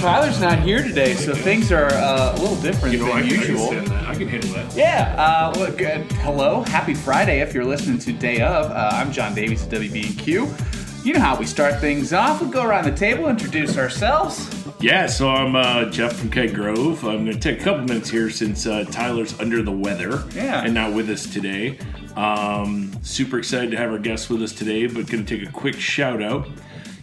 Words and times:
Tyler's 0.00 0.40
not 0.40 0.60
here 0.60 0.82
today, 0.82 1.14
so 1.14 1.34
things 1.34 1.72
are 1.72 1.86
uh, 1.92 2.34
a 2.34 2.38
little 2.40 2.56
different 2.62 2.94
You 2.94 3.04
know, 3.04 3.14
than 3.16 3.26
usual. 3.26 3.70
I 3.70 3.74
that. 3.80 4.08
I 4.08 4.14
can 4.14 4.28
handle 4.28 4.50
that. 4.52 4.76
Yeah. 4.76 5.14
Uh, 5.18 5.52
well, 5.56 5.72
good. 5.72 6.10
Hello. 6.22 6.62
Happy 6.62 6.94
Friday. 6.94 7.40
If 7.40 7.52
you're 7.52 7.64
listening 7.64 7.98
to 7.98 8.12
Day 8.12 8.40
of, 8.40 8.70
uh, 8.70 8.90
I'm 8.92 9.12
John 9.12 9.34
Davies 9.34 9.64
at 9.64 9.70
WBNQ. 9.70 11.04
You 11.04 11.14
know 11.14 11.20
how 11.20 11.36
we 11.36 11.46
start 11.46 11.80
things 11.80 12.12
off. 12.12 12.40
We 12.40 12.48
go 12.48 12.64
around 12.64 12.84
the 12.84 12.96
table, 12.96 13.28
introduce 13.28 13.76
ourselves. 13.76 14.57
Yeah, 14.80 15.06
so 15.06 15.28
I'm 15.28 15.56
uh, 15.56 15.86
Jeff 15.86 16.14
from 16.16 16.30
Keg 16.30 16.54
Grove. 16.54 17.04
I'm 17.04 17.24
going 17.24 17.32
to 17.36 17.40
take 17.40 17.60
a 17.60 17.64
couple 17.64 17.82
minutes 17.84 18.08
here 18.10 18.30
since 18.30 18.64
uh, 18.64 18.84
Tyler's 18.84 19.38
under 19.40 19.60
the 19.60 19.72
weather 19.72 20.22
Yeah. 20.32 20.62
and 20.64 20.72
not 20.72 20.92
with 20.92 21.10
us 21.10 21.26
today. 21.26 21.78
Um, 22.14 22.92
super 23.02 23.38
excited 23.38 23.72
to 23.72 23.76
have 23.76 23.90
our 23.90 23.98
guest 23.98 24.30
with 24.30 24.40
us 24.40 24.52
today, 24.52 24.86
but 24.86 25.08
going 25.08 25.24
to 25.26 25.38
take 25.38 25.48
a 25.48 25.50
quick 25.50 25.74
shout 25.80 26.22
out. 26.22 26.46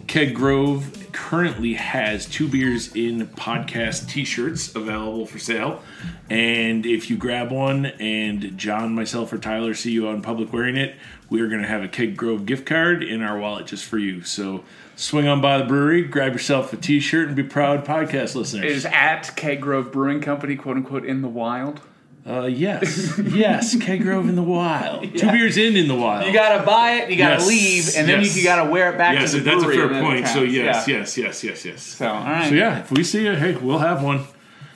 Keg 0.07 0.33
Grove 0.33 1.09
currently 1.11 1.73
has 1.73 2.25
two 2.25 2.47
beers 2.47 2.95
in 2.95 3.27
podcast 3.27 4.07
t-shirts 4.09 4.75
available 4.75 5.25
for 5.25 5.39
sale 5.39 5.81
and 6.29 6.85
if 6.85 7.09
you 7.09 7.15
grab 7.15 7.51
one 7.51 7.85
and 7.85 8.57
john 8.57 8.93
myself 8.93 9.31
or 9.31 9.37
tyler 9.37 9.73
see 9.73 9.91
you 9.91 10.09
out 10.09 10.13
in 10.15 10.21
public 10.21 10.51
wearing 10.51 10.75
it 10.75 10.93
we're 11.29 11.47
going 11.47 11.61
to 11.61 11.67
have 11.69 11.81
a 11.81 11.87
keg 11.87 12.17
grove 12.17 12.45
gift 12.45 12.65
card 12.65 13.01
in 13.01 13.21
our 13.21 13.39
wallet 13.39 13.65
just 13.65 13.85
for 13.85 13.97
you 13.97 14.21
so 14.23 14.61
swing 14.95 15.27
on 15.27 15.41
by 15.41 15.57
the 15.57 15.63
brewery 15.65 16.03
grab 16.03 16.33
yourself 16.33 16.71
a 16.73 16.77
t-shirt 16.77 17.27
and 17.27 17.35
be 17.35 17.43
proud 17.43 17.83
podcast 17.85 18.35
listeners 18.35 18.65
Is 18.71 18.85
at 18.85 19.35
Keg 19.35 19.61
Grove 19.61 19.91
Brewing 19.91 20.21
Company, 20.21 20.55
quote 20.55 20.77
unquote, 20.77 21.05
in 21.05 21.21
the 21.21 21.27
wild. 21.27 21.81
uh, 22.27 22.43
yes 22.45 23.17
yes 23.19 23.75
keg 23.81 24.01
grove 24.01 24.27
in 24.27 24.35
the 24.35 24.41
wild 24.43 25.03
two 25.17 25.29
beers 25.31 25.57
in 25.57 25.75
in 25.75 25.87
the 25.87 25.95
wild 25.95 26.25
You 26.25 26.33
gotta 26.33 26.65
buy 26.65 26.93
it, 26.93 27.09
you 27.11 27.17
gotta 27.17 27.35
Yes, 27.43 27.47
leave, 27.47 27.95
and 27.97 28.09
then 28.09 28.21
yes. 28.21 28.35
you 28.37 28.43
gotta 28.43 28.69
wear 28.71 28.91
it 28.93 28.97
back 28.97 29.13
yes 29.19 29.31
to 29.31 29.37
the 29.39 29.43
that's 29.43 29.61
a 29.63 29.65
brewery. 29.65 29.77
fair 29.77 29.85
and 29.87 29.95
then 29.95 30.03
point 30.03 30.27
so 30.29 30.41
yes 30.41 30.87
Yeah. 30.87 30.97
yes 30.97 31.17
yes 31.17 31.43
yes 31.43 31.65
yes 31.65 31.81
So, 31.83 32.07
all 32.07 32.23
right. 32.23 32.49
So 32.49 32.55
yeah, 32.55 32.79
if 32.79 32.91
we 32.91 33.03
see 33.03 33.27
it, 33.27 33.37
hey, 33.37 33.55
we'll 33.55 33.77
have 33.79 34.01
one. 34.03 34.21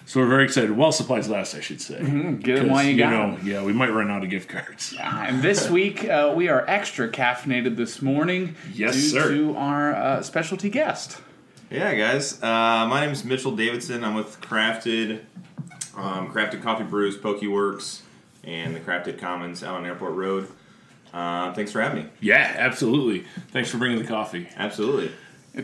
So 0.09 0.19
we're 0.21 0.25
very 0.27 0.43
excited. 0.45 0.71
While 0.71 0.91
supplies 0.91 1.29
last, 1.29 1.53
I 1.53 1.59
should 1.59 1.79
say. 1.79 1.99
Get 1.99 2.07
them 2.07 2.41
'Cause, 2.41 2.63
while 2.67 2.83
you 2.83 2.97
got 2.97 3.11
know, 3.11 3.38
'em. 3.38 3.47
yeah, 3.47 3.61
we 3.63 3.73
might 3.73 3.93
run 3.93 4.09
out 4.09 4.23
of 4.23 4.29
gift 4.31 4.49
cards. 4.49 4.95
And 4.99 5.43
this 5.43 5.69
week 5.69 6.03
uh, 6.09 6.33
we 6.35 6.47
are 6.47 6.65
extra 6.67 7.07
caffeinated 7.09 7.75
this 7.75 8.02
morning 8.02 8.55
Yes, 8.73 8.95
due 8.95 9.02
sir. 9.02 9.30
to 9.35 9.55
our 9.55 9.93
uh, 9.93 10.21
specialty 10.23 10.71
guest. 10.71 11.21
Yeah, 11.69 11.93
guys. 11.93 12.41
Uh, 12.41 12.87
my 12.89 13.02
name 13.02 13.11
is 13.11 13.23
Mitchell 13.23 13.55
Davidson. 13.55 14.03
I'm 14.03 14.15
with 14.15 14.41
Crafted, 14.41 15.19
um, 15.95 16.33
Crafted 16.33 16.63
Coffee 16.63 16.85
Brews, 16.85 17.15
Pokeworks, 17.15 17.99
and 18.43 18.75
the 18.75 18.80
Crafted 18.80 19.19
Commons 19.19 19.63
out 19.63 19.75
on 19.75 19.85
Airport 19.85 20.13
Road. 20.13 20.47
Uh, 21.13 21.53
thanks 21.53 21.71
for 21.71 21.81
having 21.81 22.05
me. 22.05 22.09
Yeah, 22.19 22.55
absolutely. 22.57 23.25
Thanks 23.52 23.69
for 23.69 23.77
bringing 23.77 23.99
the 23.99 24.07
coffee. 24.07 24.47
Absolutely. 24.57 25.11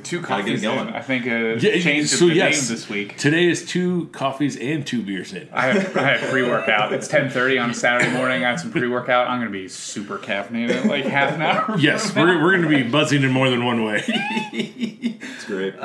Two 0.03 0.21
coffees 0.21 0.63
in. 0.63 0.69
I 0.69 1.01
think 1.01 1.25
uh, 1.25 1.55
Yeah, 1.59 1.79
changed 1.79 2.09
so 2.09 2.27
the 2.27 2.33
yes. 2.33 2.61
name 2.61 2.75
this 2.75 2.89
week. 2.89 3.17
Today 3.17 3.47
is 3.47 3.65
two 3.65 4.07
coffees 4.07 4.57
and 4.57 4.85
two 4.85 5.01
beers 5.03 5.31
in. 5.31 5.47
I 5.53 5.67
have, 5.67 5.95
I 5.95 6.17
have 6.17 6.29
pre-workout. 6.31 6.91
It's 6.91 7.07
10:30 7.07 7.63
on 7.63 7.69
a 7.69 7.73
Saturday 7.73 8.11
morning. 8.11 8.43
I 8.43 8.49
have 8.49 8.59
some 8.59 8.71
pre-workout. 8.71 9.27
I'm 9.27 9.39
gonna 9.39 9.51
be 9.51 9.67
super 9.67 10.17
caffeinated 10.17 10.85
like 10.85 11.05
half 11.05 11.33
an 11.35 11.41
hour. 11.43 11.77
Yes, 11.77 12.15
we're, 12.15 12.41
we're 12.41 12.57
going 12.57 12.63
to 12.63 12.83
be 12.83 12.83
buzzing 12.83 13.23
in 13.23 13.31
more 13.31 13.49
than 13.49 13.63
one 13.65 13.83
way. 13.83 14.03
It's 15.35 15.45
great. 15.45 15.75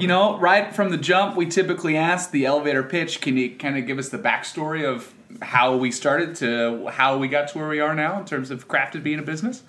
You 0.00 0.06
know, 0.06 0.38
right 0.38 0.74
from 0.74 0.90
the 0.90 0.96
jump, 0.96 1.36
we 1.36 1.46
typically 1.46 1.96
ask 1.96 2.30
the 2.30 2.46
elevator 2.46 2.82
pitch. 2.82 3.20
Can 3.20 3.36
you 3.36 3.56
kind 3.56 3.76
of 3.78 3.86
give 3.86 3.98
us 3.98 4.10
the 4.10 4.18
backstory 4.18 4.84
of 4.84 5.12
how 5.42 5.76
we 5.76 5.90
started 5.90 6.36
to 6.36 6.86
how 6.88 7.18
we 7.18 7.28
got 7.28 7.48
to 7.48 7.58
where 7.58 7.68
we 7.68 7.80
are 7.80 7.94
now 7.94 8.18
in 8.20 8.24
terms 8.24 8.50
of 8.50 8.68
crafted 8.68 9.02
being 9.02 9.18
a 9.18 9.22
business? 9.22 9.62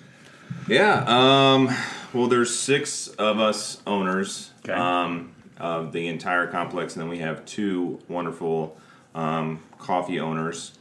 Yeah. 0.68 1.04
Um, 1.06 1.74
well, 2.12 2.26
there's 2.28 2.56
six 2.56 3.08
of 3.08 3.38
us 3.38 3.80
owners 3.86 4.52
Okay. 4.64 4.72
um, 4.72 5.32
of 5.58 5.92
the 5.92 6.06
entire 6.08 6.46
complex, 6.46 6.94
and 6.94 7.02
then 7.02 7.08
we 7.08 7.18
have 7.18 7.44
two 7.44 8.00
wonderful 8.08 8.76
um, 9.14 9.62
coffee 9.78 10.20
owners. 10.20 10.72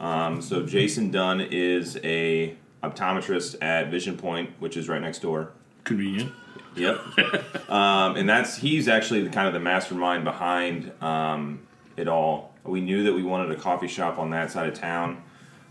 Um, 0.00 0.42
so 0.42 0.64
Jason 0.66 1.10
Dunn 1.10 1.40
is 1.40 1.98
a 2.02 2.56
optometrist 2.82 3.56
at 3.62 3.90
Vision 3.90 4.16
Point, 4.16 4.50
which 4.58 4.76
is 4.76 4.88
right 4.88 5.00
next 5.00 5.20
door. 5.20 5.52
Convenient. 5.84 6.32
Yep. 6.76 7.00
um, 7.70 8.16
and 8.16 8.28
that's 8.28 8.56
he's 8.56 8.88
actually 8.88 9.22
the, 9.22 9.30
kind 9.30 9.46
of 9.46 9.54
the 9.54 9.60
mastermind 9.60 10.24
behind 10.24 10.90
um, 11.02 11.60
it 11.96 12.08
all. 12.08 12.52
We 12.64 12.80
knew 12.80 13.04
that 13.04 13.12
we 13.12 13.22
wanted 13.22 13.52
a 13.52 13.56
coffee 13.56 13.88
shop 13.88 14.18
on 14.18 14.30
that 14.30 14.50
side 14.50 14.68
of 14.68 14.74
town, 14.74 15.22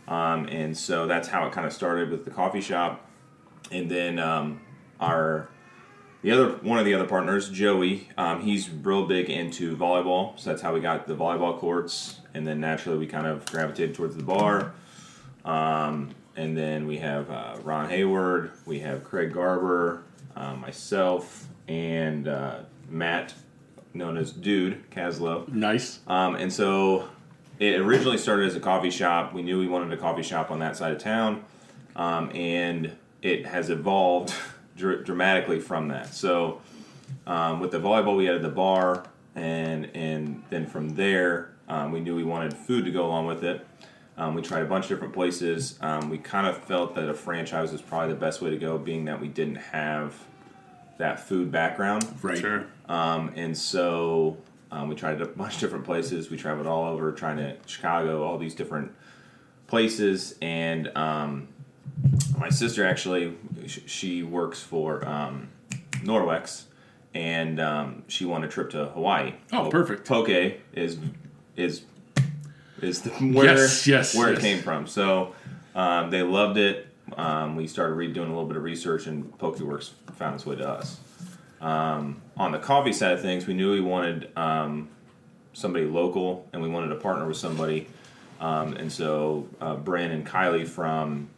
um, 0.08 0.48
and 0.48 0.78
so 0.78 1.08
that's 1.08 1.28
how 1.28 1.46
it 1.48 1.52
kind 1.54 1.68
of 1.68 1.74
started 1.74 2.10
with 2.10 2.24
the 2.24 2.32
coffee 2.32 2.62
shop. 2.62 3.06
And 3.72 3.90
then 3.90 4.20
um, 4.20 4.62
our 5.00 5.50
the 6.24 6.32
other 6.32 6.52
one 6.58 6.80
of 6.80 6.86
the 6.86 6.94
other 6.94 7.06
partners, 7.06 7.50
Joey, 7.50 8.08
um, 8.18 8.42
he's 8.42 8.70
real 8.70 9.06
big 9.06 9.30
into 9.30 9.76
volleyball, 9.76 10.40
so 10.40 10.50
that's 10.50 10.62
how 10.62 10.74
we 10.74 10.80
got 10.80 11.06
the 11.06 11.16
volleyball 11.16 11.60
courts. 11.60 12.22
And 12.34 12.48
then 12.48 12.62
naturally, 12.62 12.98
we 12.98 13.08
kind 13.08 13.28
of 13.28 13.46
gravitated 13.48 13.94
towards 13.94 14.16
the 14.16 14.24
bar. 14.24 14.74
Um, 15.44 16.16
and 16.36 16.58
then 16.58 16.88
we 16.88 16.98
have 16.98 17.30
uh, 17.30 17.58
Ron 17.64 17.90
Hayward, 17.90 18.52
we 18.66 18.80
have 18.80 19.04
Craig 19.04 19.34
Garber, 19.34 20.04
uh, 20.36 20.56
myself, 20.56 21.48
and 21.68 22.28
uh, 22.30 22.60
Matt, 22.90 23.34
known 23.94 24.16
as 24.18 24.32
Dude 24.32 24.90
Caslow. 24.92 25.48
Nice. 25.50 26.00
Um, 26.08 26.36
and 26.36 26.52
so 26.52 27.10
it 27.60 27.82
originally 27.82 28.18
started 28.18 28.48
as 28.48 28.56
a 28.56 28.62
coffee 28.62 28.90
shop. 28.90 29.34
We 29.34 29.44
knew 29.44 29.60
we 29.60 29.68
wanted 29.68 29.92
a 29.92 29.98
coffee 29.98 30.24
shop 30.24 30.52
on 30.52 30.60
that 30.60 30.78
side 30.78 30.94
of 30.94 31.00
town, 31.00 31.44
um, 31.98 32.32
and 32.34 32.96
it 33.24 33.48
has 33.48 33.72
evolved 33.72 34.36
dr- 34.78 35.04
dramatically 35.04 35.60
from 35.60 35.88
that. 35.88 36.14
So 36.14 36.62
um, 37.26 37.60
with 37.60 37.72
the 37.72 37.80
volleyball, 37.80 38.16
we 38.16 38.30
added 38.30 38.44
the 38.44 38.50
bar, 38.50 39.06
and 39.36 39.90
and 39.96 40.44
then 40.50 40.68
from 40.68 40.90
there, 40.90 41.54
um, 41.68 41.92
we 41.92 42.02
knew 42.02 42.16
we 42.16 42.24
wanted 42.24 42.54
food 42.54 42.86
to 42.86 42.92
go 42.92 43.08
along 43.08 43.26
with 43.26 43.44
it. 43.44 43.66
Um, 44.16 44.36
we 44.36 44.44
tried 44.44 44.62
a 44.62 44.66
bunch 44.66 44.86
of 44.86 44.90
different 44.90 45.14
places. 45.14 45.80
Um, 45.82 46.12
we 46.12 46.20
kind 46.20 46.46
of 46.46 46.58
felt 46.60 46.94
that 46.96 47.10
a 47.10 47.16
franchise 47.16 47.72
was 47.72 47.82
probably 47.82 48.14
the 48.14 48.20
best 48.20 48.42
way 48.42 48.52
to 48.52 48.58
go, 48.58 48.78
being 48.78 49.06
that 49.06 49.20
we 49.20 49.28
didn't 49.28 49.56
have 49.56 50.14
that 51.00 51.28
food 51.28 51.52
background. 51.52 52.06
Right. 52.22 52.38
Sure. 52.38 52.68
Um, 52.88 53.34
and 53.36 53.58
so 53.58 54.38
um, 54.72 54.88
we 54.88 54.94
tried 54.94 55.20
a 55.20 55.26
bunch 55.26 55.56
of 55.56 55.60
different 55.62 55.86
places. 55.86 56.30
We 56.30 56.38
traveled 56.38 56.68
all 56.68 56.86
over, 56.86 57.12
trying 57.12 57.38
to 57.38 57.56
Chicago, 57.66 58.24
all 58.24 58.38
these 58.38 58.54
different 58.54 58.92
places. 59.66 60.36
And 60.44 60.96
um, 60.96 61.48
my 62.38 62.50
sister 62.50 62.86
actually, 62.86 63.36
she 63.68 64.24
works 64.24 64.62
for 64.62 65.08
um, 65.08 65.50
Norwex, 66.04 66.64
and 67.14 67.60
um, 67.60 68.04
she 68.08 68.26
won 68.26 68.44
a 68.44 68.48
trip 68.48 68.72
to 68.72 68.86
Hawaii. 68.88 69.34
Oh, 69.52 69.70
perfect. 69.70 70.08
Poke 70.08 70.30
is 70.74 70.98
is 71.56 71.84
is 72.82 73.02
the, 73.02 73.10
where 73.12 73.46
Yes, 73.46 73.88
yes, 73.88 74.16
where 74.16 74.30
yes. 74.30 74.40
it 74.40 74.42
came 74.42 74.62
from. 74.62 74.88
So 74.88 75.36
um, 75.76 76.10
they 76.10 76.22
loved 76.22 76.58
it. 76.58 76.88
Um, 77.16 77.56
we 77.56 77.68
started 77.68 77.94
re- 77.94 78.12
doing 78.12 78.28
a 78.30 78.32
little 78.34 78.48
bit 78.48 78.58
of 78.58 78.64
research, 78.64 79.08
and 79.08 79.38
PokeWorks 79.38 79.92
found 80.16 80.36
its 80.36 80.46
way 80.46 80.56
to 80.56 80.68
us. 80.68 81.00
Um, 81.62 82.22
on 82.36 82.52
the 82.52 82.60
coffee 82.60 82.94
side 82.94 83.14
of 83.14 83.22
things, 83.22 83.48
we 83.48 83.54
knew 83.54 83.72
we 83.72 83.82
wanted 83.82 84.36
um, 84.38 84.90
somebody 85.54 85.86
local, 85.86 86.48
and 86.52 86.62
we 86.62 86.68
wanted 86.70 86.90
to 86.90 86.96
partner 86.96 87.28
with 87.28 87.38
somebody. 87.38 87.88
Um, 88.42 88.74
and 88.74 88.92
so, 88.92 89.48
uh, 89.62 89.76
and 89.76 90.28
Kylie 90.28 90.68
from 90.68 91.30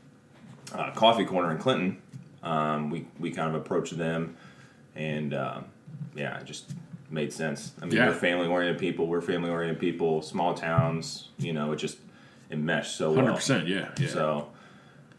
uh, 0.74 0.92
Coffee 0.92 1.26
Corner 1.26 1.52
in 1.52 1.58
Clinton, 1.58 2.02
um, 2.44 2.90
we 2.90 3.08
we 3.20 3.32
kind 3.32 3.50
of 3.50 3.56
approached 3.62 3.98
them, 3.98 4.36
and 4.96 5.34
um, 5.34 5.66
yeah, 6.16 6.38
it 6.40 6.46
just 6.46 6.72
made 7.10 7.32
sense. 7.32 7.74
I 7.82 7.86
mean, 7.86 7.96
Yeah. 7.96 8.08
we're 8.08 8.14
family 8.16 8.48
oriented 8.48 8.80
people. 8.80 9.08
We're 9.08 9.22
family 9.22 9.50
oriented 9.50 9.80
people. 9.80 10.22
Small 10.22 10.54
towns, 10.54 11.30
you 11.38 11.54
know, 11.54 11.72
it 11.72 11.78
just 11.78 11.98
it 12.50 12.58
meshed 12.58 12.96
so 12.98 13.12
well. 13.12 13.26
100%. 13.26 13.68
Yeah. 13.68 13.90
yeah. 14.00 14.08
So 14.08 14.50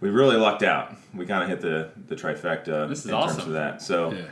we 0.01 0.11
really 0.11 0.37
lucked 0.37 0.63
out. 0.63 0.95
We 1.15 1.27
kind 1.27 1.43
of 1.43 1.49
hit 1.49 1.61
the 1.61 1.91
the 2.09 2.17
trifecta 2.17 2.89
This 2.89 3.01
is 3.01 3.07
in 3.07 3.11
terms 3.13 3.33
awesome. 3.33 3.41
of 3.49 3.53
that. 3.55 3.83
So, 3.83 4.13
Yeah. 4.13 4.25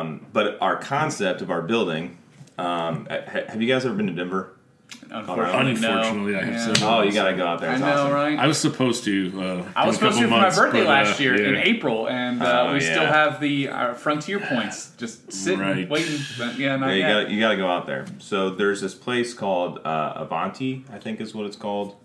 um, 0.00 0.26
but 0.32 0.58
our 0.60 0.76
concept 0.76 1.40
of 1.42 1.50
our 1.50 1.62
building. 1.62 2.18
Um, 2.58 3.06
ha- 3.10 3.44
have 3.48 3.62
you 3.62 3.68
guys 3.68 3.86
ever 3.86 3.94
been 3.94 4.06
to 4.08 4.12
Denver? 4.12 4.52
Unfortunately, 5.12 5.72
Unfortunately, 5.72 6.32
no. 6.32 6.38
I 6.38 6.44
have 6.44 6.78
Yeah. 6.80 6.88
Oh, 6.88 7.02
you 7.02 7.12
gotta 7.12 7.36
go 7.36 7.44
out 7.46 7.60
there. 7.60 7.70
I 7.70 7.78
know, 7.78 7.86
awesome. 7.86 8.12
right? 8.12 8.38
I 8.38 8.46
was 8.46 8.58
supposed 8.58 9.02
to. 9.04 9.32
Uh, 9.42 9.64
I 9.74 9.86
was 9.86 9.96
supposed 9.96 10.18
to 10.18 10.28
couple 10.28 10.38
for 10.38 10.48
my 10.48 10.54
birthday 10.54 10.80
but, 10.84 10.86
uh, 10.86 10.90
last 10.90 11.18
year 11.20 11.34
in. 11.34 11.56
April, 11.56 12.08
and 12.08 12.40
uh, 12.40 12.66
Oh, 12.68 12.74
we 12.74 12.80
still 12.80 13.04
have 13.06 13.40
the 13.40 13.68
uh, 13.68 13.94
frontier 13.94 14.38
points 14.38 14.92
just 14.98 15.32
sitting, 15.32 15.58
Right. 15.60 15.88
waiting. 15.88 16.20
But 16.38 16.58
yeah, 16.58 16.76
not 16.76 16.88
Yeah, 16.88 16.92
you 16.94 16.98
yet. 17.00 17.08
gotta 17.24 17.32
you 17.34 17.40
gotta 17.40 17.56
go 17.56 17.66
out 17.68 17.86
there. 17.86 18.06
So 18.18 18.50
there's 18.50 18.80
this 18.80 18.94
place 18.94 19.34
called 19.34 19.80
uh, 19.84 20.12
Avanti, 20.16 20.84
I 20.92 20.98
think 20.98 21.20
is 21.20 21.34
what 21.34 21.46
it's 21.46 21.56
called. 21.56 21.96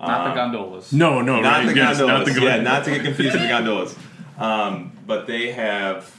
not 0.00 0.28
the 0.30 0.34
gondolas. 0.34 0.92
No, 0.92 1.20
no, 1.20 1.40
not 1.40 1.58
right. 1.64 1.66
the 1.66 1.76
yes, 1.76 1.98
gondolas. 1.98 2.26
Not 2.26 2.34
the 2.34 2.42
yeah, 2.42 2.56
not 2.60 2.84
to 2.86 2.90
get 2.90 3.04
confused 3.04 3.34
with 3.34 3.42
the 3.42 3.48
gondolas. 3.48 3.96
Um, 4.38 4.92
but 5.06 5.26
they 5.28 5.52
have 5.52 6.12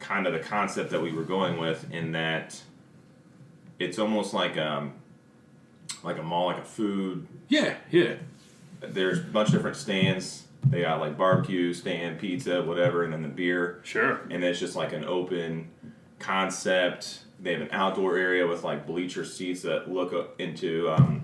kind 0.00 0.26
of 0.26 0.32
the 0.32 0.38
concept 0.40 0.90
that 0.90 1.02
we 1.02 1.12
were 1.12 1.22
going 1.24 1.58
with 1.58 1.90
in 1.92 2.12
that 2.12 2.60
it's 3.78 3.98
almost 3.98 4.32
like 4.34 4.56
um 4.56 4.92
like 6.04 6.18
a 6.18 6.22
mall, 6.22 6.46
like 6.46 6.58
a 6.58 6.64
food 6.64 7.26
Yeah, 7.48 7.74
yeah. 7.90 8.14
there's 8.80 9.18
a 9.18 9.22
bunch 9.22 9.48
of 9.48 9.54
different 9.54 9.76
stands. 9.76 10.44
They 10.68 10.82
got 10.82 11.00
like 11.00 11.16
barbecue 11.16 11.72
stand, 11.72 12.18
pizza, 12.18 12.62
whatever, 12.62 13.04
and 13.04 13.12
then 13.12 13.22
the 13.22 13.28
beer. 13.28 13.80
Sure. 13.84 14.20
And 14.30 14.42
it's 14.44 14.58
just 14.60 14.76
like 14.76 14.92
an 14.92 15.04
open 15.04 15.68
concept. 16.18 17.20
They 17.40 17.52
have 17.52 17.62
an 17.62 17.68
outdoor 17.70 18.16
area 18.18 18.46
with 18.46 18.64
like 18.64 18.86
bleacher 18.86 19.24
seats 19.24 19.62
that 19.62 19.90
look 19.90 20.12
up 20.12 20.40
into 20.40 20.90
um, 20.90 21.22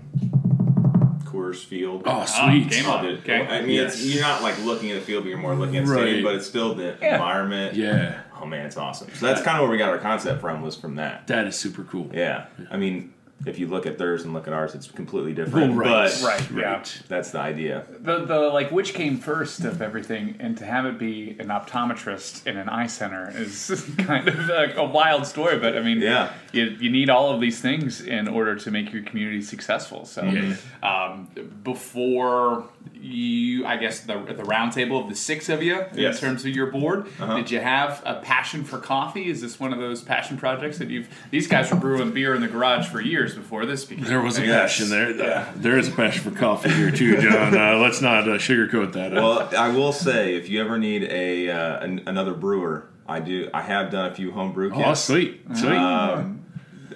Coors 1.25 1.63
Field. 1.63 2.03
Oh, 2.05 2.25
sweet. 2.25 2.69
game 2.69 2.85
on. 2.87 3.03
Dude, 3.03 3.19
Okay. 3.19 3.45
I 3.45 3.61
mean, 3.61 3.79
it's, 3.81 4.03
you're 4.03 4.21
not 4.21 4.41
like 4.41 4.57
looking 4.63 4.91
at 4.91 4.95
the 4.99 5.05
field, 5.05 5.23
but 5.23 5.29
you're 5.29 5.37
more 5.37 5.55
looking 5.55 5.77
at 5.77 5.85
the 5.85 5.91
Right. 5.91 6.01
stadium. 6.01 6.23
But 6.23 6.35
it's 6.35 6.47
still 6.47 6.73
the 6.75 6.95
Yeah. 7.01 7.15
environment. 7.15 7.75
yeah, 7.75 8.21
Oh 8.41 8.45
man, 8.45 8.65
it's 8.65 8.77
awesome. 8.77 9.09
So 9.13 9.25
that's 9.27 9.41
kind 9.41 9.57
of 9.57 9.63
where 9.63 9.71
we 9.71 9.77
got 9.77 9.89
our 9.89 9.97
concept 9.97 10.41
from. 10.41 10.61
Was 10.61 10.75
from 10.75 10.95
that. 10.95 11.27
that 11.27 11.45
is 11.47 11.55
super 11.55 11.83
cool. 11.83 12.09
Yeah. 12.13 12.45
I 12.71 12.77
mean, 12.77 13.13
if 13.45 13.59
you 13.59 13.67
look 13.67 13.85
at 13.85 13.97
theirs 13.97 14.23
and 14.23 14.33
look 14.33 14.47
at 14.47 14.53
ours, 14.53 14.73
it's 14.75 14.87
completely 14.89 15.33
different. 15.33 15.75
Right, 15.77 16.11
But 16.21 16.21
Right, 16.23 16.51
yeah. 16.51 16.83
that's 17.07 17.31
the 17.31 17.39
idea. 17.39 17.85
The, 17.99 18.25
the 18.25 18.39
like 18.39 18.71
which 18.71 18.93
came 18.93 19.17
first 19.17 19.61
of 19.65 19.81
everything, 19.81 20.35
and 20.39 20.57
to 20.57 20.65
have 20.65 20.85
it 20.85 20.97
be 20.97 21.35
an 21.39 21.47
optometrist 21.47 22.47
in 22.47 22.57
an 22.57 22.69
eye 22.69 22.87
center 22.87 23.31
is 23.35 23.85
kind 23.99 24.27
of 24.27 24.49
a, 24.49 24.73
a 24.77 24.85
wild 24.85 25.25
story. 25.27 25.59
But 25.59 25.77
I 25.77 25.81
mean, 25.81 26.01
Yeah. 26.01 26.31
you, 26.51 26.65
you 26.79 26.89
need 26.89 27.09
all 27.09 27.33
of 27.33 27.39
these 27.41 27.59
things 27.61 28.01
in 28.01 28.27
order 28.27 28.55
to 28.55 28.71
make 28.71 28.91
your 28.91 29.03
community 29.03 29.41
successful. 29.41 30.05
So, 30.05 30.23
Yeah. 30.23 30.55
um, 30.83 31.27
before 31.63 32.65
you, 33.05 33.65
I 33.65 33.77
guess 33.77 34.01
the 34.01 34.13
the 34.15 34.43
roundtable 34.43 35.01
of 35.03 35.09
the 35.09 35.15
six 35.15 35.49
of 35.49 35.61
you 35.61 35.79
in 35.79 35.97
Yes. 35.97 36.19
terms 36.19 36.43
of 36.45 36.55
your 36.55 36.67
board, 36.67 37.07
Uh-huh. 37.19 37.37
did 37.37 37.51
you 37.51 37.59
have 37.59 38.01
a 38.05 38.15
passion 38.15 38.63
for 38.63 38.77
coffee? 38.79 39.29
Is 39.29 39.41
this 39.41 39.59
one 39.59 39.73
of 39.73 39.79
those 39.79 40.01
passion 40.01 40.37
projects 40.37 40.77
that 40.79 40.89
you've? 40.89 41.07
These 41.31 41.47
guys 41.47 41.69
were 41.71 41.77
brewing 41.77 42.11
beer 42.11 42.33
in 42.35 42.41
the 42.41 42.47
garage 42.47 42.87
for 42.87 43.01
years 43.01 43.35
before 43.35 43.65
this 43.65 43.85
began. 43.85 44.05
There 44.05 44.21
was 44.21 44.37
a 44.37 44.45
Yes. 44.45 44.61
passion 44.77 44.89
there. 44.89 45.45
There 45.55 45.77
is 45.77 45.87
a 45.87 45.91
passion 45.91 46.23
for 46.29 46.37
coffee 46.37 46.69
here 46.69 46.91
too, 46.91 47.21
John. 47.21 47.57
Uh, 47.57 47.77
let's 47.81 48.01
not 48.01 48.23
uh, 48.27 48.33
sugarcoat 48.37 48.93
that. 48.93 49.13
Well, 49.13 49.49
I 49.57 49.69
will 49.69 49.93
say, 49.93 50.35
if 50.35 50.49
you 50.49 50.61
ever 50.61 50.77
need 50.77 51.03
a 51.03 51.49
uh, 51.49 51.79
an, 51.83 52.01
another 52.07 52.33
brewer, 52.33 52.87
I 53.07 53.19
do. 53.19 53.49
I 53.53 53.61
have 53.61 53.91
done 53.91 54.11
a 54.11 54.15
few 54.15 54.31
homebrew. 54.31 54.71
kits. 54.71 54.81
oh, 54.85 54.93
sweet, 54.93 55.41
sweet. 55.55 55.71
Um, 55.71 56.44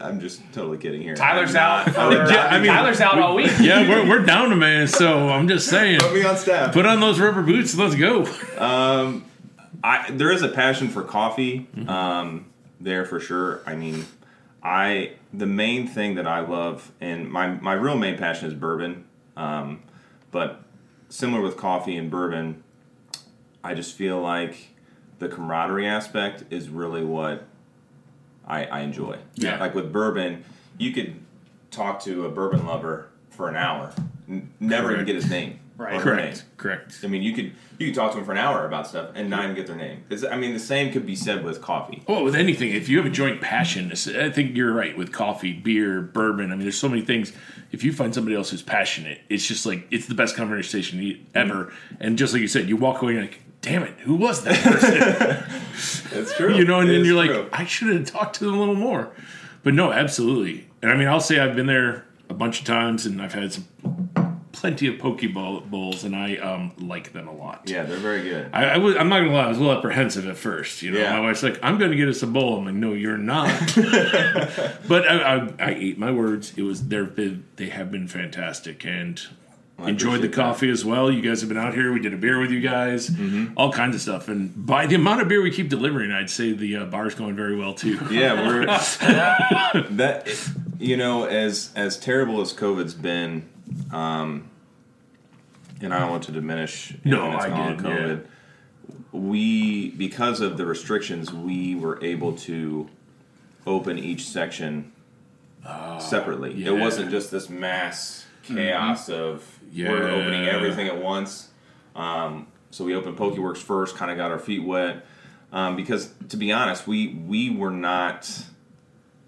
I'm 0.02 0.20
just 0.20 0.42
totally 0.54 0.78
kidding 0.78 1.02
here. 1.02 1.16
Tyler's 1.16 1.56
I'm 1.56 1.62
out. 1.62 1.86
not- 1.88 1.96
For, 1.96 2.02
I'm 2.02 2.14
not- 2.18 2.30
Yeah, 2.32 2.46
I 2.48 2.58
mean, 2.60 2.68
Tyler's 2.68 3.02
out 3.02 3.20
all 3.20 3.36
week. 3.36 3.52
yeah, 3.60 3.88
we're, 3.88 4.08
we're 4.08 4.24
down 4.26 4.50
to 4.50 4.56
man. 4.56 4.88
So 4.88 5.30
I'm 5.30 5.48
just 5.48 5.68
saying, 5.70 6.00
Put 6.00 6.14
me 6.14 6.24
on 6.24 6.38
staff. 6.38 6.74
put 6.74 6.86
on 6.86 7.00
those 7.00 7.20
rubber 7.20 7.42
boots. 7.44 7.76
Let's 7.76 7.96
go. 7.96 8.26
Um, 8.58 9.26
I 9.84 10.10
there 10.12 10.32
is 10.32 10.42
a 10.42 10.50
passion 10.50 10.90
for 10.90 11.04
coffee 11.04 11.68
Mm-hmm. 11.76 11.90
um, 11.90 12.46
there 12.82 13.06
for 13.06 13.20
sure. 13.20 13.62
I 13.66 13.76
mean, 13.76 14.06
I 14.64 15.14
the 15.34 15.46
main 15.46 15.88
thing 15.88 16.16
that 16.16 16.28
I 16.28 16.40
love 16.42 16.92
and 17.00 17.30
my 17.30 17.48
my 17.48 17.74
real 17.74 17.98
main 17.98 18.18
passion 18.18 18.48
is 18.48 18.54
bourbon, 18.54 19.06
um, 19.38 19.82
but 20.32 20.62
similar 21.10 21.42
with 21.42 21.56
coffee 21.58 21.96
and 21.98 22.10
bourbon, 22.12 22.64
I 23.64 23.74
just 23.74 23.96
feel 23.96 24.22
like 24.22 24.70
the 25.20 25.28
camaraderie 25.28 25.88
aspect 25.88 26.44
is 26.50 26.70
really 26.70 27.04
what 27.04 27.44
I, 28.50 28.66
I 28.66 28.80
enjoy. 28.82 29.18
Yeah. 29.36 29.60
like 29.60 29.76
with 29.76 29.94
bourbon, 29.94 30.44
you 30.78 30.92
could 30.92 31.16
talk 31.72 32.02
to 32.04 32.26
a 32.26 32.30
bourbon 32.30 32.66
lover 32.66 33.10
for 33.30 33.48
an 33.48 33.56
hour, 33.56 33.94
n- 34.28 34.52
never 34.60 34.92
even 34.92 35.06
get 35.06 35.16
his 35.16 35.30
name. 35.30 35.60
Right. 35.78 36.02
Correct. 36.02 36.36
name. 36.38 36.46
Correct. 36.58 37.00
I 37.06 37.08
mean, 37.08 37.22
you 37.22 37.34
could 37.34 37.54
you 37.78 37.86
could 37.88 37.96
talk 37.96 38.12
to 38.12 38.18
them 38.18 38.26
for 38.26 38.34
an 38.34 38.38
hour 38.38 38.66
about 38.66 38.86
stuff 38.86 39.12
and 39.16 39.30
not 39.30 39.44
even 39.46 39.56
get 39.56 39.66
their 39.66 39.78
name. 39.78 40.04
It's, 40.10 40.26
I 40.26 40.36
mean, 40.36 40.52
the 40.52 40.60
same 40.60 40.92
could 40.92 41.06
be 41.06 41.16
said 41.16 41.42
with 41.46 41.62
coffee. 41.62 42.04
Well, 42.06 42.22
with 42.26 42.36
anything, 42.36 42.72
if 42.72 42.90
you 42.90 42.98
have 42.98 43.06
a 43.06 43.10
joint 43.10 43.40
passion, 43.40 43.90
I 44.20 44.30
think 44.30 44.58
you're 44.58 44.74
right 44.74 44.98
with 44.98 45.14
coffee, 45.14 45.54
beer, 45.54 46.02
bourbon. 46.02 46.48
I 46.52 46.56
mean, 46.56 46.64
there's 46.64 46.78
so 46.78 46.90
many 46.90 47.02
things. 47.02 47.32
If 47.72 47.86
you 47.86 47.94
find 47.94 48.14
somebody 48.14 48.36
else 48.36 48.50
who's 48.50 48.62
passionate, 48.62 49.22
it's 49.30 49.48
just 49.48 49.66
like 49.66 49.88
it's 49.90 50.08
the 50.08 50.16
best 50.16 50.36
conversation 50.36 51.02
you- 51.02 51.20
ever. 51.34 51.66
Mm-hmm. 51.66 51.96
And 52.02 52.18
just 52.18 52.34
like 52.34 52.42
you 52.42 52.50
said, 52.50 52.68
you 52.68 52.76
walk 52.76 53.02
away 53.02 53.18
like, 53.22 53.40
"Damn 53.62 53.84
it, 53.84 53.94
who 54.00 54.16
was 54.16 54.44
that 54.44 54.62
person?" 54.64 55.44
It's 56.12 56.36
true. 56.36 56.56
you 56.56 56.66
know, 56.66 56.80
and 56.80 56.90
It 56.90 56.94
then 56.94 57.06
you're 57.06 57.24
true. 57.26 57.42
like, 57.44 57.50
"I 57.60 57.66
should 57.66 57.94
have 57.96 58.06
talked 58.06 58.36
to 58.38 58.46
them 58.46 58.56
a 58.56 58.60
little 58.60 58.76
more." 58.76 59.12
But 59.64 59.74
no, 59.74 59.92
absolutely. 59.92 60.68
And 60.82 60.92
I 60.92 60.96
mean, 60.96 61.08
I'll 61.08 61.20
say 61.22 61.40
I've 61.40 61.56
been 61.56 61.68
there 61.68 62.06
a 62.30 62.34
bunch 62.34 62.60
of 62.60 62.66
times, 62.66 63.06
and 63.06 63.22
I've 63.22 63.34
had 63.34 63.54
some 63.54 63.68
plenty 64.52 64.88
of 64.88 64.96
Pokeball 64.96 65.70
bowls, 65.70 66.04
and 66.04 66.16
I 66.16 66.36
um, 66.38 66.74
like 66.80 67.14
them 67.14 67.28
a 67.28 67.34
lot. 67.34 67.64
yeah, 67.70 67.84
they're 67.84 67.98
very 67.98 68.24
good. 68.24 68.50
I, 68.54 68.66
I 68.72 68.78
was, 68.78 68.96
I'm 68.98 69.08
not 69.08 69.20
gonna 69.20 69.34
lie, 69.34 69.46
I 69.46 69.48
was 69.48 69.58
a 69.58 69.62
little 69.62 69.78
apprehensive 69.78 70.28
at 70.28 70.36
first. 70.38 70.82
You 70.82 70.92
know, 70.92 71.00
Yeah. 71.00 71.14
my 71.14 71.22
wife's 71.22 71.44
like, 71.44 71.60
"I'm 71.64 71.78
gonna 71.78 71.96
get 71.96 72.10
us 72.10 72.24
a 72.24 72.28
bowl." 72.28 72.58
I'm 72.58 72.66
like, 72.66 72.74
"No, 72.74 72.94
you're 72.94 73.18
not." 73.18 73.48
but 74.88 75.08
I, 75.08 75.36
I, 75.38 75.54
I 75.60 75.72
ate 75.78 75.98
my 75.98 76.12
words. 76.12 76.54
It 76.58 76.64
was 76.64 76.88
they're 76.88 77.06
been, 77.06 77.46
they 77.58 77.70
have 77.70 77.92
been 77.92 78.08
fantastic 78.08 78.86
and 78.86 79.22
I 79.82 79.90
enjoyed 79.90 80.14
the 80.22 80.28
appreciate 80.28 80.32
that. 80.32 80.36
coffee 80.42 80.70
as 80.70 80.84
well. 80.86 81.12
You 81.12 81.22
guys 81.22 81.40
have 81.42 81.50
been 81.50 81.58
out 81.58 81.74
here. 81.74 81.92
We 81.94 82.00
did 82.00 82.14
a 82.14 82.18
beer 82.18 82.40
with 82.40 82.52
you 82.52 82.60
guys, 82.62 83.10
Mm-hmm. 83.10 83.54
all 83.58 83.72
kinds 83.72 83.96
of 83.96 84.02
stuff. 84.02 84.28
And 84.28 84.66
by 84.66 84.86
the 84.88 84.96
amount 84.96 85.22
of 85.22 85.28
beer 85.28 85.42
we 85.42 85.52
keep 85.52 85.70
delivering, 85.70 86.12
I'd 86.12 86.30
say 86.30 86.52
the 86.54 86.78
uh, 86.78 86.86
bar's 86.86 87.16
going 87.16 87.36
very 87.36 87.56
well 87.56 87.74
too. 87.74 88.00
Yeah, 88.12 88.48
we're 88.48 88.66
that. 89.96 90.28
You 90.80 90.96
know, 90.98 91.26
as 91.26 91.72
as 91.76 91.98
terrible 91.98 92.40
as 92.42 92.54
COVID's 92.54 92.94
been, 92.94 93.50
um, 93.92 94.50
and 95.82 95.94
I 95.94 96.00
don't 96.00 96.10
want 96.10 96.24
to 96.24 96.32
diminish. 96.32 96.94
No, 97.04 97.32
I 97.32 97.50
gone 97.50 97.60
on 97.60 97.78
did, 97.78 97.86
yeah. 97.86 97.98
COVID. 97.98 98.26
We 99.12 99.90
because 99.92 100.40
of 100.42 100.58
the 100.58 100.66
restrictions, 100.66 101.34
we 101.34 101.76
were 101.76 102.04
able 102.04 102.34
to 102.38 102.88
open 103.68 103.98
each 104.00 104.28
section 104.28 104.92
separately. 106.00 106.54
yeah. 106.54 106.70
It 106.70 106.80
wasn't 106.80 107.12
just 107.12 107.30
this 107.32 107.50
mass 107.50 108.26
chaos 108.56 109.10
of 109.10 109.60
we're 109.74 110.10
opening 110.10 110.48
everything 110.48 110.88
at 110.88 111.02
once. 111.02 111.50
Um, 111.96 112.48
so 112.72 112.86
we 112.86 112.96
opened 112.96 113.18
PokeWorks 113.18 113.58
first, 113.58 113.96
kind 113.96 114.12
of 114.12 114.18
got 114.18 114.32
our 114.32 114.40
feet 114.40 114.64
wet. 114.64 115.06
Um, 115.52 115.76
because 115.76 116.14
to 116.30 116.38
be 116.38 116.52
honest, 116.52 116.88
we 116.88 117.08
we 117.28 117.50
were 117.50 117.72
not 117.72 118.30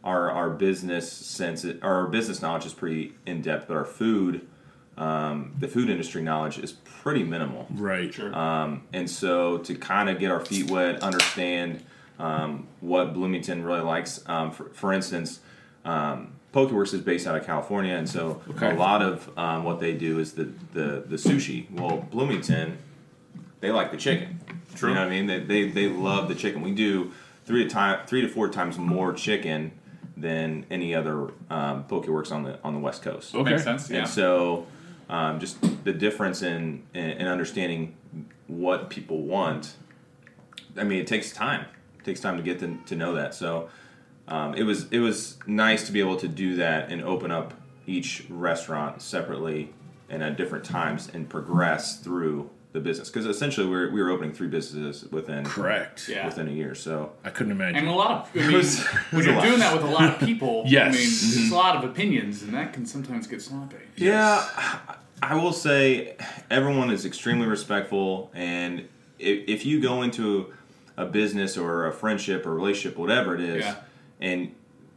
our 0.03 0.29
our 0.31 0.49
business 0.49 1.11
sense 1.11 1.65
our 1.81 2.07
business 2.07 2.41
knowledge 2.41 2.65
is 2.65 2.73
pretty 2.73 3.13
in 3.25 3.41
depth, 3.41 3.67
but 3.67 3.75
our 3.75 3.85
food, 3.85 4.47
um, 4.97 5.55
the 5.59 5.67
food 5.67 5.89
industry 5.89 6.21
knowledge 6.21 6.59
is 6.59 6.73
pretty 6.73 7.23
minimal. 7.23 7.67
Right. 7.71 8.13
Sure. 8.13 8.35
Um, 8.35 8.83
and 8.93 9.09
so 9.09 9.57
to 9.59 9.73
kind 9.75 10.09
of 10.09 10.19
get 10.19 10.29
our 10.29 10.43
feet 10.45 10.69
wet, 10.69 11.01
understand 11.01 11.83
um, 12.19 12.67
what 12.81 13.13
Bloomington 13.13 13.63
really 13.63 13.81
likes. 13.81 14.23
Um, 14.27 14.51
for, 14.51 14.69
for 14.69 14.93
instance, 14.93 15.39
um, 15.83 16.33
Pokeworks 16.53 16.93
is 16.93 17.01
based 17.01 17.27
out 17.27 17.35
of 17.35 17.45
California, 17.45 17.93
and 17.95 18.09
so 18.09 18.41
Okay. 18.51 18.71
a 18.71 18.75
lot 18.75 19.01
of 19.01 19.29
um, 19.37 19.63
what 19.63 19.79
they 19.79 19.93
do 19.93 20.19
is 20.19 20.33
the, 20.33 20.49
the 20.73 21.03
the 21.07 21.15
sushi. 21.15 21.69
Well, 21.71 22.05
Bloomington, 22.11 22.77
they 23.61 23.71
like 23.71 23.91
the 23.91 23.97
chicken. 23.97 24.39
True. 24.75 24.89
You 24.89 24.95
know 24.95 25.01
what 25.01 25.07
I 25.07 25.11
mean? 25.11 25.27
They, 25.27 25.39
they 25.39 25.69
they 25.69 25.87
love 25.87 26.27
the 26.27 26.35
chicken. 26.35 26.61
We 26.61 26.71
do 26.71 27.11
three 27.45 27.63
to 27.63 27.69
time 27.69 28.05
three 28.05 28.21
to 28.21 28.27
four 28.27 28.49
times 28.49 28.77
more 28.77 29.13
chicken 29.13 29.71
than 30.17 30.65
any 30.69 30.93
other 30.93 31.29
um, 31.49 31.85
Pokeworks 31.85 32.31
on 32.31 32.43
the 32.43 32.59
on 32.63 32.73
the 32.73 32.79
West 32.79 33.01
Coast. 33.01 33.33
Okay. 33.33 33.51
Makes 33.51 33.63
sense. 33.63 33.89
Yeah. 33.89 33.99
And 33.99 34.07
so, 34.09 34.67
um, 35.09 35.39
just 35.39 35.61
the 35.85 35.93
difference 35.93 36.41
in, 36.41 36.83
in 36.93 37.11
in 37.11 37.27
understanding 37.27 37.95
what 38.47 38.89
people 38.89 39.21
want. 39.23 39.75
I 40.77 40.83
mean, 40.83 40.99
it 40.99 41.07
takes 41.07 41.31
time. 41.31 41.65
It 41.99 42.03
takes 42.05 42.19
time 42.19 42.35
to 42.37 42.43
get 42.43 42.59
to, 42.59 42.77
to 42.87 42.95
know 42.95 43.13
that. 43.15 43.33
So, 43.33 43.69
um, 44.31 44.53
it 44.55 44.63
was 44.63 44.87
it 44.91 44.99
was 44.99 45.37
nice 45.45 45.85
to 45.87 45.91
be 45.91 45.99
able 45.99 46.15
to 46.17 46.27
do 46.27 46.55
that 46.55 46.91
and 46.91 47.03
open 47.03 47.31
up 47.31 47.53
each 47.85 48.23
restaurant 48.29 49.01
separately 49.01 49.73
and 50.09 50.23
at 50.23 50.37
different 50.37 50.63
times 50.65 51.09
and 51.13 51.29
progress 51.29 51.99
through 51.99 52.49
the 52.73 52.79
business 52.79 53.09
because 53.09 53.25
essentially 53.25 53.65
we 53.67 53.73
were, 53.73 53.89
we 53.91 54.01
were 54.01 54.09
opening 54.09 54.31
three 54.31 54.47
businesses 54.47 55.09
within 55.11 55.43
Correct. 55.43 56.07
Yeah. 56.07 56.25
within 56.25 56.47
a 56.47 56.51
year. 56.51 56.73
So 56.73 57.11
I 57.25 57.29
couldn't 57.29 57.51
imagine. 57.51 57.75
And 57.75 57.87
a 57.89 57.91
lot 57.91 58.11
of, 58.33 58.41
I 58.41 58.47
mean, 58.47 58.57
was- 58.57 58.79
when 59.11 59.25
you're 59.25 59.41
doing 59.41 59.59
that 59.59 59.73
with 59.73 59.83
a 59.83 59.87
lot 59.93 60.03
of 60.09 60.19
people, 60.25 60.63
Yes. 60.65 60.95
I 60.95 60.97
mean, 60.97 61.07
Mm-hmm. 61.07 61.39
there's 61.39 61.51
a 61.51 61.55
lot 61.55 61.75
of 61.83 61.89
opinions, 61.89 62.43
and 62.43 62.53
that 62.53 62.71
can 62.71 62.85
sometimes 62.85 63.27
get 63.27 63.41
sloppy. 63.41 63.75
Yeah, 63.97 64.47
I 65.21 65.35
will 65.35 65.51
say 65.51 66.15
everyone 66.49 66.91
is 66.91 67.05
extremely 67.05 67.45
respectful, 67.47 68.31
and 68.33 68.87
if, 69.19 69.49
if 69.49 69.65
you 69.65 69.81
go 69.81 70.01
into 70.01 70.53
a 70.95 71.05
business 71.05 71.57
or 71.57 71.87
a 71.87 71.91
friendship 71.91 72.45
or 72.45 72.53
relationship, 72.55 72.97
whatever 72.97 73.35
it 73.35 73.41
is, 73.41 73.65
Yeah. 73.65 73.75
And 74.21 74.53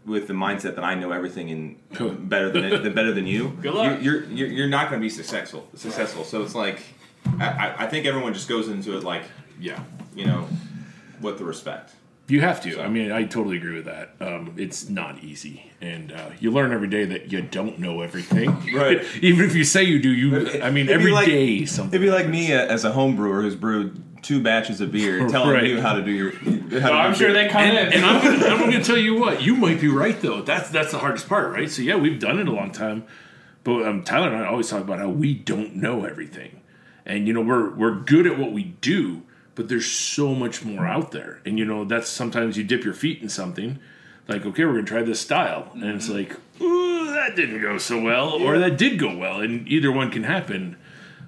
with 0.06 0.26
the 0.28 0.34
mindset 0.34 0.74
that 0.74 0.84
I 0.84 0.94
know 0.94 1.12
everything 1.12 1.50
and 1.50 2.28
better 2.28 2.50
than 2.50 2.64
it, 2.64 2.94
better 2.94 3.12
than 3.12 3.26
you, 3.26 3.48
Good 3.62 3.74
luck. 3.74 4.02
You're 4.02 4.24
you're, 4.24 4.48
you're 4.48 4.68
not 4.68 4.90
going 4.90 5.00
to 5.00 5.04
be 5.04 5.10
successful. 5.10 5.66
Successful. 5.74 6.24
So 6.24 6.42
it's 6.42 6.54
like 6.54 6.82
I, 7.40 7.46
I- 7.48 7.74
I 7.84 7.86
think 7.86 8.06
everyone 8.06 8.34
just 8.34 8.48
goes 8.48 8.68
into 8.68 8.96
it 8.96 9.02
like 9.04 9.22
yeah. 9.58 9.80
you 10.14 10.26
know 10.26 10.46
with 11.20 11.38
the 11.38 11.44
respect. 11.44 11.92
You 12.26 12.40
have 12.40 12.62
to. 12.62 12.80
I 12.80 12.88
mean, 12.88 13.12
I 13.12 13.24
totally 13.24 13.58
agree 13.58 13.74
with 13.74 13.84
that. 13.84 14.14
Um, 14.18 14.54
it's 14.56 14.88
not 14.88 15.22
easy, 15.22 15.70
and 15.82 16.10
uh, 16.10 16.30
you 16.40 16.50
learn 16.50 16.72
every 16.72 16.88
day 16.88 17.04
that 17.04 17.30
you 17.30 17.42
don't 17.42 17.78
know 17.78 18.00
everything. 18.00 18.50
Right. 18.74 19.04
Even 19.20 19.44
if 19.44 19.54
you 19.54 19.62
say 19.64 19.82
you 19.84 19.98
do, 19.98 20.08
you. 20.10 20.50
I 20.62 20.70
mean, 20.70 20.86
It'd 20.86 21.00
every 21.00 21.12
like- 21.12 21.26
day 21.26 21.66
something. 21.66 21.94
It'd 22.00 22.06
be 22.06 22.10
like 22.10 22.28
me 22.28 22.52
uh, 22.54 22.64
as 22.64 22.84
a 22.84 22.92
home 22.92 23.14
brewer 23.16 23.42
who's 23.42 23.54
brewed 23.56 24.02
two 24.24 24.42
batches 24.42 24.80
of 24.80 24.90
beer, 24.90 25.28
telling 25.28 25.50
Right. 25.50 25.66
you 25.68 25.80
how 25.80 25.94
to 25.94 26.02
do 26.02 26.10
your. 26.10 26.32
How 26.32 26.40
to 26.40 26.80
So 26.80 26.92
I'm 26.92 27.12
do 27.12 27.18
sure 27.18 27.32
beer. 27.32 27.44
they 27.44 27.48
come 27.48 27.62
and, 27.62 27.88
in. 27.88 27.92
and 27.94 28.04
I'm, 28.06 28.22
gonna, 28.24 28.46
I'm 28.46 28.58
going 28.58 28.72
to 28.80 28.82
tell 28.82 28.96
you 28.98 29.14
what. 29.20 29.42
You 29.42 29.54
might 29.56 29.80
be 29.80 29.88
right 29.88 30.20
though. 30.20 30.42
That's 30.42 30.70
that's 30.70 30.90
the 30.90 30.98
hardest 30.98 31.28
part, 31.28 31.52
right? 31.52 31.70
So 31.70 31.82
yeah, 31.82 31.96
we've 31.96 32.18
done 32.18 32.38
it 32.40 32.48
a 32.48 32.52
long 32.52 32.72
time, 32.72 33.04
But 33.62 33.86
um, 33.86 34.02
Tyler 34.02 34.28
and 34.34 34.42
I 34.44 34.48
always 34.48 34.68
talk 34.68 34.80
about 34.80 34.98
how 34.98 35.08
we 35.08 35.34
don't 35.34 35.76
know 35.76 36.04
everything, 36.04 36.60
and 37.06 37.26
you 37.28 37.32
know 37.32 37.40
we're 37.42 37.70
we're 37.70 37.94
good 38.00 38.26
at 38.26 38.38
what 38.38 38.52
we 38.52 38.64
do, 38.80 39.22
but 39.54 39.68
there's 39.68 39.86
so 39.90 40.34
much 40.34 40.64
more 40.64 40.86
out 40.86 41.12
there. 41.12 41.40
And 41.46 41.58
you 41.58 41.64
know 41.64 41.84
that's 41.84 42.08
sometimes 42.08 42.56
you 42.56 42.64
dip 42.64 42.84
your 42.84 42.94
feet 42.94 43.22
in 43.22 43.28
something, 43.28 43.78
like 44.28 44.44
okay, 44.46 44.64
we're 44.64 44.72
gonna 44.74 44.84
try 44.84 45.02
this 45.02 45.20
style, 45.20 45.70
and 45.74 45.84
it's 45.84 46.08
like, 46.08 46.36
ooh, 46.60 47.06
that 47.12 47.36
didn't 47.36 47.60
go 47.62 47.78
so 47.78 48.00
well, 48.00 48.30
or 48.30 48.58
that 48.58 48.76
did 48.78 48.98
go 48.98 49.16
well, 49.16 49.40
and 49.40 49.66
either 49.68 49.92
one 49.92 50.10
can 50.10 50.24
happen. 50.24 50.76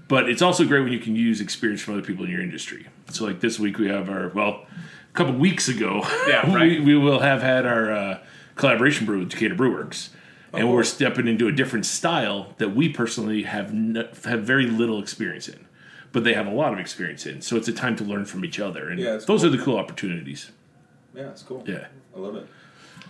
But 0.09 0.29
it's 0.31 0.43
also 0.43 0.65
great 0.65 0.81
when 0.83 0.93
you 0.93 1.01
can 1.01 1.17
use 1.17 1.41
experience 1.41 1.81
from 1.83 1.95
other 1.95 2.03
people 2.07 2.25
in 2.25 2.31
your 2.31 2.41
industry. 2.41 2.87
So 3.11 3.25
like 3.25 3.41
this 3.41 3.59
week 3.59 3.79
we 3.79 3.89
have 3.89 4.09
our 4.09 4.29
well, 4.29 4.67
a 5.13 5.15
couple 5.15 5.35
weeks 5.35 5.69
ago, 5.69 6.03
Yeah, 6.29 6.47
we, 6.49 6.55
right. 6.55 6.83
we 6.85 6.97
will 6.97 7.21
have 7.21 7.43
had 7.43 7.67
our 7.67 7.91
uh, 7.93 8.19
collaboration 8.55 9.07
brew 9.07 9.21
with 9.21 9.31
Decatur 9.31 9.55
Brewworks, 9.57 10.11
and 10.53 10.71
we're 10.73 10.85
stepping 10.85 11.27
into 11.27 11.49
a 11.49 11.53
different 11.53 11.87
style 11.87 12.55
that 12.59 12.75
we 12.75 12.89
personally 12.89 13.43
have 13.43 13.71
n- 13.71 14.09
have 14.25 14.43
very 14.45 14.67
little 14.67 15.01
experience 15.01 15.49
in, 15.49 15.67
but 16.13 16.23
they 16.25 16.35
have 16.35 16.47
a 16.47 16.51
lot 16.53 16.73
of 16.73 16.79
experience 16.79 17.27
in. 17.27 17.41
So 17.43 17.57
it's 17.57 17.67
a 17.69 17.73
time 17.73 17.97
to 17.97 18.05
learn 18.05 18.27
from 18.27 18.45
each 18.45 18.61
other, 18.61 18.89
and 18.89 19.01
Yeah, 19.01 19.13
those 19.17 19.25
cool. 19.27 19.47
are 19.47 19.49
the 19.51 19.59
cool 19.59 19.77
opportunities. 19.77 20.53
Yeah, 21.15 21.31
it's 21.31 21.43
cool. 21.43 21.65
Yeah. 21.67 21.87
I 22.15 22.19
love 22.21 22.37
it. 22.37 22.47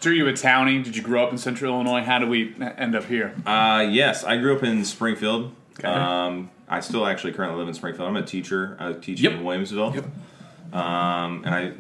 So 0.00 0.11
are 0.11 0.12
you 0.12 0.29
a 0.29 0.33
townie? 0.33 0.83
Did 0.85 0.97
you 0.97 1.03
grow 1.03 1.25
up 1.25 1.33
in 1.33 1.38
Central 1.38 1.75
Illinois? 1.75 2.03
How 2.03 2.19
do 2.19 2.26
we 2.26 2.55
end 2.61 2.95
up 2.95 3.05
here? 3.05 3.35
Uh, 3.45 3.87
yes, 3.91 4.25
I 4.25 4.37
grew 4.38 4.57
up 4.57 4.62
in 4.62 4.85
Springfield. 4.85 5.53
Okay. 5.78 5.88
Um, 5.88 6.50
I 6.68 6.80
still 6.80 7.06
actually 7.06 7.33
currently 7.33 7.59
live 7.59 7.68
in 7.68 7.75
Springfield. 7.75 8.09
I'm 8.09 8.16
a 8.16 8.23
teacher. 8.23 8.76
I 8.80 8.92
teach 8.95 9.21
Yep. 9.21 9.33
in 9.33 9.38
Williamsville. 9.42 9.95
Yep. 9.95 10.04
Um, 10.75 11.42
and 11.45 11.54
I, 11.54 11.73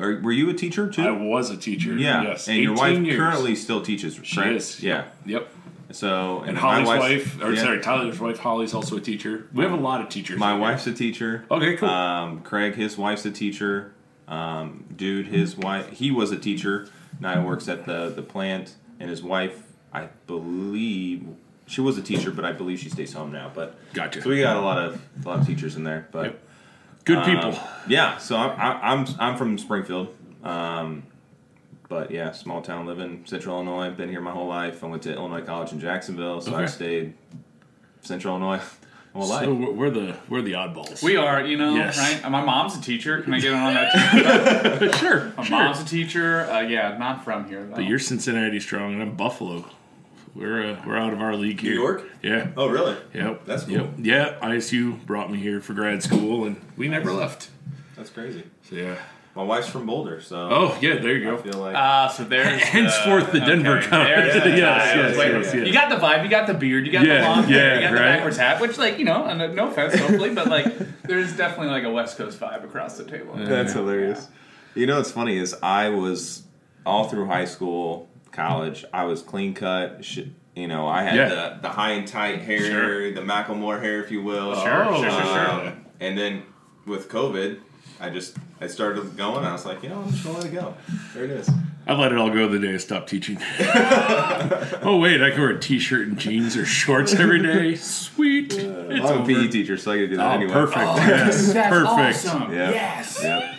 are, 0.00 0.20
were 0.20 0.32
you 0.32 0.50
a 0.50 0.54
teacher 0.54 0.88
too? 0.90 1.02
I 1.02 1.10
was 1.10 1.50
a 1.50 1.56
teacher. 1.56 1.94
yeah. 1.94 2.22
Yes. 2.22 2.48
And 2.48 2.58
your 2.58 2.74
wife 2.74 2.98
years. 2.98 3.16
currently 3.16 3.54
still 3.54 3.80
teaches, 3.80 4.18
She 4.22 4.36
correct? 4.36 4.52
is. 4.56 4.82
Yeah. 4.82 5.04
Yep. 5.24 5.48
So 5.90 6.40
And 6.40 6.54
my 6.54 6.60
Holly's 6.60 6.86
wife, 6.86 7.42
or 7.42 7.52
yeah. 7.52 7.62
sorry, 7.62 7.80
Tyler's 7.80 8.20
wife, 8.20 8.38
Holly's 8.38 8.74
also 8.74 8.98
a 8.98 9.00
teacher. 9.00 9.46
We 9.54 9.62
have 9.64 9.72
a 9.72 9.76
lot 9.76 10.02
of 10.02 10.10
teachers. 10.10 10.38
My 10.38 10.54
wife's 10.54 10.86
a 10.86 10.92
teacher. 10.92 11.46
Okay, 11.50 11.76
cool. 11.76 11.88
Um, 11.88 12.40
Craig, 12.42 12.74
his 12.74 12.98
wife's 12.98 13.24
a 13.24 13.30
teacher. 13.30 13.94
Um, 14.28 14.84
dude, 14.94 15.28
his 15.28 15.56
wife, 15.56 15.88
he 15.92 16.10
was 16.10 16.30
a 16.30 16.36
teacher. 16.38 16.88
Now 17.20 17.40
he 17.40 17.46
works 17.46 17.66
at 17.68 17.86
the 17.86 18.10
the 18.14 18.20
plant, 18.20 18.74
and 19.00 19.08
his 19.08 19.22
wife, 19.22 19.62
I 19.90 20.08
believe, 20.26 21.26
she 21.68 21.80
was 21.80 21.96
a 21.98 22.02
teacher, 22.02 22.30
but 22.30 22.44
I 22.44 22.52
believe 22.52 22.78
she 22.80 22.88
stays 22.90 23.12
home 23.12 23.30
now. 23.30 23.50
But 23.54 23.76
Gotcha. 23.94 24.22
So 24.22 24.28
we 24.30 24.40
got 24.40 24.56
a 24.56 24.60
lot 24.60 24.78
of 24.78 25.00
a 25.24 25.28
lot 25.28 25.38
of 25.40 25.46
teachers 25.46 25.76
in 25.76 25.84
there. 25.84 26.08
But 26.10 26.24
Yep. 26.24 26.42
Good 27.04 27.24
people. 27.24 27.52
um, 27.54 27.58
yeah, 27.88 28.18
so 28.18 28.36
I'm 28.36 28.50
I- 28.60 28.92
I'm 28.92 29.06
I'm 29.18 29.36
from 29.36 29.56
Springfield. 29.58 30.14
Um, 30.44 31.04
but 31.88 32.10
yeah, 32.10 32.32
small 32.32 32.60
town 32.60 32.84
living, 32.86 33.22
Central 33.24 33.54
Illinois. 33.56 33.86
I've 33.86 33.96
Been 33.96 34.10
here 34.10 34.20
my 34.20 34.30
whole 34.32 34.46
life. 34.48 34.84
I 34.84 34.88
went 34.88 35.02
to 35.04 35.14
Illinois 35.14 35.40
College 35.42 35.72
in 35.72 35.80
Jacksonville, 35.80 36.40
so 36.40 36.52
Okay. 36.54 36.64
I 36.64 36.66
stayed 36.66 37.14
Central 38.02 38.36
Illinois 38.36 38.60
my 39.14 39.20
whole 39.20 39.28
life. 39.28 39.44
so 39.44 39.54
we're 39.54 39.72
we're 39.72 39.90
the 39.90 40.16
we're 40.28 40.42
the 40.42 40.52
oddballs. 40.52 41.02
We 41.02 41.16
are, 41.16 41.42
you 41.44 41.56
know, 41.56 41.74
Yes. 41.76 41.98
right? 41.98 42.30
My 42.30 42.42
mom's 42.44 42.76
a 42.76 42.82
teacher. 42.82 43.22
Can 43.22 43.32
I 43.32 43.40
get 43.40 43.54
on 43.54 43.72
that? 43.74 44.78
too? 44.92 44.92
sure. 44.98 45.32
My 45.36 45.44
sure. 45.44 45.58
mom's 45.58 45.80
a 45.80 45.84
teacher. 45.86 46.44
Uh, 46.50 46.60
yeah, 46.60 46.96
not 46.98 47.24
from 47.24 47.48
here. 47.48 47.64
Though. 47.64 47.76
But 47.76 47.84
you're 47.84 47.98
Cincinnati 47.98 48.60
strong, 48.60 48.92
and 48.92 49.02
I'm 49.02 49.16
Buffalo. 49.16 49.64
We're 50.38 50.70
uh, 50.72 50.82
we're 50.86 50.96
out 50.96 51.12
of 51.12 51.20
our 51.20 51.34
league 51.34 51.60
here. 51.60 51.74
New 51.74 51.80
York? 51.80 52.04
Yeah. 52.22 52.48
Oh, 52.56 52.68
really? 52.68 52.96
Yep. 53.12 53.44
That's 53.44 53.64
cool. 53.64 53.74
Yep. 53.74 53.90
Yeah. 53.98 54.38
ISU 54.40 55.04
brought 55.04 55.32
me 55.32 55.38
here 55.38 55.60
for 55.60 55.74
grad 55.74 56.02
school, 56.02 56.44
and 56.44 56.60
we 56.76 56.86
never 56.88 57.12
left. 57.12 57.50
That's 57.96 58.10
crazy. 58.10 58.44
So 58.62 58.76
yeah. 58.76 58.96
My 59.34 59.44
wife's 59.44 59.68
from 59.68 59.86
Boulder, 59.86 60.20
so 60.20 60.36
Oh 60.50 60.78
yeah, 60.80 60.98
there 60.98 61.16
you 61.16 61.28
I 61.28 61.36
go. 61.36 61.38
feel 61.42 61.60
like 61.60 61.76
Ah, 61.76 62.08
so 62.08 62.24
there's 62.24 62.60
Henceforth, 62.74 63.30
the 63.30 63.38
Denver 63.38 63.78
okay, 63.78 63.86
comment. 63.88 64.08
there's 64.32 64.42
the 64.42 64.50
Yes, 64.56 64.92
tie. 64.92 64.96
yes, 64.96 65.16
yes, 65.16 65.54
yes. 65.54 65.66
You 65.66 65.72
got 65.72 65.90
the 65.90 65.96
vibe. 65.96 66.24
You 66.24 66.30
got 66.30 66.46
the 66.48 66.54
beard. 66.54 66.86
You 66.86 66.92
got 66.92 67.04
Yeah, 67.06 67.20
the 67.20 67.28
long 67.28 67.44
hair. 67.44 67.56
yeah, 67.68 67.74
You 67.76 67.80
got 67.82 67.90
the 67.90 67.96
right. 68.00 68.16
backwards 68.16 68.36
hat. 68.36 68.60
Which, 68.60 68.78
like, 68.78 68.98
you 68.98 69.04
know, 69.04 69.26
and 69.26 69.54
no 69.54 69.68
offense, 69.68 69.94
hopefully, 69.96 70.34
but 70.34 70.48
like, 70.48 71.02
there's 71.02 71.36
definitely 71.36 71.68
like 71.68 71.84
a 71.84 71.90
West 71.90 72.16
Coast 72.18 72.40
vibe 72.40 72.64
across 72.64 72.96
the 72.96 73.04
table. 73.04 73.34
that's 73.36 73.72
hilarious. 73.74 74.26
You 74.74 74.86
know 74.86 74.96
what's 74.96 75.12
funny 75.12 75.36
is 75.36 75.54
I 75.62 75.90
was 75.90 76.42
all 76.84 77.04
through 77.08 77.26
high 77.26 77.44
school, 77.44 78.07
college. 78.32 78.84
I 78.92 79.04
was 79.04 79.22
clean 79.22 79.54
cut. 79.54 80.04
Sh- 80.04 80.20
you 80.54 80.66
know, 80.66 80.86
I 80.88 81.02
had 81.04 81.14
Yeah. 81.14 81.28
the, 81.28 81.58
the 81.62 81.68
high 81.68 81.90
and 81.92 82.06
tight 82.08 82.40
hair, 82.40 82.60
Sure. 82.60 83.12
the 83.12 83.20
Macklemore 83.20 83.80
hair, 83.80 84.02
if 84.02 84.10
you 84.10 84.22
will. 84.22 84.54
Sure, 84.56 84.84
Oh, 84.86 85.00
sure, 85.02 85.10
sure, 85.10 85.22
sure. 85.22 85.50
Um, 85.50 85.84
and 86.00 86.18
then 86.18 86.42
with 86.84 87.08
COVID, 87.08 87.58
I 88.00 88.10
just 88.10 88.36
I 88.60 88.66
started 88.66 89.16
going. 89.16 89.44
I 89.44 89.52
was 89.52 89.64
like, 89.66 89.82
you 89.84 89.88
know, 89.88 90.00
I'm 90.02 90.10
just 90.10 90.24
gonna 90.24 90.38
let 90.38 90.46
it 90.46 90.52
go. 90.52 90.74
There 91.14 91.24
it 91.24 91.30
is. 91.30 91.48
I 91.86 91.94
let 91.94 92.12
it 92.12 92.18
all 92.18 92.28
go 92.30 92.48
the 92.48 92.58
day 92.58 92.74
I 92.74 92.76
stopped 92.76 93.08
teaching. 93.08 93.38
oh 94.82 94.98
wait, 95.00 95.22
I 95.22 95.30
can 95.30 95.40
wear 95.40 95.50
a 95.50 95.58
t-shirt 95.60 96.06
and 96.08 96.18
jeans 96.18 96.56
or 96.56 96.66
shorts 96.66 97.14
every 97.14 97.42
day. 97.42 97.74
Sweet. 97.76 98.52
It's 98.52 99.10
I'm 99.10 99.22
a. 99.22 99.26
PE 99.26 99.48
teacher, 99.48 99.76
so 99.78 99.92
I 99.92 99.96
can 99.98 100.10
do 100.10 100.16
that 100.16 100.26
Oh, 100.26 100.34
anyway. 100.34 100.52
perfect. 100.52 100.76
yes, 100.96 101.52
That's 101.52 101.68
perfect. 101.70 102.26
awesome. 102.26 102.52
Yep. 102.52 102.74
Yes. 102.74 103.22
Yep. 103.22 103.54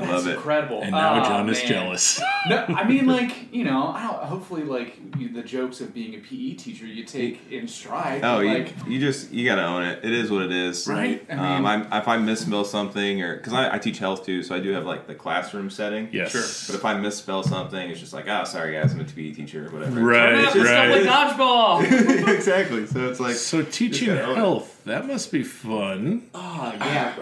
I 0.00 0.06
That's 0.06 0.12
love 0.12 0.26
it. 0.28 0.34
incredible. 0.36 0.82
And 0.82 0.92
now 0.92 1.20
Oh, 1.20 1.24
John 1.24 1.48
is 1.48 1.58
man. 1.58 1.66
jealous. 1.68 2.20
No, 2.48 2.64
I 2.68 2.84
mean, 2.88 3.06
like 3.06 3.52
you 3.52 3.64
know, 3.64 3.88
I 3.88 4.06
don't, 4.06 4.22
hopefully, 4.22 4.62
like 4.62 4.96
you, 5.18 5.28
the 5.28 5.42
jokes 5.42 5.80
of 5.82 5.92
being 5.92 6.14
a 6.14 6.18
PE 6.18 6.54
teacher, 6.54 6.86
you 6.86 7.04
take 7.04 7.40
in 7.52 7.68
stride. 7.68 8.22
Oh, 8.24 8.38
you, 8.40 8.48
like 8.50 8.72
you 8.86 8.98
just 8.98 9.30
you 9.32 9.44
gotta 9.44 9.64
own 9.64 9.82
it. 9.82 10.02
It 10.02 10.12
is 10.12 10.30
what 10.30 10.42
it 10.42 10.52
is, 10.52 10.86
Right? 10.88 11.26
I 11.28 11.32
um, 11.34 11.62
mean- 11.62 11.66
I'm, 11.66 11.92
if 11.92 12.08
I 12.08 12.16
misspell 12.16 12.64
something, 12.64 13.20
or 13.22 13.36
because 13.36 13.52
I, 13.52 13.74
I 13.74 13.78
teach 13.78 13.98
health 13.98 14.24
too, 14.24 14.42
so 14.42 14.54
I 14.54 14.60
do 14.60 14.70
have 14.70 14.86
like 14.86 15.06
the 15.06 15.14
classroom 15.14 15.68
setting. 15.68 16.08
Yes. 16.10 16.30
Sure. 16.30 16.72
But 16.72 16.78
if 16.78 16.84
I 16.86 16.94
misspell 16.98 17.42
something, 17.42 17.90
it's 17.90 18.00
just 18.00 18.14
like, 18.14 18.26
oh, 18.28 18.44
sorry 18.44 18.72
guys, 18.72 18.94
I'm 18.94 19.00
a 19.00 19.04
PE 19.04 19.32
teacher 19.32 19.66
or 19.66 19.70
whatever. 19.70 20.00
Right, 20.00 20.30
Turn 20.36 20.44
up 20.46 20.54
and 20.54 20.64
right. 20.64 21.02
stuff 21.02 21.38
like 21.38 21.88
dodgeball. 21.88 22.28
exactly. 22.34 22.86
So 22.86 23.08
it's 23.10 23.20
like, 23.20 23.34
So 23.34 23.62
teaching 23.62 24.08
gotta 24.08 24.24
own 24.24 24.30
it. 24.32 24.36
health, 24.36 24.80
that 24.84 25.06
must 25.06 25.30
be 25.32 25.42
fun. 25.42 26.22
oh 26.34 26.72
yeah, 26.78 27.14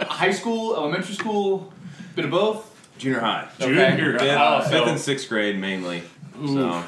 I, 0.00 0.04
high 0.04 0.32
school, 0.32 0.74
elementary 0.74 1.14
school, 1.14 1.72
bit 2.14 2.24
of 2.24 2.30
both. 2.30 2.70
junior 2.98 3.20
high, 3.20 3.48
Okay. 3.60 3.90
Junior 3.96 4.18
fifth, 4.18 4.36
Oh, 4.38 4.60
fifth 4.62 4.70
so- 4.70 4.84
and 4.86 5.00
sixth 5.00 5.28
grade 5.28 5.58
mainly. 5.58 6.02
So 6.46 6.82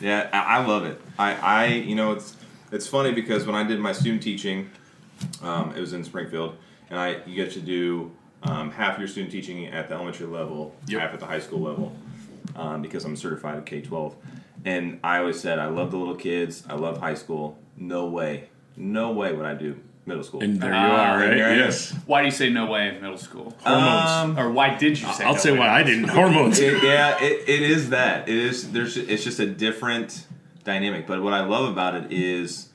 yeah, 0.00 0.28
I, 0.32 0.58
I 0.58 0.66
love 0.66 0.84
it. 0.84 1.00
I, 1.18 1.34
I 1.34 1.66
you 1.66 1.94
know 1.94 2.12
it's 2.12 2.36
it's 2.72 2.86
funny 2.86 3.12
because 3.12 3.46
when 3.46 3.54
I 3.54 3.62
did 3.64 3.78
my 3.80 3.92
student 3.92 4.22
teaching, 4.22 4.70
um, 5.42 5.72
it 5.76 5.80
was 5.80 5.92
in 5.92 6.02
Springfield, 6.04 6.56
and 6.90 6.98
I 6.98 7.18
you 7.26 7.34
get 7.34 7.52
to 7.52 7.60
do 7.60 8.10
um, 8.42 8.70
half 8.70 8.98
your 8.98 9.08
student 9.08 9.32
teaching 9.32 9.66
at 9.66 9.88
the 9.88 9.94
elementary 9.94 10.26
level, 10.26 10.74
Yep. 10.88 11.00
half 11.00 11.14
at 11.14 11.20
the 11.20 11.26
high 11.26 11.40
school 11.40 11.60
level, 11.60 11.96
um, 12.56 12.82
because 12.82 13.04
I'm 13.04 13.16
certified 13.16 13.56
at 13.56 13.64
K 13.66 13.80
twelve. 13.80 14.14
And 14.66 14.98
I 15.04 15.18
always 15.18 15.38
said 15.40 15.58
I 15.58 15.66
love 15.66 15.90
the 15.90 15.98
little 15.98 16.14
kids. 16.16 16.64
I 16.68 16.74
love 16.74 16.98
high 16.98 17.14
school. 17.14 17.58
No 17.76 18.06
way, 18.06 18.48
no 18.76 19.12
way 19.12 19.32
would 19.32 19.44
I 19.46 19.54
do 19.54 19.78
middle 20.06 20.22
school. 20.22 20.42
And 20.42 20.60
there 20.60 20.70
you 20.70 20.76
Ah, 20.76 21.12
are, 21.14 21.18
right? 21.18 21.28
there 21.28 21.56
Yes. 21.56 21.92
Why 22.06 22.20
do 22.20 22.26
you 22.26 22.32
say 22.32 22.50
no 22.50 22.66
way 22.66 22.88
in 22.88 23.00
middle 23.00 23.18
school? 23.18 23.54
Hormones. 23.60 24.10
Um, 24.10 24.38
Or 24.38 24.50
why 24.50 24.76
did 24.76 24.98
you 25.00 25.06
say? 25.12 25.24
I'll 25.24 25.34
no 25.34 25.38
say 25.38 25.52
way? 25.52 25.58
why 25.60 25.68
I 25.68 25.82
didn't. 25.82 26.08
Hormones. 26.08 26.58
it, 26.60 26.82
yeah, 26.82 27.22
it, 27.22 27.48
it 27.48 27.62
is 27.62 27.90
that. 27.90 28.28
It 28.28 28.36
is. 28.36 28.72
There's. 28.72 28.96
It's 28.96 29.24
just 29.24 29.38
a 29.40 29.46
different 29.46 30.26
dynamic. 30.64 31.06
But 31.06 31.22
what 31.22 31.32
I 31.32 31.44
love 31.44 31.70
about 31.70 31.94
it 31.94 32.12
is 32.12 32.68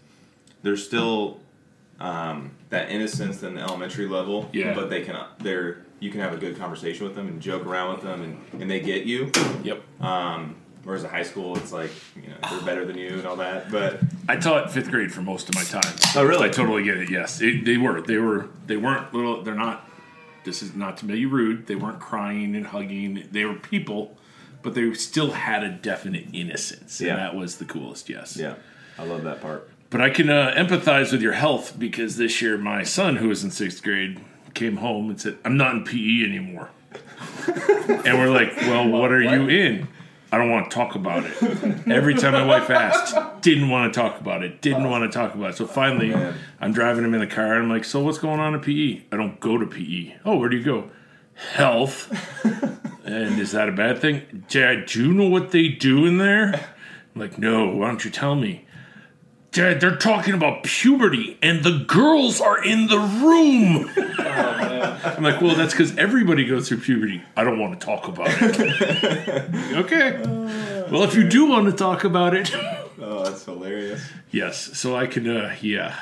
there's 0.63 0.83
still 0.85 1.39
um, 1.99 2.51
that 2.69 2.89
innocence 2.89 3.43
in 3.43 3.55
the 3.55 3.61
elementary 3.61 4.07
level. 4.07 4.49
Yeah. 4.53 4.73
But 4.73 4.89
they 4.89 5.01
can. 5.01 5.15
They're. 5.39 5.85
You 6.01 6.11
can 6.11 6.21
have 6.21 6.31
a 6.33 6.37
good 6.37 6.57
conversation 6.57 7.05
with 7.05 7.15
them 7.15 7.27
and 7.27 7.41
joke 7.41 7.65
around 7.65 7.95
with 7.95 8.03
them, 8.03 8.21
and, 8.21 8.61
and 8.61 8.71
they 8.71 8.79
get 8.79 9.03
you. 9.05 9.31
Yep. 9.63 9.81
Um, 10.01 10.55
whereas 10.83 11.03
at 11.03 11.11
high 11.11 11.23
school, 11.23 11.55
it's 11.57 11.71
like 11.71 11.91
you 12.15 12.29
know 12.29 12.35
they're 12.49 12.65
better 12.65 12.85
than 12.85 12.97
you 12.97 13.09
and 13.09 13.25
all 13.25 13.35
that. 13.37 13.71
But 13.71 13.99
I 14.27 14.35
taught 14.37 14.71
fifth 14.71 14.89
grade 14.89 15.11
for 15.13 15.21
most 15.21 15.49
of 15.49 15.55
my 15.55 15.63
time. 15.63 15.93
Oh, 16.15 16.23
really? 16.23 16.47
I 16.47 16.49
totally 16.49 16.83
get 16.83 16.97
it. 16.97 17.09
Yes, 17.09 17.41
it, 17.41 17.65
they 17.65 17.77
were. 17.77 18.01
They 18.01 18.17
were. 18.17 18.47
They 18.67 18.77
weren't 18.77 19.13
little. 19.13 19.41
They're 19.43 19.55
not. 19.55 19.85
This 20.45 20.61
is 20.63 20.73
not 20.73 20.97
to 20.97 21.05
be 21.05 21.25
rude. 21.25 21.67
They 21.67 21.75
weren't 21.75 21.99
crying 21.99 22.55
and 22.55 22.65
hugging. 22.67 23.27
They 23.31 23.45
were 23.45 23.55
people, 23.55 24.17
but 24.61 24.73
they 24.73 24.93
still 24.93 25.31
had 25.31 25.63
a 25.63 25.69
definite 25.69 26.27
innocence, 26.33 26.99
Yeah. 27.01 27.11
and 27.11 27.19
that 27.19 27.35
was 27.35 27.57
the 27.57 27.65
coolest. 27.65 28.09
Yes. 28.09 28.37
yeah, 28.37 28.55
I 28.97 29.03
love 29.03 29.23
that 29.23 29.41
part. 29.41 29.69
But 29.89 30.01
I 30.01 30.09
can 30.11 30.29
uh, 30.29 30.53
empathize 30.55 31.11
with 31.11 31.21
your 31.21 31.33
health 31.33 31.77
because 31.77 32.15
this 32.17 32.41
year 32.41 32.57
my 32.57 32.83
son, 32.83 33.17
who 33.17 33.27
was 33.27 33.43
in 33.43 33.51
sixth 33.51 33.83
grade, 33.83 34.19
came 34.53 34.77
home 34.77 35.09
and 35.09 35.19
said, 35.19 35.37
"I'm 35.43 35.57
not 35.57 35.75
in 35.75 35.83
PE 35.83 36.23
anymore." 36.25 36.69
and 37.47 38.17
we're 38.17 38.29
like, 38.29 38.55
"Well, 38.61 38.87
what 38.87 39.11
are 39.11 39.21
you 39.21 39.47
in?" 39.49 39.87
I 40.31 40.37
don't 40.37 40.51
want 40.51 40.69
to 40.69 40.75
talk 40.75 40.95
about 40.95 41.25
it. 41.25 41.87
Every 41.87 42.13
time 42.13 42.33
my 42.33 42.45
wife 42.45 42.69
asked, 42.69 43.41
didn't 43.41 43.69
want 43.69 43.91
to 43.91 43.99
talk 43.99 44.21
about 44.21 44.43
it. 44.43 44.61
Didn't 44.61 44.87
want 44.87 45.11
to 45.11 45.17
talk 45.17 45.33
about 45.33 45.51
it. 45.51 45.57
So 45.57 45.65
finally, 45.65 46.13
oh, 46.13 46.17
Man. 46.17 46.35
I'm 46.61 46.71
driving 46.71 47.03
him 47.03 47.13
in 47.15 47.19
the 47.19 47.27
car 47.27 47.53
and 47.53 47.63
I'm 47.63 47.69
like, 47.69 47.83
"So 47.83 47.99
what's 48.01 48.19
going 48.19 48.39
on 48.39 48.53
at 48.53 48.61
PE?" 48.61 49.03
I 49.11 49.17
don't 49.17 49.39
go 49.39 49.57
to 49.57 49.65
PE. 49.65 50.17
Oh, 50.25 50.37
where 50.37 50.49
do 50.49 50.57
you 50.57 50.63
go? 50.63 50.91
Health. 51.53 52.11
and 53.05 53.39
is 53.39 53.53
that 53.53 53.69
a 53.69 53.71
bad 53.71 53.99
thing? 53.99 54.45
Dad, 54.49 54.85
do 54.85 55.03
you 55.03 55.13
know 55.13 55.27
what 55.27 55.51
they 55.51 55.69
do 55.69 56.05
in 56.05 56.17
there? 56.17 56.53
I'm 57.15 57.21
like, 57.21 57.39
no. 57.39 57.67
Why 57.69 57.87
don't 57.87 58.03
you 58.05 58.11
tell 58.11 58.35
me? 58.35 58.65
Dad, 59.51 59.81
they're 59.81 59.95
talking 59.95 60.35
about 60.35 60.63
puberty 60.63 61.37
and 61.41 61.63
the 61.63 61.83
girls 61.87 62.39
are 62.39 62.63
in 62.63 62.87
the 62.87 62.99
room. 62.99 63.89
I'm 64.19 65.23
like, 65.23 65.41
well, 65.41 65.55
that's 65.55 65.73
because 65.73 65.97
everybody 65.97 66.45
goes 66.45 66.67
through 66.67 66.79
puberty. 66.79 67.23
I 67.35 67.43
don't 67.43 67.59
want 67.59 67.79
to 67.79 67.85
talk 67.85 68.07
about 68.07 68.29
it. 68.29 69.73
okay. 69.73 70.21
Well, 70.91 71.03
if 71.03 71.15
you 71.15 71.27
do 71.27 71.47
want 71.47 71.65
to 71.65 71.71
talk 71.71 72.03
about 72.03 72.35
it, 72.35 72.53
Oh, 73.01 73.23
that's 73.23 73.45
hilarious. 73.45 74.01
Yes, 74.31 74.77
so 74.77 74.95
I 74.95 75.07
can. 75.07 75.27
Uh, 75.27 75.55
yeah, 75.61 75.95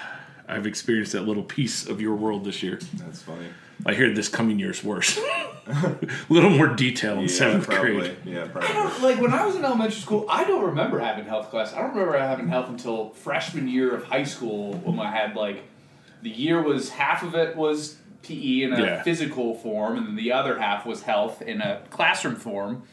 I've 0.48 0.66
experienced 0.66 1.14
that 1.14 1.22
little 1.22 1.44
piece 1.44 1.88
of 1.88 2.02
your 2.02 2.16
world 2.16 2.44
this 2.44 2.64
year. 2.64 2.80
That's 2.96 3.22
funny. 3.22 3.48
I 3.86 3.94
hear 3.94 4.12
this 4.14 4.28
coming 4.30 4.60
year's 4.60 4.84
worse. 4.84 5.18
A 5.68 5.98
little 6.30 6.50
more 6.50 6.68
detail 6.68 7.16
in 7.16 7.22
Yeah, 7.24 7.28
seventh 7.28 7.68
probably. 7.68 7.92
grade. 7.94 8.16
Yeah, 8.26 8.48
probably. 8.48 8.70
I 8.70 8.74
don't 8.74 9.02
like 9.04 9.20
when 9.22 9.34
I 9.34 9.46
was 9.46 9.56
in 9.56 9.64
elementary 9.66 10.00
school. 10.00 10.26
I 10.30 10.44
don't 10.46 10.64
remember 10.64 11.00
having 11.00 11.26
health 11.26 11.50
class. 11.50 11.74
I 11.74 11.82
don't 11.82 11.92
remember 11.92 12.18
having 12.18 12.48
health 12.48 12.70
until 12.70 13.10
freshman 13.12 13.68
year 13.68 13.94
of 13.94 14.06
high 14.06 14.24
school 14.24 14.74
when 14.76 15.00
I 15.00 15.12
had 15.12 15.36
like 15.36 15.64
the 16.22 16.30
year 16.30 16.62
was 16.62 16.90
half 16.90 17.22
of 17.24 17.36
it 17.36 17.56
was 17.56 17.98
PE 18.24 18.62
in 18.64 18.74
a 18.74 18.82
Yeah. 18.82 19.04
physical 19.04 19.56
form, 19.56 19.98
and 19.98 20.08
then 20.08 20.16
the 20.16 20.32
other 20.32 20.58
half 20.60 20.86
was 20.86 21.04
health 21.04 21.42
in 21.42 21.62
a 21.62 21.82
classroom 21.90 22.36
form. 22.36 22.84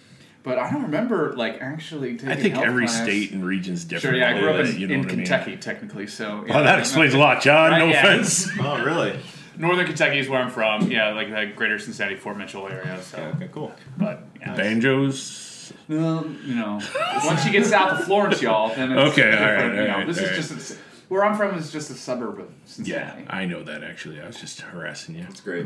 But 0.43 0.59
I 0.59 0.71
don't 0.71 0.83
remember 0.83 1.33
like 1.35 1.59
actually 1.63 2.15
taking. 2.17 2.29
I 2.29 2.35
think 2.37 2.55
health 2.55 2.67
every 2.67 2.87
class. 2.87 3.03
state 3.03 3.33
and 3.33 3.43
region's 3.45 3.85
different. 3.85 4.15
Sure, 4.17 4.21
yeah, 4.21 4.29
I 4.29 4.33
a 4.33 4.41
grew 4.41 4.51
up 4.51 4.67
in, 4.67 4.79
you 4.79 4.87
know 4.89 4.95
in 4.95 5.01
what 5.01 5.13
I 5.13 5.15
mean? 5.17 5.25
Kentucky, 5.27 5.57
technically. 5.57 6.07
So 6.07 6.45
Well, 6.47 6.63
that 6.65 6.79
explains 6.81 7.15
a 7.15 7.19
lot, 7.19 7.41
John. 7.41 7.71
Right, 7.71 7.79
no 7.79 7.87
yeah. 7.87 8.01
offense. 8.05 8.49
Oh, 8.61 8.85
really? 8.85 9.19
Northern 9.57 9.87
Kentucky 9.87 10.19
is 10.19 10.29
where 10.29 10.41
I'm 10.41 10.51
from. 10.51 10.91
Yeah, 10.91 11.11
like 11.11 11.31
the 11.31 11.53
greater 11.55 11.79
Cincinnati, 11.79 12.17
Fort 12.17 12.37
Mitchell 12.37 12.67
area. 12.69 13.01
So, 13.03 13.19
Yeah, 13.19 13.29
okay, 13.37 13.49
cool. 13.53 13.73
but 13.97 14.25
yeah, 14.41 14.55
Banjos. 14.55 15.73
Well, 15.89 16.27
you 16.45 16.55
know, 16.57 16.81
once 17.25 17.45
you 17.47 17.53
get 17.53 17.65
south 17.67 17.99
of 18.01 18.05
Florence, 18.05 18.43
y'all, 18.43 18.75
then 18.75 18.93
it's 18.93 19.13
Okay, 19.13 19.35
all 19.37 19.43
right, 19.43 19.53
different, 19.55 19.75
you 19.77 19.87
know, 19.87 19.97
right, 19.99 20.07
this 20.07 20.19
all 20.19 20.25
is 20.25 20.31
right. 20.31 20.37
just 20.59 20.73
a, 20.73 20.79
where 21.09 21.25
I'm 21.25 21.37
from 21.37 21.55
is 21.57 21.71
just 21.73 21.91
a 21.91 21.95
suburb 21.95 22.41
of 22.41 22.49
Yeah, 22.83 23.17
I 23.29 23.45
know 23.47 23.63
that 23.63 23.83
actually. 23.85 24.21
I 24.21 24.27
was 24.27 24.39
just 24.41 24.61
harassing 24.61 25.15
you. 25.15 25.23
That's 25.23 25.41
great. 25.41 25.65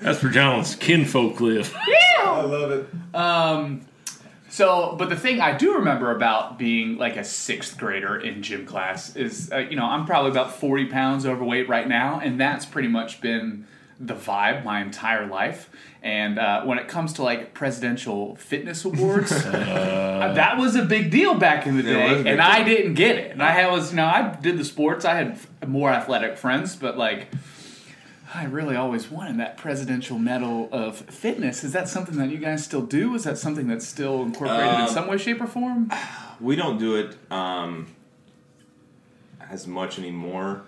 That's 0.00 0.22
where 0.22 0.32
John's 0.32 0.74
kinfolk 0.76 1.40
live. 1.40 1.74
I 2.24 2.40
love 2.42 2.70
it. 2.70 2.86
Um, 3.14 3.82
so, 4.52 4.94
but 4.98 5.08
the 5.08 5.16
thing 5.16 5.40
I 5.40 5.56
do 5.56 5.76
remember 5.76 6.14
about 6.14 6.58
being 6.58 6.98
like 6.98 7.16
a 7.16 7.24
sixth 7.24 7.78
grader 7.78 8.20
in 8.20 8.42
gym 8.42 8.66
class 8.66 9.16
is, 9.16 9.50
uh, 9.50 9.60
you 9.60 9.76
know, 9.76 9.86
I'm 9.86 10.04
probably 10.04 10.30
about 10.30 10.54
40 10.56 10.86
pounds 10.86 11.24
overweight 11.24 11.70
right 11.70 11.88
now, 11.88 12.20
and 12.20 12.38
that's 12.38 12.66
pretty 12.66 12.88
much 12.88 13.22
been 13.22 13.66
the 13.98 14.12
vibe 14.12 14.62
my 14.62 14.82
entire 14.82 15.26
life. 15.26 15.70
And 16.02 16.38
uh, 16.38 16.64
when 16.64 16.76
it 16.76 16.86
comes 16.86 17.14
to 17.14 17.22
like 17.22 17.54
presidential 17.54 18.36
fitness 18.36 18.84
awards, 18.84 19.32
uh, 19.32 20.34
that 20.34 20.58
was 20.58 20.76
a 20.76 20.84
big 20.84 21.10
deal 21.10 21.32
back 21.34 21.66
in 21.66 21.78
the 21.78 21.82
Yeah, 21.84 22.10
it 22.10 22.16
was 22.16 22.24
day, 22.24 22.32
and 22.32 22.42
I 22.42 22.62
didn't 22.62 22.92
get 22.92 23.16
it. 23.16 23.30
And 23.30 23.42
I 23.42 23.52
had 23.52 23.70
was, 23.70 23.92
you 23.92 23.96
know, 23.96 24.04
I 24.04 24.36
did 24.38 24.58
the 24.58 24.66
sports. 24.66 25.06
I 25.06 25.14
had 25.14 25.38
more 25.66 25.88
athletic 25.88 26.36
friends, 26.36 26.76
but 26.76 26.98
like. 26.98 27.28
I 28.34 28.44
really 28.44 28.76
always 28.76 29.10
wanted 29.10 29.38
that 29.40 29.56
presidential 29.58 30.18
medal 30.18 30.68
of 30.72 30.96
fitness. 30.96 31.64
Is 31.64 31.72
that 31.72 31.88
something 31.88 32.16
that 32.16 32.30
you 32.30 32.38
guys 32.38 32.64
still 32.64 32.82
do? 32.82 33.14
Is 33.14 33.24
that 33.24 33.36
something 33.36 33.66
that's 33.66 33.86
still 33.86 34.22
incorporated 34.22 34.74
in 34.74 34.80
Um, 34.82 34.88
some 34.88 35.06
way, 35.06 35.18
shape, 35.18 35.40
or 35.40 35.46
form? 35.46 35.90
We 36.40 36.56
don't 36.56 36.78
do 36.78 36.96
it 36.96 37.16
um, 37.30 37.88
as 39.50 39.66
much 39.66 39.98
anymore. 39.98 40.62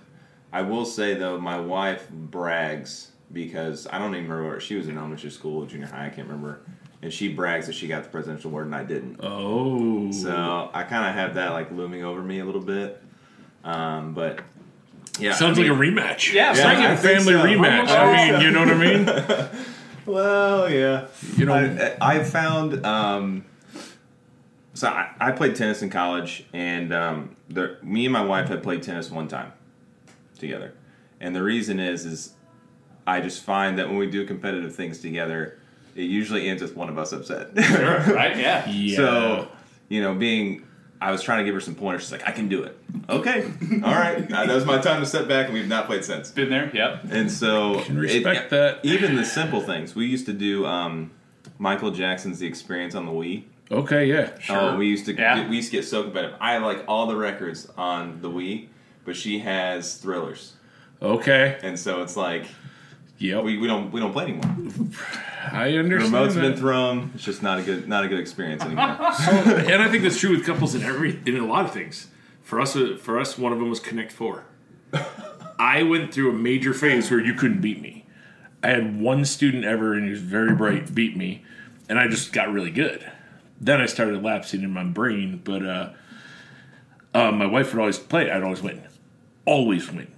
I 0.53 0.63
will 0.63 0.85
say 0.85 1.15
though, 1.15 1.41
my 1.41 1.59
wife 1.59 2.09
brags 2.11 3.13
because 3.33 3.87
I 3.91 3.99
don't 3.99 4.15
even 4.15 4.31
remember. 4.31 4.61
She 4.61 4.77
was 4.77 4.87
in 4.89 4.97
elementary 4.99 5.31
school, 5.31 5.65
junior 5.67 5.87
high. 5.87 6.07
I 6.07 6.11
can't 6.11 6.29
remember. 6.29 6.61
And 7.03 7.13
she 7.13 7.29
brags 7.29 7.67
that 7.67 7.75
she 7.75 7.89
got 7.89 8.05
the 8.05 8.09
presidential 8.09 8.51
award 8.51 8.67
and 8.67 8.75
I 8.75 8.85
didn't. 8.85 9.21
Oh. 9.23 10.13
So 10.13 10.71
I 10.73 10.85
kind 10.85 11.09
of 11.09 11.15
have 11.15 11.35
that 11.35 11.53
like 11.53 11.71
looming 11.73 12.05
over 12.05 12.23
me 12.23 12.39
a 12.41 12.45
little 12.45 12.61
bit. 12.61 13.03
Um, 13.65 14.15
but 14.15 14.43
yeah, 15.19 15.33
Sounds 15.35 15.59
I 15.59 15.63
mean- 15.63 15.71
like 15.73 15.79
a 15.79 15.83
rematch. 16.15 16.33
Yeah, 16.33 16.51
It's 16.51 16.59
Yeah, 16.61 16.65
like 16.67 16.79
I 16.79 16.93
a 16.93 16.97
think 16.97 17.19
family 17.25 17.33
so. 17.35 17.43
rematch. 17.45 17.89
I 17.89 18.05
I 18.13 18.27
mean, 18.31 18.35
so. 18.35 18.41
you 18.41 18.51
know 18.51 18.61
what 18.61 18.71
I 18.71 19.49
mean? 19.49 19.51
Well, 20.07 20.71
yeah. 20.71 21.07
You 21.37 21.47
know- 21.47 21.55
I, 21.55 21.97
I 22.19 22.25
found. 22.25 22.85
Um, 22.85 23.47
so 24.75 24.89
I, 24.89 25.11
I 25.19 25.33
played 25.33 25.55
tennis 25.57 25.81
in 25.81 25.89
college, 25.89 26.45
and 26.53 26.93
um, 26.93 27.37
there, 27.49 27.79
me 27.83 28.05
and 28.05 28.13
my 28.13 28.23
wife 28.25 28.49
had 28.49 28.63
played 28.63 28.83
tennis 28.83 29.11
one 29.11 29.29
time 29.29 29.53
together, 30.39 30.75
and 31.21 31.35
the 31.35 31.43
reason 31.43 31.81
is, 31.81 32.05
is 32.05 32.35
I 33.07 33.21
just 33.23 33.43
find 33.45 33.79
that 33.79 33.89
when 33.89 33.97
we 33.97 34.07
do 34.11 34.27
competitive 34.27 34.75
things 34.75 34.99
together, 34.99 35.59
it 35.95 36.03
usually 36.03 36.49
ends 36.51 36.61
with 36.61 36.77
one 36.77 36.89
of 36.91 36.99
us 36.99 37.13
upset. 37.13 37.49
sure, 37.65 37.99
right? 38.15 38.37
Yeah. 38.37 38.69
Yeah. 38.71 38.97
So, 38.97 39.49
you 39.89 40.03
know, 40.03 40.15
being, 40.15 40.67
I 41.05 41.11
was 41.11 41.23
trying 41.23 41.39
to 41.41 41.45
give 41.45 41.55
her 41.55 41.61
some 41.61 41.75
pointers. 41.75 42.03
She's 42.03 42.13
like, 42.13 42.27
I 42.27 42.33
can 42.33 42.49
do 42.49 42.63
it. 42.63 42.79
Okay, 43.09 43.43
all 43.85 43.93
right. 43.93 44.17
Uh, 44.33 44.47
that 44.47 44.55
was 44.55 44.65
my 44.65 44.79
time 44.81 45.01
to 45.01 45.07
step 45.07 45.29
back, 45.29 45.47
and 45.47 45.55
we've 45.55 45.69
not 45.69 45.87
played 45.87 46.05
since. 46.05 46.31
Been 46.31 46.49
there. 46.49 46.71
Yep. 46.75 47.05
And 47.11 47.31
so, 47.31 47.81
Can 47.83 47.99
respect 47.99 48.51
that. 48.51 48.81
Even 48.85 49.15
the 49.17 49.25
simple 49.25 49.61
things. 49.61 49.95
We 49.95 50.07
used 50.07 50.25
to 50.27 50.33
do 50.33 50.65
um, 50.65 51.11
Michael 51.59 51.91
Jackson's 51.91 52.39
"The 52.39 52.47
Experience" 52.47 52.95
on 52.95 53.05
the 53.05 53.13
Wii. 53.13 53.45
Okay, 53.71 54.07
yeah. 54.07 54.31
Oh, 54.49 54.77
we 54.77 54.87
used 54.89 55.05
to 55.07 55.15
Yeah. 55.15 55.49
we 55.49 55.57
used 55.57 55.71
to 55.71 55.77
get 55.77 55.85
so 55.85 56.03
competitive. 56.05 56.37
I 56.41 56.53
have 56.55 56.63
like 56.63 56.85
all 56.89 57.07
the 57.07 57.17
records 57.17 57.69
on 57.77 58.21
the 58.23 58.31
Wii, 58.31 58.69
but 59.05 59.15
she 59.17 59.41
has 59.41 59.97
Thrillers, 59.97 60.53
Okay. 61.03 61.59
and 61.63 61.79
so 61.79 62.03
it's 62.03 62.17
like 62.17 62.47
Yep. 63.19 63.45
we, 63.45 63.59
we 63.59 63.67
don't 63.67 63.93
we 63.93 64.01
don't 64.01 64.13
play 64.13 64.25
anymore. 64.25 64.89
I 65.53 65.71
The 65.71 65.79
understand. 65.79 66.13
remote's 66.13 66.35
been 66.35 66.57
thrown. 66.57 67.13
It's 67.15 67.25
just 67.25 67.43
not 67.43 67.59
a 67.59 67.63
good 67.63 67.89
not 67.89 68.05
a 68.05 68.09
good 68.09 68.19
experience 68.19 68.63
anymore. 68.63 68.85
and 69.01 69.83
I 69.83 69.89
think 69.89 70.03
that's 70.03 70.19
true 70.19 70.31
with 70.31 70.45
couples 70.45 70.75
in 70.75 70.83
every 70.83 71.21
in 71.27 71.37
a 71.37 71.47
lot 71.47 71.65
of 71.65 71.73
things. 71.73 72.09
For 72.43 72.61
us, 72.61 72.77
uh, 72.77 72.99
for 73.01 73.19
us, 73.19 73.39
one 73.39 73.53
of 73.53 73.59
them 73.59 73.71
was 73.71 73.81
Connect 73.81 74.13
Four. 74.13 74.45
I 75.59 75.83
went 75.85 76.13
through 76.13 76.31
a 76.31 76.35
major 76.35 76.75
phase 76.75 77.11
where 77.11 77.21
you 77.21 77.35
couldn't 77.35 77.61
beat 77.61 77.81
me. 77.81 78.05
I 78.63 78.69
had 78.71 79.01
one 79.01 79.25
student 79.25 79.65
ever, 79.65 79.95
and 79.95 80.05
he 80.05 80.11
was 80.11 80.21
very 80.21 80.55
bright, 80.55 80.95
beat 80.95 81.17
me, 81.17 81.45
and 81.89 81.99
I 81.99 82.09
just 82.09 82.33
got 82.33 82.53
really 82.53 82.71
good. 82.71 83.11
Then 83.61 83.81
I 83.81 83.87
started 83.87 84.23
lapsing 84.23 84.63
in 84.63 84.71
my 84.73 84.85
brain, 84.85 85.41
but 85.45 85.65
uh, 85.65 85.91
uh, 87.15 87.31
my 87.31 87.47
wife 87.47 87.73
would 87.73 87.81
always 87.81 87.99
play. 87.99 88.31
I'd 88.31 88.43
always 88.43 88.63
win, 88.63 88.83
always 89.47 89.91
win. 89.91 90.09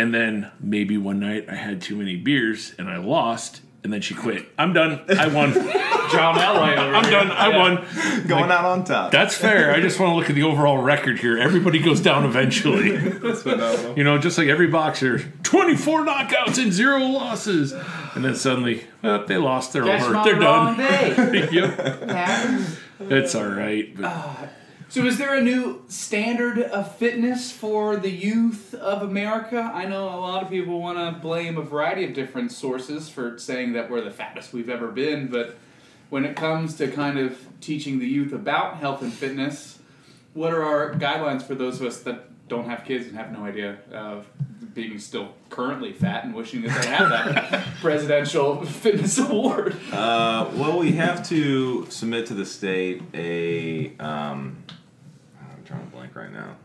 And 0.00 0.14
then 0.14 0.50
maybe 0.58 0.96
one 0.96 1.20
night 1.20 1.44
I 1.50 1.56
had 1.56 1.82
too 1.82 1.94
many 1.94 2.16
beers 2.16 2.74
and 2.78 2.88
I 2.88 2.96
lost, 2.96 3.60
and 3.84 3.92
then 3.92 4.00
she 4.00 4.14
quit. 4.14 4.46
I'm 4.56 4.72
done. 4.72 5.02
I 5.10 5.28
won. 5.28 5.52
John 6.10 6.36
Elway 6.36 6.78
I'm 6.78 7.04
here. 7.04 7.12
done. 7.12 7.30
I 7.30 7.54
won. 7.54 8.26
Going 8.26 8.50
out 8.50 8.64
on 8.64 8.84
top. 8.84 9.12
That's 9.12 9.36
fair. 9.36 9.74
I 9.74 9.80
just 9.82 10.00
want 10.00 10.12
to 10.12 10.16
look 10.16 10.30
at 10.30 10.34
the 10.34 10.42
overall 10.44 10.78
record 10.78 11.18
here. 11.18 11.36
Everybody 11.36 11.80
goes 11.80 12.00
down 12.00 12.24
eventually. 12.24 12.96
That's 12.96 13.42
phenomenal. 13.42 13.94
You 13.98 14.04
know, 14.04 14.16
just 14.16 14.38
like 14.38 14.48
every 14.48 14.68
boxer, 14.68 15.18
24 15.42 16.06
knockouts 16.06 16.56
and 16.62 16.72
zero 16.72 17.00
losses. 17.00 17.72
And 18.14 18.24
then 18.24 18.36
suddenly, 18.36 18.86
well, 19.02 19.26
they 19.26 19.36
lost. 19.36 19.74
They're 19.74 19.84
Catch 19.84 20.02
over. 20.02 20.24
They're 20.24 20.38
done. 20.40 20.78
yep. 21.52 22.08
Happens. 22.08 22.78
It's 23.00 23.34
all 23.34 23.48
right. 23.48 23.94
But 23.94 24.04
uh, 24.06 24.34
So, 24.90 25.06
is 25.06 25.18
there 25.18 25.36
a 25.36 25.40
new 25.40 25.84
standard 25.86 26.58
of 26.58 26.96
fitness 26.96 27.52
for 27.52 27.96
the 27.96 28.10
youth 28.10 28.74
of 28.74 29.02
America? 29.02 29.70
I 29.72 29.84
know 29.84 30.08
a 30.08 30.18
lot 30.18 30.42
of 30.42 30.50
people 30.50 30.80
want 30.80 30.98
to 30.98 31.20
blame 31.20 31.58
a 31.58 31.62
variety 31.62 32.04
of 32.04 32.12
different 32.12 32.50
sources 32.50 33.08
for 33.08 33.38
saying 33.38 33.74
that 33.74 33.88
we're 33.88 34.00
the 34.00 34.10
fattest 34.10 34.52
we've 34.52 34.68
ever 34.68 34.88
been, 34.88 35.28
but 35.28 35.56
when 36.08 36.24
it 36.24 36.34
comes 36.34 36.76
to 36.78 36.88
kind 36.88 37.20
of 37.20 37.38
teaching 37.60 38.00
the 38.00 38.08
youth 38.08 38.32
about 38.32 38.78
health 38.78 39.00
and 39.00 39.12
fitness, 39.12 39.78
what 40.34 40.52
are 40.52 40.64
our 40.64 40.92
guidelines 40.94 41.44
for 41.44 41.54
those 41.54 41.80
of 41.80 41.86
us 41.86 42.00
that 42.00 42.48
don't 42.48 42.68
have 42.68 42.84
kids 42.84 43.06
and 43.06 43.16
have 43.16 43.30
no 43.30 43.44
idea 43.44 43.78
of 43.92 44.26
being 44.74 44.98
still 44.98 45.34
currently 45.50 45.92
fat 45.92 46.24
and 46.24 46.34
wishing 46.34 46.62
that 46.62 46.82
they 46.82 46.88
had 46.88 47.08
that 47.10 47.64
presidential 47.80 48.64
fitness 48.64 49.18
award? 49.18 49.76
Uh, 49.92 50.50
well, 50.54 50.80
we 50.80 50.90
have 50.90 51.28
to 51.28 51.88
submit 51.90 52.26
to 52.26 52.34
the 52.34 52.44
state 52.44 53.02
a. 53.14 53.96
Um, 53.98 54.64
I'm 54.68 54.79
drawing 55.70 55.82
a 55.86 55.86
blank 55.90 56.16
right 56.16 56.32
now. 56.32 56.56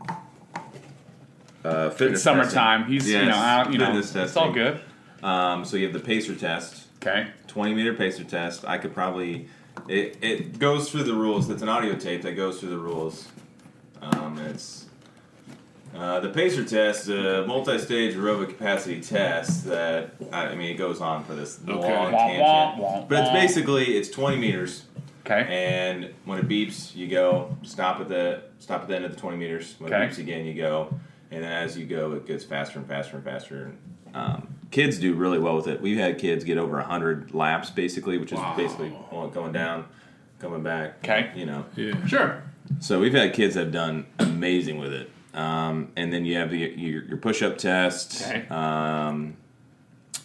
Uh, 1.64 1.90
fitness 1.90 2.18
It's 2.18 2.22
summertime. 2.22 2.84
He's 2.84 3.08
you 3.08 3.14
Yes, 3.18 3.28
know 3.28 3.34
out. 3.34 3.72
You 3.72 3.78
know 3.78 3.86
fitness 3.86 4.14
it's 4.14 4.36
all 4.36 4.52
testing. 4.52 4.52
good. 4.54 4.80
Um, 5.24 5.64
so 5.64 5.76
you 5.76 5.84
have 5.84 5.92
the 5.92 6.00
pacer 6.00 6.34
test. 6.34 6.84
Okay. 7.02 7.28
20 7.48 7.74
meter 7.74 7.94
pacer 7.94 8.24
test. 8.24 8.64
I 8.64 8.78
could 8.78 8.94
probably. 8.94 9.48
It, 9.88 10.16
it 10.22 10.58
goes 10.58 10.90
through 10.90 11.04
the 11.04 11.14
rules. 11.14 11.48
It's 11.50 11.62
an 11.62 11.68
audio 11.68 11.94
tape 11.96 12.22
that 12.22 12.32
goes 12.32 12.60
through 12.60 12.70
the 12.70 12.78
rules. 12.78 13.28
Um, 14.02 14.38
it's. 14.38 14.84
Uh, 15.94 16.20
the 16.20 16.28
pacer 16.28 16.62
test, 16.62 17.08
a 17.08 17.44
multi-stage 17.46 18.14
aerobic 18.14 18.48
capacity 18.50 19.00
test 19.00 19.64
that 19.64 20.10
I, 20.30 20.48
I 20.48 20.54
mean 20.54 20.70
it 20.70 20.76
goes 20.76 21.00
on 21.00 21.24
for 21.24 21.34
this 21.34 21.58
long 21.64 21.78
Wah, 21.80 22.10
tangent, 22.10 22.42
wah, 22.42 22.76
wah, 22.78 23.04
but 23.08 23.20
it's 23.20 23.28
wah. 23.28 23.32
basically 23.32 23.96
it's 23.96 24.10
20 24.10 24.36
meters, 24.36 24.84
Okay. 25.24 25.46
and 25.48 26.12
when 26.26 26.38
it 26.38 26.48
beeps, 26.48 26.94
you 26.94 27.08
go 27.08 27.56
stop 27.62 28.00
at 28.00 28.08
the 28.10 28.42
stop 28.58 28.82
at 28.82 28.88
the 28.88 28.96
end 28.96 29.04
of 29.04 29.12
the 29.14 29.20
20 29.20 29.36
meters. 29.36 29.74
When 29.78 29.92
Okay. 29.92 30.04
it 30.04 30.10
beeps 30.10 30.18
again, 30.18 30.44
you 30.46 30.54
go, 30.54 30.98
and 31.30 31.42
then 31.42 31.52
as 31.52 31.76
you 31.78 31.86
go, 31.86 32.12
it 32.12 32.26
gets 32.26 32.44
faster 32.44 32.78
and 32.78 32.86
faster 32.88 33.16
and 33.16 33.24
faster. 33.24 33.72
Um, 34.14 34.48
kids 34.70 34.98
do 34.98 35.14
really 35.14 35.38
well 35.38 35.56
with 35.56 35.66
it. 35.66 35.80
We've 35.80 35.98
had 35.98 36.18
kids 36.18 36.44
get 36.44 36.58
over 36.58 36.76
100 36.76 37.34
laps 37.34 37.70
basically, 37.70 38.18
which 38.18 38.32
is 38.32 38.38
Wow. 38.38 38.54
basically 38.56 38.92
going 39.10 39.52
down, 39.52 39.84
coming 40.38 40.62
back. 40.62 40.98
Okay. 41.04 41.30
You 41.36 41.46
know, 41.46 41.64
yeah. 41.76 42.06
Sure. 42.06 42.42
so 42.80 42.98
we've 43.00 43.12
had 43.14 43.32
kids 43.32 43.54
that 43.54 43.64
have 43.64 43.72
done 43.72 44.06
amazing 44.18 44.78
with 44.78 44.92
it. 44.92 45.10
Um, 45.34 45.92
and 45.96 46.10
then 46.12 46.24
you 46.24 46.36
have 46.36 46.50
the, 46.50 46.56
your, 46.58 47.04
your 47.04 47.18
push-up 47.18 47.58
test, 47.58 48.22
Okay. 48.26 48.48
um, 48.48 49.36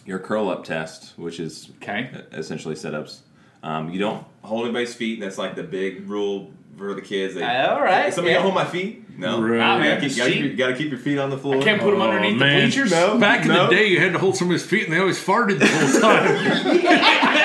your 0.06 0.18
curl-up 0.18 0.64
test, 0.64 1.12
which 1.18 1.38
is 1.38 1.70
Okay. 1.82 2.10
essentially 2.32 2.74
sit-ups. 2.74 3.22
Um, 3.62 3.90
you 3.90 3.98
don't 4.00 4.24
hold 4.40 4.64
anybody's 4.64 4.94
feet. 4.94 5.20
That's 5.20 5.36
like 5.38 5.54
the 5.54 5.62
big 5.62 6.08
rule 6.08 6.50
for 6.76 6.94
the 6.94 7.00
kids. 7.02 7.34
They, 7.34 7.42
All 7.44 7.80
right, 7.80 8.12
Somebody 8.12 8.34
yeah. 8.34 8.42
hold 8.42 8.54
my 8.54 8.64
feet. 8.64 9.00
No, 9.18 9.40
Right. 9.42 9.50
You 9.50 9.58
man, 9.58 9.80
gotta 10.00 10.08
keep, 10.08 10.16
gotta, 10.16 10.30
see? 10.30 10.36
keep, 10.40 10.50
you 10.52 10.56
gotta 10.56 10.74
keep 10.74 10.90
your 10.90 10.98
feet 10.98 11.18
on 11.18 11.28
the 11.30 11.36
floor. 11.38 11.58
I 11.58 11.62
Can't 11.62 11.80
put 11.82 11.90
them 11.90 12.00
Oh, 12.00 12.08
underneath 12.10 12.38
man. 12.38 12.56
the 12.56 12.62
bleachers. 12.66 12.90
No. 12.90 13.18
Back 13.18 13.42
in 13.42 13.48
No. 13.48 13.68
the 13.68 13.74
day, 13.76 13.86
you 13.88 14.00
had 14.00 14.12
to 14.14 14.18
hold 14.18 14.36
somebody's 14.36 14.64
feet, 14.64 14.84
and 14.84 14.92
they 14.92 14.98
always 14.98 15.22
farted 15.22 15.58
the 15.58 15.66
whole 15.66 16.00
time. 16.00 16.26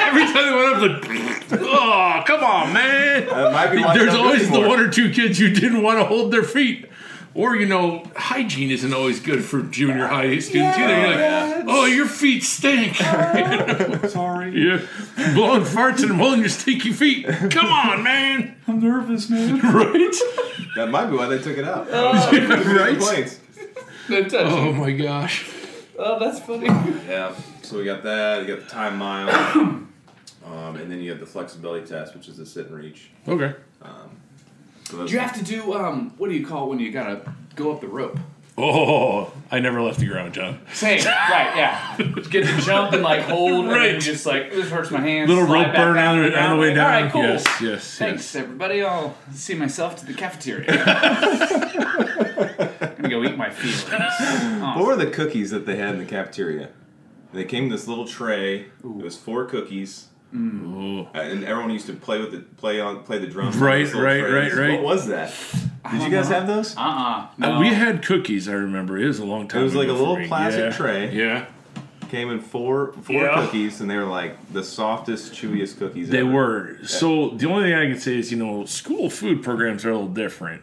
Every 0.07 0.23
time 0.25 0.45
they 0.45 0.55
went 0.55 0.75
up, 0.75 1.51
like, 1.51 1.61
oh, 1.61 2.23
come 2.25 2.43
on, 2.43 2.73
man. 2.73 3.25
That 3.27 3.51
might 3.51 3.71
be 3.71 3.83
There's 3.83 4.13
don't 4.13 4.15
do 4.15 4.21
always 4.21 4.49
the 4.49 4.61
one 4.61 4.79
or 4.79 4.89
two 4.89 5.11
kids 5.11 5.39
you 5.39 5.49
didn't 5.53 5.81
want 5.83 5.99
to 5.99 6.05
hold 6.05 6.31
their 6.31 6.43
feet. 6.43 6.85
Or, 7.37 7.55
you 7.55 7.67
know, 7.67 8.03
hygiene 8.15 8.71
isn't 8.71 8.91
always 8.95 9.19
good 9.19 9.45
for 9.45 9.61
junior 9.61 10.07
high 10.07 10.39
students 10.39 10.75
either. 10.75 10.97
You're 10.99 11.07
like, 11.07 11.17
Yeah. 11.19 11.63
oh, 11.67 11.85
your 11.85 12.07
feet 12.07 12.43
stink. 12.43 12.95
Sorry. 14.09 14.49
yeah. 14.59 14.81
Blowing 15.35 15.61
farts 15.61 16.01
and 16.01 16.13
I'm 16.13 16.17
holding 16.17 16.39
your 16.39 16.49
stinky 16.49 16.91
feet. 16.91 17.27
Come 17.27 17.67
on, 17.67 18.01
man. 18.01 18.55
I'm 18.67 18.79
nervous, 18.79 19.29
man. 19.29 19.59
Right? 19.59 20.15
That 20.75 20.89
might 20.89 21.11
be 21.11 21.15
why 21.15 21.27
they 21.27 21.37
took 21.37 21.59
it 21.59 21.65
out. 21.65 21.87
right? 21.91 22.97
Complaints. 22.97 23.39
Don't 24.09 24.33
Oh, 24.33 24.73
my 24.73 24.91
gosh. 24.93 25.47
Oh, 25.99 26.17
that's 26.17 26.39
funny. 26.39 26.65
Yeah. 27.07 27.35
So 27.61 27.77
we 27.77 27.85
got 27.85 28.01
that. 28.01 28.41
You 28.41 28.55
got 28.55 28.63
the 28.63 28.69
time 28.69 28.97
mile, 28.97 29.29
um, 30.45 30.75
and 30.75 30.91
then 30.91 31.01
you 31.01 31.11
have 31.11 31.19
the 31.19 31.25
flexibility 31.27 31.85
test, 31.85 32.15
which 32.15 32.27
is 32.29 32.37
the 32.37 32.45
sit 32.47 32.65
and 32.67 32.75
reach. 32.75 33.11
Okay. 33.27 33.53
So 33.79 33.85
those- 33.87 34.16
Do 34.89 35.05
you 35.05 35.19
have 35.19 35.33
to 35.37 35.43
do 35.43 35.73
um? 35.73 36.13
What 36.17 36.29
do 36.29 36.35
you 36.35 36.45
call 36.45 36.69
when 36.69 36.79
you 36.79 36.91
gotta 36.91 37.33
go 37.55 37.71
up 37.73 37.81
the 37.81 37.87
rope? 37.87 38.17
Oh, 38.59 39.31
I 39.51 39.59
never 39.59 39.81
left 39.83 39.99
the 39.99 40.07
ground, 40.07 40.33
John. 40.33 40.59
Same, 40.73 40.97
right? 41.05 41.53
Yeah. 41.55 41.95
Get 42.31 42.45
to 42.47 42.57
jump 42.61 42.91
and 42.93 43.03
like 43.03 43.21
hold, 43.21 43.65
and 43.65 43.69
then 43.69 43.75
Right. 43.77 43.93
you 43.93 43.99
just 43.99 44.25
like 44.25 44.49
this 44.51 44.69
hurts 44.71 44.89
my 44.89 44.99
hands. 44.99 45.29
Little 45.29 45.43
rope 45.45 45.75
burn 45.75 45.97
on, 45.97 46.23
the 46.23 46.29
the- 46.31 46.41
on 46.41 46.55
the 46.55 46.61
way 46.61 46.73
down. 46.73 46.85
All 46.95 47.01
right, 47.03 47.11
cool. 47.11 47.21
Yes, 47.21 47.45
yes, 47.61 47.97
Thanks, 47.99 48.33
yes. 48.33 48.43
everybody. 48.43 48.81
I'll 48.83 49.15
see 49.31 49.53
myself 49.53 49.95
to 49.97 50.05
the 50.07 50.13
cafeteria. 50.15 50.65
I'm 51.77 52.95
gonna 52.95 53.09
go 53.09 53.23
eat 53.23 53.37
my 53.37 53.49
feelings. 53.51 53.83
What 54.75 54.85
were 54.85 54.95
the 54.95 55.11
cookies 55.11 55.51
that 55.51 55.65
they 55.65 55.75
had 55.75 55.93
in 55.93 55.99
the 55.99 56.05
cafeteria? 56.05 56.69
They 57.33 57.43
came 57.43 57.65
in 57.65 57.69
this 57.69 57.87
little 57.87 58.07
tray. 58.07 58.61
It 58.61 58.71
was 58.83 59.15
four 59.17 59.45
cookies. 59.45 60.07
Uh, 60.33 61.05
and 61.13 61.43
everyone 61.45 61.71
used 61.71 61.87
to 61.87 61.93
play 61.93 62.19
with 62.19 62.31
the 62.31 62.39
play 62.57 62.79
on 62.81 63.03
play 63.03 63.17
the 63.19 63.27
drums. 63.27 63.55
Right, 63.57 63.85
right, 63.93 64.19
trays. 64.21 64.53
right, 64.53 64.53
right. 64.53 64.71
What 64.73 64.83
was 64.83 65.07
that? 65.07 65.33
Did 65.91 66.01
you 66.03 66.09
guys 66.09 66.27
have 66.27 66.47
those? 66.47 66.75
Uh 66.75 67.27
uh 67.39 67.45
Uh, 67.45 67.59
we 67.59 67.67
had 67.69 68.03
cookies. 68.05 68.49
I 68.49 68.53
remember 68.53 68.97
it 68.97 69.07
was 69.07 69.19
a 69.19 69.25
long 69.25 69.47
time. 69.47 69.61
It 69.61 69.63
was 69.63 69.75
like 69.75 69.87
a 69.87 69.93
little 69.93 70.17
plastic 70.27 70.65
Yeah. 70.65 70.71
tray. 70.77 71.11
Yeah, 71.15 71.45
Came 72.09 72.29
in 72.29 72.39
four 72.41 72.93
four 73.03 73.15
Yeah. 73.21 73.35
cookies, 73.45 73.79
and 73.81 73.89
they 73.89 73.95
were 73.97 74.03
like 74.05 74.37
the 74.53 74.63
softest, 74.63 75.33
chewiest 75.33 75.77
cookies. 75.79 76.09
they 76.09 76.19
ever. 76.19 76.31
were. 76.31 76.77
So 76.85 77.29
the 77.29 77.49
only 77.49 77.63
thing 77.69 77.73
I 77.75 77.87
can 77.89 77.99
say 77.99 78.17
is, 78.17 78.31
you 78.31 78.37
know, 78.37 78.65
school 78.65 79.09
food 79.09 79.43
programs 79.43 79.85
are 79.85 79.91
a 79.91 79.93
little 79.93 80.07
different. 80.09 80.61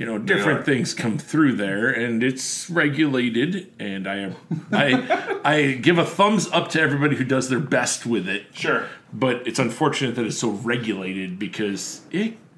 You 0.00 0.06
know, 0.06 0.16
different 0.16 0.64
things 0.64 0.94
come 0.94 1.18
through 1.18 1.56
there, 1.56 1.90
and 1.90 2.22
it's 2.22 2.70
regulated. 2.70 3.70
And 3.78 4.08
I, 4.08 4.16
am, 4.16 4.36
I, 4.72 5.40
I 5.44 5.72
give 5.72 5.98
a 5.98 6.06
thumbs 6.06 6.48
up 6.52 6.70
to 6.70 6.80
everybody 6.80 7.16
who 7.16 7.24
does 7.24 7.50
their 7.50 7.60
best 7.60 8.06
with 8.06 8.26
it. 8.26 8.46
Sure. 8.54 8.86
But 9.12 9.46
it's 9.46 9.58
unfortunate 9.58 10.14
that 10.14 10.24
it's 10.24 10.38
so 10.38 10.52
regulated 10.52 11.38
because 11.38 12.00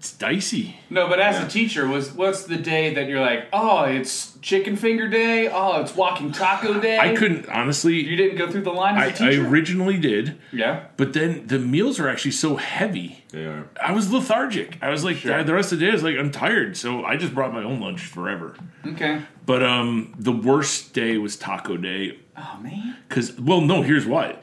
it's 0.02 0.12
dicey. 0.14 0.74
No, 0.90 1.06
but 1.06 1.20
as 1.20 1.36
Yeah. 1.36 1.46
a 1.46 1.48
teacher, 1.48 1.86
was 1.86 2.10
what's 2.10 2.42
the 2.42 2.56
day 2.56 2.92
that 2.94 3.06
you're 3.08 3.20
like, 3.20 3.46
oh, 3.52 3.84
it's 3.84 4.36
chicken 4.42 4.74
finger 4.74 5.06
day, 5.06 5.46
oh, 5.48 5.80
it's 5.80 5.94
walking 5.94 6.32
taco 6.32 6.80
day. 6.80 6.98
I 6.98 7.14
couldn't 7.14 7.48
honestly. 7.48 8.02
You 8.02 8.16
didn't 8.16 8.36
go 8.36 8.50
through 8.50 8.62
the 8.62 8.72
line 8.72 8.96
I, 8.96 9.10
as 9.10 9.20
a 9.20 9.24
I 9.24 9.28
teacher. 9.30 9.46
originally 9.46 9.98
did, 9.98 10.40
yeah. 10.50 10.86
but 10.96 11.12
then 11.12 11.46
the 11.46 11.60
meals 11.60 12.00
are 12.00 12.08
actually 12.08 12.32
so 12.32 12.56
heavy. 12.56 13.22
They 13.30 13.44
are. 13.44 13.68
I 13.80 13.92
was 13.92 14.12
lethargic. 14.12 14.76
I 14.82 14.90
was 14.90 15.04
like 15.04 15.18
Sure. 15.18 15.44
the 15.44 15.54
rest 15.54 15.70
of 15.72 15.78
the 15.78 15.84
day. 15.84 15.90
I 15.92 15.94
was 15.94 16.02
like 16.02 16.16
I'm 16.18 16.32
tired, 16.32 16.76
so 16.76 17.04
I 17.04 17.16
just 17.16 17.32
brought 17.32 17.52
my 17.54 17.62
own 17.62 17.78
lunch 17.78 18.00
forever. 18.00 18.56
Okay. 18.84 19.22
But 19.46 19.62
um, 19.62 20.14
the 20.18 20.32
worst 20.32 20.94
day 20.94 21.16
was 21.16 21.36
taco 21.36 21.76
day 21.76 22.18
Oh 22.36 22.58
man. 22.60 22.96
because 23.08 23.38
well, 23.38 23.60
no, 23.60 23.82
here's 23.82 24.04
why: 24.06 24.38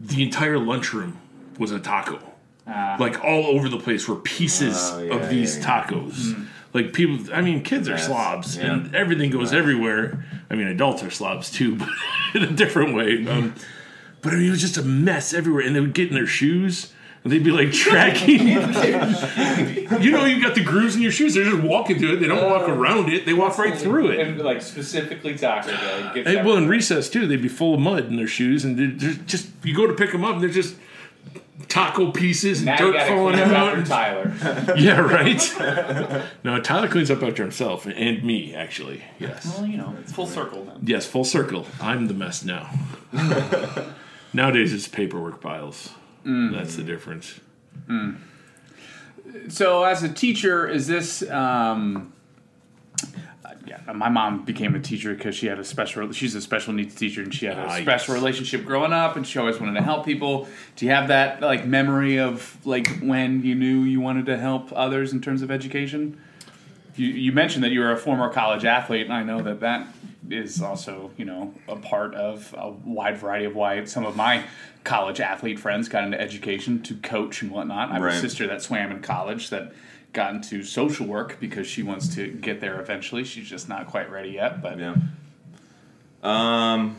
the 0.00 0.24
entire 0.24 0.58
lunchroom 0.58 1.20
was 1.60 1.70
a 1.70 1.78
taco. 1.78 2.18
Uh, 2.66 2.96
Like 2.98 3.22
all 3.24 3.46
over 3.46 3.68
the 3.68 3.78
place 3.78 4.08
were 4.08 4.16
pieces 4.16 4.76
Oh, 4.92 5.02
yeah, 5.02 5.14
of 5.14 5.28
these 5.30 5.56
yeah, 5.58 5.62
yeah. 5.64 5.84
tacos. 5.84 6.46
Like 6.72 6.92
people, 6.92 7.32
I 7.32 7.40
mean, 7.40 7.62
kids 7.62 7.88
are 7.88 7.92
Yes, 7.92 8.06
slobs, 8.06 8.56
yeah. 8.56 8.72
and 8.72 8.94
everything 8.94 9.30
goes 9.30 9.52
everywhere. 9.52 10.24
I 10.50 10.54
mean, 10.56 10.66
adults 10.66 11.02
are 11.02 11.10
slobs 11.10 11.50
too, 11.50 11.76
but 11.80 11.88
in 12.34 12.42
a 12.42 12.50
different 12.52 12.94
way. 12.94 13.26
Um, 13.26 13.54
but 14.20 14.32
I 14.32 14.36
mean, 14.36 14.48
it 14.48 14.50
was 14.50 14.60
just 14.60 14.76
a 14.76 14.82
mess 14.82 15.32
everywhere, 15.32 15.62
and 15.64 15.74
they 15.76 15.80
would 15.80 15.94
get 15.94 16.08
in 16.08 16.14
their 16.14 16.26
shoes. 16.26 16.92
And 17.24 17.32
they'd 17.32 17.42
be 17.42 17.50
like 17.50 17.72
tracking. 17.72 18.46
you 20.00 20.10
know, 20.12 20.24
you've 20.26 20.42
got 20.42 20.54
the 20.54 20.62
grooves 20.64 20.94
in 20.94 21.02
your 21.02 21.10
shoes. 21.10 21.34
They're 21.34 21.44
just 21.44 21.60
walking 21.62 21.98
through 21.98 22.14
it. 22.14 22.16
They 22.20 22.28
don't 22.28 22.48
walk 22.50 22.68
around 22.68 23.12
it. 23.12 23.26
They 23.26 23.32
walk 23.34 23.58
right 23.58 23.76
through 23.76 24.10
it. 24.10 24.20
And 24.20 24.38
like 24.40 24.62
specifically 24.62 25.36
taco 25.36 25.70
day. 25.70 26.10
Gets 26.14 26.28
And, 26.28 26.36
that- 26.36 26.44
well, 26.44 26.56
in 26.56 26.68
recess 26.68 27.08
too, 27.10 27.26
they'd 27.26 27.42
be 27.42 27.48
full 27.48 27.74
of 27.74 27.80
mud 27.80 28.06
in 28.06 28.16
their 28.16 28.28
shoes, 28.28 28.64
and 28.64 28.78
they're, 28.78 28.90
they're 29.12 29.24
just 29.24 29.48
you 29.64 29.74
go 29.74 29.86
to 29.88 29.92
pick 29.94 30.12
them 30.12 30.24
up, 30.24 30.34
and 30.34 30.42
they're 30.42 30.50
just 30.50 30.76
taco 31.68 32.10
pieces 32.12 32.58
and 32.58 32.66
now 32.66 32.76
dirt 32.76 33.06
falling 33.08 33.34
clean 33.34 33.48
up 33.48 33.56
after 33.56 33.80
out. 33.80 33.86
Tyler. 33.86 34.74
Yeah, 34.76 35.00
right. 35.00 36.34
no, 36.44 36.60
Tyler 36.60 36.88
cleans 36.88 37.10
up 37.10 37.22
after 37.22 37.42
himself 37.42 37.86
and 37.86 38.22
me, 38.24 38.54
actually. 38.54 39.02
Yes, 39.18 39.46
well, 39.46 39.66
you 39.66 39.76
know, 39.76 39.94
it's 40.00 40.12
full 40.12 40.26
circle 40.26 40.64
then. 40.64 40.78
yes, 40.82 41.06
full 41.06 41.24
circle. 41.24 41.66
I'm 41.80 42.06
the 42.06 42.14
mess 42.14 42.44
now. 42.44 42.70
Nowadays, 44.32 44.72
it's 44.72 44.88
paperwork 44.88 45.40
piles. 45.40 45.90
That's 46.24 46.76
the 46.76 46.82
difference. 46.82 47.40
So, 49.48 49.84
as 49.84 50.02
a 50.02 50.08
teacher, 50.12 50.68
is 50.68 50.86
this? 50.86 51.22
Um, 51.30 52.12
yeah, 53.66 53.80
my 53.92 54.08
mom 54.08 54.44
became 54.44 54.74
a 54.74 54.80
teacher 54.80 55.14
because 55.14 55.34
she 55.34 55.46
had 55.46 55.58
a 55.58 55.64
special. 55.64 56.10
She's 56.12 56.34
a 56.34 56.40
special 56.40 56.72
needs 56.72 56.94
teacher, 56.94 57.22
and 57.22 57.34
she 57.34 57.46
had 57.46 57.58
a 57.58 57.64
Ah, 57.66 57.76
special 57.80 58.14
yes. 58.14 58.22
relationship 58.22 58.64
growing 58.64 58.92
up, 58.92 59.16
and 59.16 59.26
she 59.26 59.38
always 59.38 59.58
wanted 59.60 59.74
to 59.74 59.82
help 59.82 60.04
people. 60.06 60.46
Do 60.76 60.86
you 60.86 60.92
have 60.92 61.08
that 61.08 61.40
like 61.42 61.66
memory 61.66 62.18
of 62.18 62.56
like 62.64 62.86
when 63.00 63.42
you 63.42 63.54
knew 63.54 63.82
you 63.82 64.00
wanted 64.00 64.26
to 64.26 64.38
help 64.38 64.72
others 64.74 65.12
in 65.12 65.20
terms 65.20 65.42
of 65.42 65.50
education? 65.50 66.18
You, 66.96 67.08
you 67.08 67.32
mentioned 67.32 67.62
that 67.64 67.70
you 67.72 67.80
were 67.80 67.92
a 67.92 67.96
former 67.96 68.30
college 68.32 68.64
athlete, 68.64 69.04
and 69.04 69.12
I 69.12 69.22
know 69.22 69.42
that 69.42 69.60
that 69.60 69.86
is 70.30 70.60
also 70.62 71.10
you 71.16 71.24
know 71.24 71.52
a 71.68 71.76
part 71.76 72.14
of 72.14 72.54
a 72.56 72.70
wide 72.70 73.18
variety 73.18 73.44
of 73.46 73.54
why 73.54 73.84
some 73.84 74.06
of 74.06 74.16
my 74.16 74.44
college 74.84 75.20
athlete 75.20 75.58
friends 75.58 75.88
got 75.88 76.04
into 76.04 76.20
education 76.20 76.80
to 76.84 76.94
coach 76.96 77.42
and 77.42 77.50
whatnot. 77.50 77.90
I 77.90 77.94
have 77.94 78.02
a 78.04 78.18
sister 78.20 78.46
that 78.46 78.62
swam 78.62 78.92
in 78.92 79.02
college 79.02 79.50
that 79.50 79.72
got 80.12 80.34
into 80.34 80.62
social 80.62 81.06
work 81.06 81.38
because 81.40 81.66
she 81.66 81.82
wants 81.82 82.14
to 82.14 82.28
get 82.28 82.60
there 82.60 82.80
eventually. 82.80 83.24
She's 83.24 83.48
just 83.48 83.68
not 83.68 83.86
quite 83.86 84.10
ready 84.10 84.30
yet, 84.30 84.62
but 84.62 84.78
Yeah. 84.78 84.96
Um, 86.22 86.96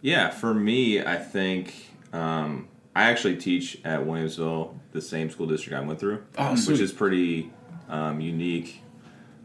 yeah. 0.00 0.30
For 0.30 0.52
me, 0.54 1.02
I 1.02 1.16
think 1.16 1.74
um, 2.12 2.68
I 2.94 3.04
actually 3.10 3.36
teach 3.36 3.78
at 3.84 4.00
Williamsville, 4.00 4.74
the 4.92 5.00
same 5.00 5.30
school 5.30 5.46
district 5.46 5.76
I 5.76 5.84
went 5.86 6.00
through, 6.00 6.24
Oh, 6.36 6.52
which 6.52 6.60
sweet. 6.60 6.80
is 6.80 6.92
pretty 6.92 7.50
um, 7.88 8.20
unique. 8.20 8.82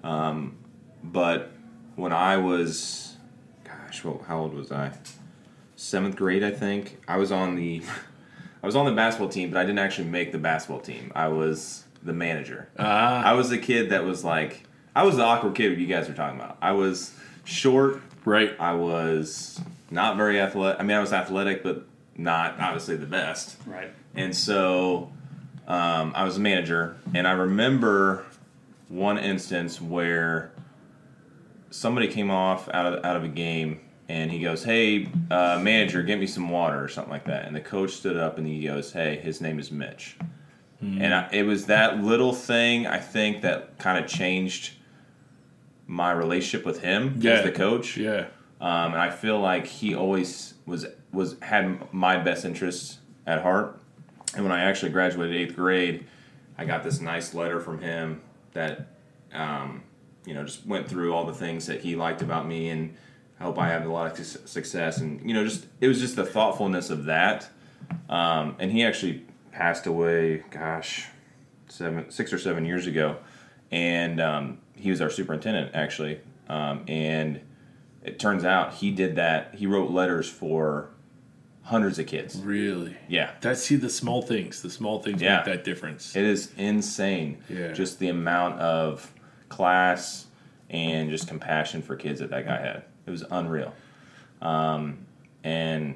Um, 0.04 0.58
but 1.04 1.52
when 1.95 2.12
I 2.13 2.38
was, 2.38 3.15
gosh, 3.63 4.04
well, 4.04 4.23
how 4.28 4.39
old 4.39 4.54
was 4.54 4.71
I? 4.71 4.91
Seventh 5.76 6.15
grade, 6.15 6.43
I 6.43 6.52
think. 6.52 6.99
I 7.08 7.17
was 7.17 7.32
on 7.32 7.56
the, 7.56 7.82
I 8.63 8.65
was 8.65 8.76
on 8.76 8.86
the 8.86 8.91
basketball 8.93 9.30
team, 9.30 9.49
but 9.49 9.58
I 9.60 9.63
didn't 9.63 9.80
actually 9.80 10.08
make 10.10 10.32
the 10.32 10.38
basketball 10.38 10.80
team. 10.80 11.12
I 11.15 11.28
was 11.30 11.84
the 12.04 12.13
manager. 12.13 12.70
Ah, 12.78 13.24
I 13.24 13.34
was 13.34 13.50
the 13.50 13.58
kid 13.58 13.89
that 13.92 14.04
was 14.04 14.24
like, 14.24 14.63
I 14.96 15.04
was 15.04 15.16
the 15.18 15.24
awkward 15.24 15.56
kid 15.56 15.80
you 15.80 15.88
guys 15.88 16.08
were 16.08 16.13
talking 16.16 16.39
about. 16.39 16.58
I 16.62 16.74
was 16.74 17.13
short. 17.46 18.02
right. 18.26 18.56
I 18.60 18.74
was 18.74 19.60
not 19.89 20.18
very 20.18 20.39
athletic. 20.39 20.80
I 20.80 20.84
mean, 20.84 20.98
I 20.98 21.00
was 21.00 21.13
athletic, 21.13 21.63
but 21.63 21.86
not 22.18 22.60
obviously 22.60 22.96
the 22.96 23.06
best. 23.06 23.58
right. 23.66 23.92
And 24.16 24.36
so 24.36 25.12
um, 25.68 26.12
I 26.16 26.24
was 26.24 26.38
a 26.38 26.39
manager, 26.39 26.96
and 27.16 27.28
I 27.28 27.32
remember 27.32 28.26
one 28.89 29.18
instance 29.18 29.82
where 29.82 30.52
somebody 31.72 32.08
came 32.08 32.30
off 32.30 32.70
out 32.70 32.86
of 32.94 33.04
out 33.06 33.16
of 33.16 33.24
a 33.24 33.28
game, 33.28 33.80
and 34.08 34.30
he 34.32 34.39
goes, 34.39 34.63
"Hey, 34.63 35.10
uh, 35.32 35.60
manager, 35.63 36.04
get 36.04 36.20
me 36.20 36.28
some 36.28 36.50
water 36.50 36.84
or 36.84 36.88
something 36.89 37.12
like 37.12 37.26
that." 37.26 37.46
And 37.48 37.56
the 37.56 37.62
coach 37.62 37.92
stood 37.94 38.18
up 38.18 38.38
and 38.38 38.46
he 38.46 38.63
goes, 38.63 38.94
"Hey, 38.94 39.16
his 39.18 39.42
name 39.42 39.58
is 39.58 39.72
Mitch." 39.72 40.16
And 41.02 41.13
I, 41.13 41.30
it 41.32 41.43
was 41.43 41.67
that 41.67 42.04
little 42.04 42.34
thing 42.34 42.86
I 42.88 42.98
think 43.00 43.41
that 43.43 43.78
kind 43.80 44.04
of 44.04 44.10
changed 44.10 44.74
my 45.88 46.12
relationship 46.12 46.65
with 46.65 46.82
him 46.82 47.15
Yeah. 47.19 47.34
as 47.34 47.43
the 47.43 47.52
coach. 47.52 47.98
Yeah. 47.98 48.26
Um, 48.62 48.93
and 48.93 48.98
I 49.02 49.10
feel 49.10 49.39
like 49.39 49.65
he 49.65 49.96
always 49.96 50.54
was 50.65 50.86
was 51.12 51.36
had 51.41 51.93
my 51.93 52.17
best 52.17 52.43
interests 52.46 53.00
at 53.28 53.41
heart. 53.41 53.80
And 54.36 54.43
when 54.43 54.52
I 54.52 54.62
actually 54.63 54.91
graduated 54.91 55.36
eighth 55.36 55.56
grade, 55.56 56.06
I 56.58 56.65
got 56.65 56.84
this 56.84 57.00
nice 57.00 57.34
letter 57.34 57.60
from 57.60 57.80
him 57.80 58.22
that, 58.54 58.88
um, 59.34 59.84
you 60.26 60.34
know, 60.34 60.43
just 60.43 60.65
went 60.65 60.88
through 60.88 61.13
all 61.13 61.26
the 61.26 61.34
things 61.34 61.65
that 61.67 61.82
he 61.82 61.96
liked 61.96 62.22
about 62.22 62.48
me, 62.48 62.69
and 62.69 62.96
I 63.39 63.43
hope 63.43 63.60
I 63.60 63.67
have 63.69 63.86
a 63.86 63.89
lot 63.91 64.17
of 64.19 64.26
success. 64.26 64.98
And 65.00 65.22
you 65.28 65.34
know, 65.34 65.43
just 65.43 65.67
it 65.82 65.88
was 65.88 66.00
just 66.00 66.15
the 66.15 66.26
thoughtfulness 66.26 66.89
of 66.89 67.06
that. 67.06 67.50
Um, 68.10 68.56
and 68.60 68.72
he 68.72 68.84
actually 68.84 69.26
passed 69.54 69.86
away, 69.88 70.44
gosh, 70.50 71.08
seven, 71.70 72.10
six 72.12 72.34
or 72.34 72.39
seven 72.39 72.66
years 72.66 72.88
ago. 72.88 73.18
and 73.72 74.20
um, 74.20 74.60
he 74.76 74.89
was 74.92 75.00
our 75.02 75.10
superintendent 75.10 75.74
actually. 75.74 76.20
Um, 76.50 76.84
and 76.88 77.39
it 78.04 78.20
turns 78.20 78.44
out 78.44 78.74
he 78.76 78.92
did 78.92 79.16
that. 79.16 79.56
He 79.56 79.66
wrote 79.66 79.89
letters 79.92 80.28
for 80.30 80.89
hundreds 81.63 81.98
of 81.98 82.06
kids. 82.06 82.36
Really? 82.38 82.98
Yeah, 83.08 83.32
That's 83.42 83.63
see 83.63 83.78
the 83.78 83.89
small 83.89 84.22
things. 84.22 84.62
The 84.62 84.70
small 84.70 85.02
things 85.02 85.22
Yeah. 85.22 85.38
make 85.38 85.46
that 85.46 85.63
difference. 85.63 86.16
it 86.16 86.24
is 86.26 86.52
insane. 86.58 87.38
Yeah. 87.50 87.72
just 87.72 88.00
the 88.00 88.10
amount 88.10 88.60
of 88.60 89.12
class 89.50 90.26
and 90.70 91.10
just 91.10 91.28
compassion 91.28 91.82
for 91.82 91.96
kids 91.96 92.20
that 92.20 92.30
that 92.32 92.46
guy 92.46 92.60
had. 92.60 92.84
It 93.06 93.12
was 93.12 93.24
unreal. 93.32 93.74
Um, 94.42 95.06
and 95.44 95.96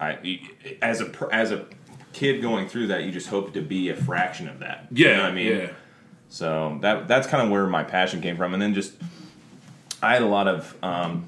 I, 0.00 0.40
as 0.82 1.00
a 1.00 1.28
as 1.32 1.52
a 1.52 1.64
kid 2.16 2.40
going 2.42 2.68
through 2.68 2.86
that, 2.88 3.04
you 3.04 3.12
just 3.12 3.28
hope 3.28 3.52
to 3.54 3.60
be 3.62 3.90
a 3.90 3.94
fraction 3.94 4.48
of 4.48 4.58
that. 4.60 4.86
You 4.90 5.06
yeah, 5.06 5.16
know 5.16 5.22
what 5.24 5.32
I 5.32 5.34
mean. 5.34 5.56
yeah. 5.58 5.68
So 6.28 6.78
that 6.82 7.06
that's 7.08 7.26
kind 7.26 7.42
of 7.44 7.50
where 7.50 7.66
my 7.66 7.84
passion 7.84 8.20
came 8.20 8.36
from, 8.36 8.52
and 8.54 8.60
then 8.62 8.74
just 8.74 8.94
I 10.02 10.12
had 10.14 10.22
a 10.22 10.26
lot 10.26 10.48
of 10.48 10.74
um, 10.82 11.24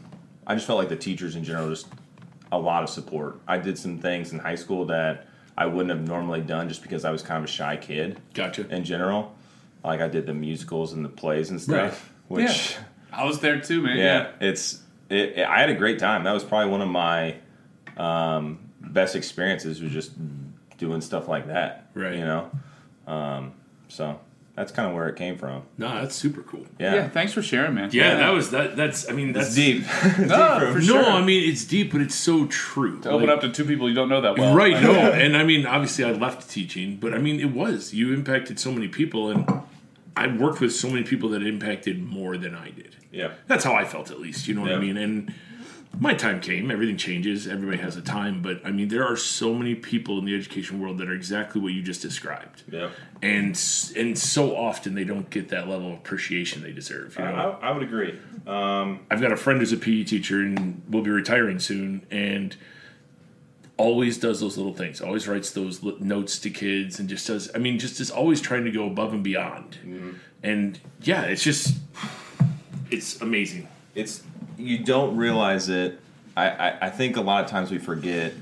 I 0.46 0.54
just 0.54 0.66
felt 0.66 0.78
like 0.78 0.88
the 0.88 0.96
teachers 0.96 1.36
in 1.36 1.44
general 1.44 1.68
just 1.68 1.86
a 2.50 2.58
lot 2.58 2.82
of 2.82 2.88
support. 2.90 3.38
I 3.46 3.58
did 3.58 3.78
some 3.78 3.98
things 3.98 4.32
in 4.32 4.38
high 4.38 4.54
school 4.56 4.86
that 4.86 5.26
I 5.56 5.66
wouldn't 5.66 5.90
have 5.96 6.06
normally 6.08 6.40
done 6.40 6.68
just 6.68 6.82
because 6.82 7.04
I 7.04 7.10
was 7.10 7.22
kind 7.22 7.38
of 7.38 7.44
a 7.44 7.52
shy 7.52 7.76
kid 7.76 8.20
Gotcha. 8.34 8.66
in 8.74 8.84
general. 8.84 9.34
Like 9.84 10.00
I 10.00 10.08
did 10.08 10.26
the 10.26 10.34
musicals 10.34 10.92
and 10.94 11.04
the 11.04 11.08
plays 11.10 11.50
and 11.50 11.60
stuff, 11.60 12.10
Right. 12.30 12.46
which 12.48 12.76
I 13.12 13.24
was 13.24 13.40
there 13.40 13.60
too, 13.60 13.82
man. 13.82 13.96
yeah, 13.98 14.30
it's 14.40 14.82
it, 15.10 15.38
it- 15.38 15.46
I 15.46 15.60
had 15.60 15.70
a 15.70 15.74
great 15.74 15.98
time. 15.98 16.24
That 16.24 16.32
was 16.32 16.42
probably 16.44 16.70
one 16.70 16.80
of 16.82 16.88
my 16.88 17.36
um, 17.96 18.58
best 18.80 19.14
experiences 19.16 19.80
was 19.82 19.92
just 19.92 20.12
doing 20.78 21.00
stuff 21.00 21.28
like 21.28 21.48
that. 21.48 21.90
Right. 21.94 22.14
You 22.14 22.24
know, 22.24 22.50
um, 23.06 23.52
so 23.88 24.18
that's 24.54 24.72
kind 24.72 24.88
of 24.88 24.94
where 24.94 25.08
it 25.08 25.16
came 25.16 25.36
from. 25.38 25.62
No, 25.76 25.88
that's 26.00 26.14
super 26.16 26.42
cool. 26.42 26.66
Yeah. 26.80 26.94
Yeah, 26.94 27.08
thanks 27.08 27.32
for 27.32 27.42
sharing, 27.42 27.74
man. 27.74 27.90
Yeah, 27.92 28.16
that 28.16 28.30
was 28.30 28.50
that. 28.50 28.76
That's 28.76 29.08
I 29.08 29.12
mean 29.12 29.32
that's 29.32 29.48
It's 29.56 29.56
deep. 29.56 29.82
No, 30.18 30.72
for 30.72 30.78
No, 30.78 30.80
sure. 30.80 31.04
I 31.04 31.22
mean 31.24 31.48
it's 31.48 31.64
deep, 31.64 31.92
but 31.92 32.00
it's 32.00 32.14
so 32.14 32.46
true. 32.46 33.00
to 33.00 33.10
open 33.10 33.28
up 33.28 33.40
to 33.42 33.50
two 33.50 33.64
people 33.64 33.88
you 33.88 33.94
don't 33.94 34.08
know 34.08 34.20
that 34.20 34.36
well. 34.38 34.54
right? 34.54 34.74
I 34.74 34.80
No, 34.80 34.92
know. 34.92 35.12
and 35.12 35.36
I 35.36 35.44
mean 35.44 35.66
obviously 35.66 36.04
I 36.04 36.12
left 36.12 36.50
teaching, 36.50 36.96
but 36.96 37.14
I 37.14 37.18
mean 37.18 37.38
it 37.40 37.52
was 37.52 37.92
you 37.94 38.12
impacted 38.12 38.58
so 38.58 38.72
many 38.72 38.88
people, 38.88 39.30
and 39.30 39.48
I 40.16 40.26
worked 40.26 40.60
with 40.60 40.72
so 40.74 40.88
many 40.88 41.04
people 41.04 41.28
that 41.30 41.42
impacted 41.44 42.02
more 42.02 42.36
than 42.36 42.54
I 42.56 42.70
did. 42.70 42.96
yeah. 43.12 43.34
That's 43.46 43.62
how 43.64 43.74
I 43.74 43.84
felt, 43.84 44.10
at 44.10 44.18
least. 44.18 44.48
You 44.48 44.54
know 44.54 44.62
what 44.62 44.72
I 44.72 44.78
mean? 44.80 44.96
And 44.96 45.32
my 46.00 46.14
time 46.14 46.40
came. 46.40 46.70
Everything 46.70 46.96
changes. 46.96 47.46
Everybody 47.48 47.78
has 47.78 47.96
a 47.96 48.02
time, 48.02 48.40
but 48.42 48.60
I 48.64 48.70
mean, 48.70 48.88
there 48.88 49.04
are 49.04 49.16
so 49.16 49.54
many 49.54 49.74
people 49.74 50.18
in 50.18 50.24
the 50.24 50.34
education 50.34 50.80
world 50.80 50.98
that 50.98 51.08
are 51.08 51.14
exactly 51.14 51.60
what 51.60 51.72
you 51.72 51.82
just 51.82 52.02
described, 52.02 52.62
Yeah. 52.70 52.90
and 53.22 53.48
and 53.96 54.18
so 54.18 54.56
often 54.56 54.94
they 54.94 55.04
don't 55.04 55.28
get 55.30 55.48
that 55.48 55.68
level 55.68 55.88
of 55.92 55.94
appreciation 55.98 56.62
they 56.62 56.72
deserve. 56.72 57.16
You 57.18 57.24
know? 57.24 57.58
I, 57.60 57.68
I 57.68 57.72
would 57.72 57.82
agree. 57.82 58.18
Um, 58.46 59.00
I've 59.10 59.20
got 59.20 59.32
a 59.32 59.36
friend 59.36 59.58
who's 59.60 59.72
a 59.72 59.76
PE 59.76 60.04
teacher 60.04 60.40
and 60.40 60.82
will 60.88 61.02
be 61.02 61.10
retiring 61.10 61.58
soon, 61.58 62.06
and 62.10 62.56
always 63.76 64.18
does 64.18 64.40
those 64.40 64.56
little 64.56 64.74
things. 64.74 65.00
Always 65.00 65.28
writes 65.28 65.50
those 65.52 65.82
notes 65.82 66.38
to 66.40 66.50
kids, 66.50 66.98
and 67.00 67.08
just 67.08 67.26
does. 67.26 67.50
I 67.54 67.58
mean, 67.58 67.78
just 67.78 68.00
is 68.00 68.10
always 68.10 68.40
trying 68.40 68.64
to 68.64 68.70
go 68.70 68.86
above 68.86 69.12
and 69.12 69.22
beyond. 69.24 69.78
And 70.42 70.78
yeah, 71.02 71.22
it's 71.22 71.42
just 71.42 71.76
it's 72.90 73.20
amazing. 73.20 73.66
it's 73.94 74.22
you 74.58 74.78
don't 74.84 75.16
realize 75.16 75.68
it. 75.68 76.00
I, 76.36 76.48
I, 76.50 76.78
I 76.86 76.90
think 76.90 77.16
a 77.16 77.20
lot 77.20 77.44
of 77.44 77.50
times 77.50 77.70
we 77.70 77.78
forget 77.78 78.32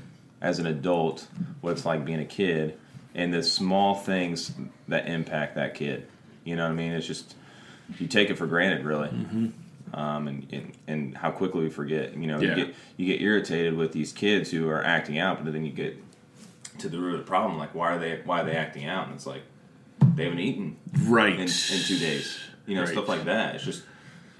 as 0.41 0.59
an 0.59 0.65
adult 0.67 1.27
what 1.61 1.71
it's 1.71 1.85
like 1.85 2.05
being 2.05 2.19
a 2.19 2.25
kid 2.25 2.77
and 3.15 3.33
the 3.33 3.41
small 3.43 3.95
things 3.95 4.51
that 4.87 5.07
impact 5.07 5.55
that 5.55 5.73
kid. 5.75 6.07
You 6.43 6.55
know 6.55 6.63
what 6.63 6.71
I 6.71 6.75
mean? 6.75 6.91
It's 6.91 7.07
just 7.07 7.35
you 7.99 8.07
take 8.07 8.29
it 8.29 8.37
for 8.37 8.45
granted, 8.47 8.83
really. 8.85 9.09
Um, 9.93 10.27
and, 10.27 10.47
and 10.51 10.71
and 10.87 11.17
how 11.17 11.31
quickly 11.31 11.63
we 11.63 11.69
forget. 11.69 12.15
You 12.15 12.27
know, 12.27 12.39
Yeah. 12.39 12.55
you 12.55 12.65
get 12.65 12.75
you 12.97 13.05
get 13.05 13.21
irritated 13.21 13.75
with 13.75 13.93
these 13.93 14.11
kids 14.11 14.51
who 14.51 14.67
are 14.69 14.83
acting 14.83 15.17
out, 15.17 15.43
but 15.43 15.53
then 15.53 15.63
you 15.65 15.71
get 15.71 15.97
to 16.79 16.89
the 16.89 16.99
root 16.99 17.13
of 17.13 17.19
the 17.21 17.25
problem. 17.25 17.57
Like, 17.57 17.73
why 17.73 17.93
are 17.93 17.99
they 17.99 18.21
why 18.25 18.41
are 18.41 18.45
they 18.45 18.55
acting 18.55 18.85
out? 18.85 19.05
And 19.07 19.15
it's 19.15 19.25
like 19.25 19.41
they 20.15 20.25
haven't 20.25 20.39
eaten 20.39 20.77
Right. 21.03 21.33
in, 21.33 21.41
in 21.41 21.47
two 21.47 21.97
days. 21.99 22.37
You 22.65 22.75
know, 22.75 22.81
Right. 22.81 22.89
stuff 22.91 23.07
like 23.07 23.23
that. 23.25 23.55
It's 23.55 23.63
just 23.63 23.83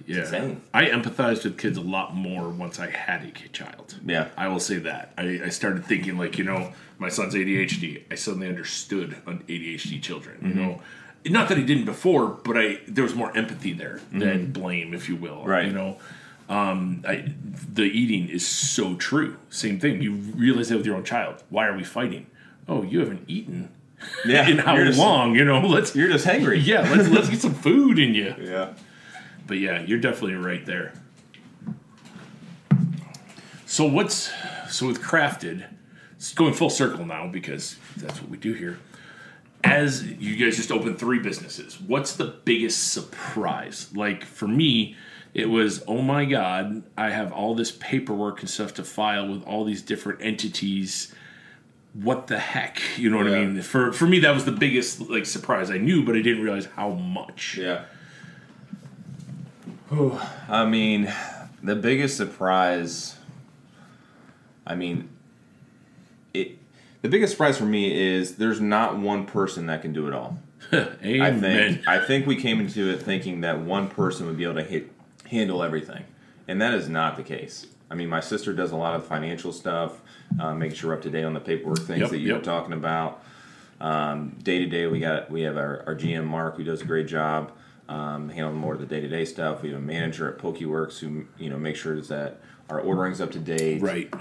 Yeah. 0.07 0.19
insane. 0.21 0.61
I 0.73 0.85
empathized 0.85 1.43
with 1.43 1.57
kids 1.57 1.77
a 1.77 1.81
lot 1.81 2.15
more 2.15 2.49
once 2.49 2.79
I 2.79 2.89
had 2.89 3.23
a 3.23 3.31
child. 3.49 3.99
Yeah. 4.05 4.29
I 4.37 4.47
will 4.47 4.59
say 4.59 4.77
that. 4.79 5.11
I, 5.17 5.41
I 5.45 5.49
started 5.49 5.85
thinking, 5.85 6.17
like, 6.17 6.37
you 6.37 6.43
know, 6.45 6.73
my 6.97 7.09
son's 7.09 7.33
ADHD. 7.35 8.03
I 8.09 8.15
suddenly 8.15 8.47
understood 8.47 9.17
on 9.27 9.39
ADHD 9.49 10.01
children, 10.01 10.37
you 10.41 10.53
know. 10.53 10.81
Not 11.25 11.49
that 11.49 11.57
I 11.57 11.61
didn't 11.61 11.85
before, 11.85 12.27
but 12.29 12.57
I 12.57 12.79
there 12.87 13.03
was 13.03 13.13
more 13.13 13.35
empathy 13.37 13.73
there 13.73 13.99
than 14.13 14.51
blame, 14.53 14.93
if 14.93 15.09
you 15.09 15.17
will. 15.17 15.43
Right. 15.43 15.65
You 15.65 15.73
know, 15.73 15.97
um, 16.47 17.03
I, 17.05 17.33
the 17.73 17.83
eating 17.83 18.29
is 18.29 18.47
so 18.47 18.95
true. 18.95 19.35
Same 19.49 19.77
thing. 19.79 20.01
You 20.01 20.13
realize 20.13 20.69
that 20.69 20.77
with 20.77 20.85
your 20.85 20.95
own 20.95 21.03
child. 21.03 21.43
Why 21.49 21.67
are 21.67 21.75
we 21.75 21.83
fighting? 21.83 22.27
Oh, 22.69 22.81
you 22.83 22.99
haven't 22.99 23.25
eaten 23.27 23.69
Yeah. 24.25 24.47
in 24.51 24.59
how 24.59 24.77
just- 24.77 24.97
long? 24.97 25.35
You 25.35 25.43
know, 25.43 25.59
let's 25.67 25.93
You're 25.95 26.07
just 26.09 26.25
hangry. 26.25 26.65
yeah, 26.65 26.81
let's 26.95 27.09
let's 27.09 27.27
get 27.29 27.41
some 27.41 27.53
food 27.55 27.99
in 27.99 28.15
you. 28.15 28.33
Yeah. 28.41 28.73
But 29.47 29.59
yeah, 29.59 29.81
you're 29.81 29.99
definitely 29.99 30.35
right 30.35 30.65
there. 30.65 30.93
So 33.65 33.85
what's 33.85 34.31
so 34.69 34.87
with 34.87 35.01
crafted? 35.01 35.65
It's 36.15 36.33
going 36.33 36.53
full 36.53 36.69
circle 36.69 37.05
now 37.05 37.27
because 37.27 37.77
that's 37.95 38.21
what 38.21 38.29
we 38.29 38.37
do 38.37 38.53
here. 38.53 38.79
As 39.63 40.03
you 40.03 40.35
guys 40.35 40.55
just 40.55 40.71
opened 40.71 40.99
three 40.99 41.19
businesses, 41.19 41.79
what's 41.79 42.15
the 42.15 42.25
biggest 42.25 42.91
surprise? 42.91 43.89
Like 43.93 44.23
for 44.23 44.47
me, 44.47 44.95
it 45.33 45.49
was 45.49 45.83
oh 45.87 46.01
my 46.01 46.25
god, 46.25 46.83
I 46.97 47.11
have 47.11 47.31
all 47.31 47.55
this 47.55 47.71
paperwork 47.71 48.41
and 48.41 48.49
stuff 48.49 48.73
to 48.75 48.83
file 48.83 49.27
with 49.27 49.43
all 49.43 49.63
these 49.63 49.81
different 49.81 50.21
entities. 50.21 51.13
What 51.93 52.27
the 52.27 52.39
heck? 52.39 52.81
You 52.97 53.09
know 53.09 53.17
what 53.17 53.27
I 53.27 53.45
mean? 53.45 53.61
For 53.61 53.91
for 53.91 54.07
me, 54.07 54.19
that 54.19 54.33
was 54.33 54.45
the 54.45 54.51
biggest 54.51 55.01
like 55.09 55.25
surprise. 55.25 55.69
I 55.71 55.77
knew, 55.77 56.03
but 56.03 56.15
I 56.15 56.21
didn't 56.21 56.43
realize 56.43 56.65
how 56.65 56.91
much. 56.91 57.57
Yeah. 57.57 57.85
Whew. 59.89 60.19
I 60.49 60.65
mean, 60.65 61.11
the 61.63 61.75
biggest 61.75 62.17
surprise. 62.17 63.17
I 64.65 64.75
mean, 64.75 65.09
it. 66.33 66.57
The 67.01 67.09
biggest 67.09 67.33
surprise 67.33 67.57
for 67.57 67.65
me 67.65 67.95
is 67.95 68.35
there's 68.35 68.59
not 68.59 68.97
one 68.97 69.25
person 69.25 69.67
that 69.67 69.81
can 69.81 69.93
do 69.93 70.07
it 70.07 70.13
all. 70.13 70.39
Amen. 70.73 71.21
I 71.21 71.31
think 71.39 71.87
I 71.87 72.05
think 72.05 72.27
we 72.27 72.35
came 72.35 72.59
into 72.59 72.89
it 72.89 73.01
thinking 73.01 73.41
that 73.41 73.59
one 73.59 73.87
person 73.87 74.27
would 74.27 74.37
be 74.37 74.43
able 74.43 74.55
to 74.55 74.63
hit, 74.63 74.91
handle 75.29 75.63
everything, 75.63 76.03
and 76.47 76.61
that 76.61 76.73
is 76.73 76.89
not 76.89 77.15
the 77.15 77.23
case. 77.23 77.67
I 77.89 77.95
mean, 77.95 78.09
my 78.09 78.19
sister 78.19 78.51
does 78.51 78.71
a 78.71 78.75
lot 78.75 78.95
of 78.95 79.05
financial 79.05 79.53
stuff, 79.53 80.01
uh, 80.41 80.53
making 80.53 80.75
sure 80.75 80.89
we're 80.89 80.97
up 80.97 81.03
to 81.03 81.09
date 81.09 81.23
on 81.23 81.33
the 81.33 81.39
paperwork 81.39 81.79
things 81.79 82.01
Yep, 82.01 82.09
that 82.09 82.17
you 82.17 82.27
yep. 82.27 82.37
were 82.39 82.43
talking 82.43 82.73
about. 82.73 83.23
Day 84.43 84.59
to 84.59 84.65
day, 84.65 84.87
we 84.87 84.99
got 84.99 85.31
we 85.31 85.43
have 85.43 85.55
our, 85.55 85.83
our 85.87 85.95
GM 85.95 86.25
Mark 86.25 86.57
who 86.57 86.65
does 86.65 86.81
a 86.81 86.85
great 86.85 87.07
job 87.07 87.51
um, 87.89 88.29
handling 88.29 88.57
more 88.57 88.73
of 88.73 88.79
the 88.79 88.85
day 88.85 88.99
to 89.01 89.07
day 89.07 89.25
stuff. 89.25 89.61
We 89.61 89.69
have 89.69 89.77
a 89.79 89.81
manager 89.81 90.29
at 90.31 90.37
PokeWorks 90.39 90.99
who 90.99 91.25
you 91.37 91.49
know 91.49 91.57
makes 91.57 91.79
sure 91.79 91.99
that 91.99 92.39
our 92.69 92.79
ordering's 92.79 93.21
up 93.21 93.31
to 93.31 93.39
date. 93.39 93.81
Right. 93.81 94.13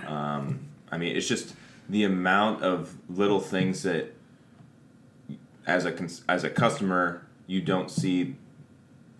I 0.88 0.98
mean, 0.98 1.16
it's 1.16 1.26
just 1.26 1.55
the 1.88 2.05
amount 2.05 2.62
of 2.62 2.96
little 3.09 3.40
things 3.40 3.83
that, 3.83 4.14
as 5.66 5.85
a 5.85 5.92
cons- 5.92 6.22
as 6.29 6.44
a 6.44 6.50
customer, 6.50 7.26
you 7.46 7.61
don't 7.61 7.90
see 7.90 8.37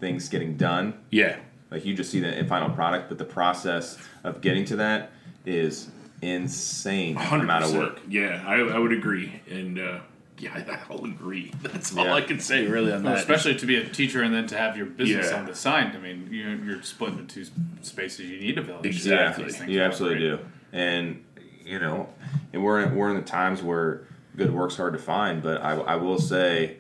things 0.01 0.29
getting 0.29 0.57
done. 0.57 0.99
yeah. 1.11 1.39
Like 1.69 1.85
you 1.85 1.95
just 1.95 2.13
see 2.13 2.21
the 2.21 2.45
final 2.49 2.71
product, 2.71 3.09
but 3.09 3.19
the 3.19 3.25
process 3.25 3.99
of 4.23 4.41
getting 4.41 4.65
to 4.67 4.77
that 4.77 5.11
is 5.45 5.89
insane 6.23 7.17
Hundred 7.17 7.43
amount 7.43 7.65
of 7.65 7.75
work. 7.75 8.01
Yeah, 8.09 8.41
I, 8.47 8.61
I 8.61 8.79
would 8.79 8.93
agree, 8.93 9.43
and 9.51 9.77
uh, 9.81 9.99
yeah, 10.39 10.53
I, 10.55 10.79
I'll 10.93 11.05
agree. 11.05 11.53
That's 11.63 11.97
all 11.97 12.05
Yeah. 12.05 12.15
I 12.15 12.21
can 12.21 12.39
say 12.41 12.67
really 12.67 12.93
on 12.93 13.03
Well, 13.03 13.15
that. 13.15 13.21
especially 13.21 13.57
to 13.57 13.67
be 13.67 13.77
a 13.77 13.85
teacher 13.89 14.23
and 14.23 14.35
then 14.35 14.47
to 14.49 14.57
have 14.59 14.77
your 14.77 14.87
business 14.87 15.31
Yeah. 15.31 15.39
on 15.39 15.47
the 15.47 15.55
side. 15.55 15.95
I 15.95 15.99
mean, 15.99 16.29
you're, 16.31 16.55
you're 16.57 16.83
split 16.83 17.13
into 17.13 17.25
two 17.45 17.51
spaces. 17.83 18.27
You 18.27 18.39
need 18.41 18.57
to 18.57 18.63
build 18.63 18.85
Exactly. 18.87 19.45
These 19.45 19.61
You 19.63 19.83
absolutely 19.83 20.29
right? 20.31 20.39
do, 20.39 20.47
and 20.73 21.25
you 21.65 21.79
know, 21.79 22.09
and 22.53 22.63
we're 22.63 22.81
in, 22.81 22.95
we're 22.95 23.11
in 23.11 23.17
the 23.17 23.23
times 23.23 23.63
where 23.63 24.07
good 24.37 24.53
work's 24.53 24.77
hard 24.77 24.93
to 24.93 24.99
find. 25.01 25.43
But 25.43 25.63
I, 25.63 25.73
I 25.75 25.97
will 25.97 26.19
say, 26.21 26.77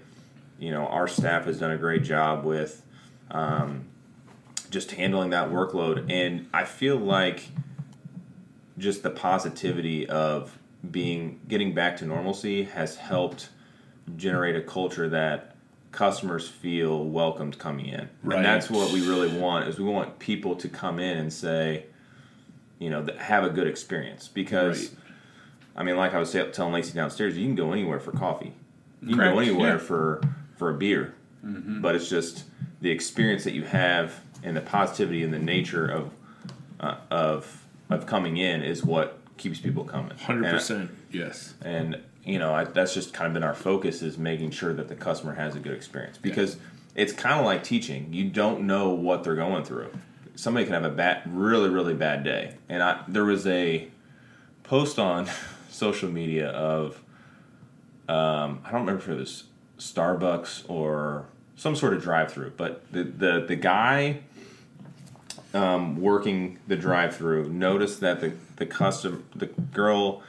you 0.59 0.71
know, 0.71 0.87
our 0.87 1.09
staff 1.09 1.45
has 1.47 1.59
done 1.59 1.73
a 1.73 1.77
great 1.79 2.05
job 2.05 2.45
with 2.45 2.83
um, 3.33 3.87
just 4.71 4.93
handling 4.93 5.31
that 5.31 5.51
workload, 5.51 6.11
and 6.11 6.47
I 6.55 6.65
feel 6.65 6.97
like 6.99 7.49
just 8.79 9.03
the 9.03 9.11
positivity 9.11 10.09
of 10.09 10.57
being 10.91 11.41
getting 11.49 11.75
back 11.75 11.97
to 11.99 12.05
normalcy 12.05 12.65
has 12.65 12.97
helped 12.97 13.49
generate 14.17 14.55
a 14.57 14.61
culture 14.61 15.09
that 15.09 15.57
customers 15.91 16.49
feel 16.49 17.05
welcomed 17.05 17.59
coming 17.59 17.87
in 17.87 18.09
Right. 18.23 18.37
and 18.37 18.45
that's 18.45 18.71
what 18.71 18.93
we 18.93 19.07
really 19.09 19.29
want 19.39 19.67
is 19.69 19.79
we 19.79 19.85
want 19.85 20.19
people 20.19 20.55
to 20.57 20.69
come 20.69 20.99
in 20.99 21.17
and 21.17 21.33
say 21.33 21.87
you 22.79 22.91
know 22.91 23.03
that 23.03 23.17
have 23.19 23.45
a 23.45 23.51
good 23.51 23.67
experience 23.67 24.29
because 24.29 24.91
Right. 24.91 24.99
i 25.77 25.83
mean 25.83 25.97
like 25.97 26.13
i 26.15 26.19
was 26.19 26.33
telling 26.53 26.73
lacey 26.73 26.93
downstairs 26.93 27.37
you 27.37 27.47
can 27.47 27.55
go 27.55 27.73
anywhere 27.73 27.99
for 27.99 28.13
coffee 28.13 28.53
you 29.01 29.09
can 29.09 29.17
Correct, 29.19 29.35
go 29.35 29.41
anywhere 29.41 29.73
yeah. 29.73 29.79
for 29.79 30.21
for 30.57 30.71
a 30.71 30.75
beer 30.75 31.15
but 31.43 31.95
it's 31.95 32.09
just 32.11 32.45
the 32.81 32.91
experience 32.91 33.45
that 33.45 33.53
you 33.55 33.63
have 33.63 34.21
and 34.43 34.57
the 34.57 34.61
positivity 34.61 35.23
and 35.23 35.33
the 35.33 35.39
nature 35.39 35.87
of 35.89 36.11
uh, 36.81 36.97
of 37.11 37.65
of 37.89 38.05
coming 38.07 38.37
in 38.37 38.63
is 38.63 38.85
what 38.85 39.19
keeps 39.37 39.61
people 39.61 39.85
coming. 39.85 40.17
Hundred 40.19 40.51
percent. 40.51 40.91
Yes. 41.11 41.55
and 41.63 42.01
you 42.27 42.39
know 42.39 42.53
I, 42.53 42.65
that's 42.65 42.93
just 42.93 43.15
kind 43.15 43.29
of 43.29 43.33
been 43.35 43.45
our 43.45 43.55
focus 43.55 44.03
is 44.03 44.19
making 44.19 44.51
sure 44.51 44.75
that 44.75 44.89
the 44.89 44.97
customer 44.97 45.35
has 45.35 45.55
a 45.55 45.61
good 45.61 45.73
experience 45.73 46.19
because 46.19 46.57
it's 46.95 47.13
kind 47.13 47.39
of 47.39 47.47
like 47.47 47.63
teaching 47.63 48.13
you 48.13 48.29
don't 48.29 48.67
know 48.67 48.91
what 48.91 49.23
they're 49.25 49.37
going 49.37 49.65
through 49.65 49.91
somebody 50.35 50.67
can 50.67 50.75
have 50.75 50.85
a 50.85 50.91
bad 50.91 51.23
really 51.27 51.69
really 51.71 51.95
bad 51.95 52.25
day 52.25 52.55
and 52.69 52.83
i 52.83 53.03
there 53.09 53.25
was 53.25 53.47
a 53.47 53.89
post 54.65 54.99
on 54.99 55.29
social 55.71 56.11
media 56.11 56.49
of 56.51 57.01
um, 58.09 58.61
i 58.65 58.71
don't 58.73 58.81
remember 58.81 59.03
if 59.03 59.09
it 59.09 59.15
was 59.15 59.45
starbucks 59.79 60.69
or 60.69 61.27
some 61.55 61.77
sort 61.77 61.95
of 61.95 62.03
drive-through 62.03 62.53
but 62.57 62.91
the 62.93 63.05
the, 63.05 63.45
the 63.47 63.57
guy 63.57 64.19
um, 65.57 66.01
working 66.01 66.59
the 66.67 66.77
drive-through 66.77 67.49
noticed 67.51 68.01
that 68.01 68.21
the 68.21 68.33
the 68.57 68.67
custom 68.67 69.25
the 69.35 69.47
girl 69.47 70.23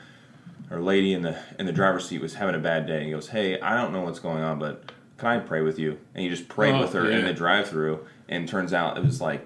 or 0.71 0.79
lady 0.79 1.13
in 1.13 1.21
the 1.21 1.37
in 1.59 1.65
the 1.65 1.71
driver's 1.71 2.07
seat 2.07 2.21
was 2.21 2.35
having 2.35 2.55
a 2.55 2.59
bad 2.59 2.85
day. 2.87 3.05
He 3.05 3.11
goes, 3.11 3.29
"Hey, 3.29 3.59
I 3.59 3.75
don't 3.79 3.91
know 3.93 4.01
what's 4.01 4.19
going 4.19 4.43
on, 4.43 4.59
but 4.59 4.91
can 5.17 5.27
I 5.29 5.39
pray 5.39 5.61
with 5.61 5.77
you?" 5.79 5.97
And 6.13 6.23
he 6.23 6.29
just 6.29 6.47
prayed 6.47 6.75
Oh, 6.75 6.81
with 6.81 6.93
her 6.93 7.09
in 7.09 7.25
the 7.25 7.33
drive-through, 7.33 8.05
and 8.29 8.47
turns 8.47 8.73
out 8.73 8.97
it 8.97 9.03
was 9.03 9.21
like 9.21 9.45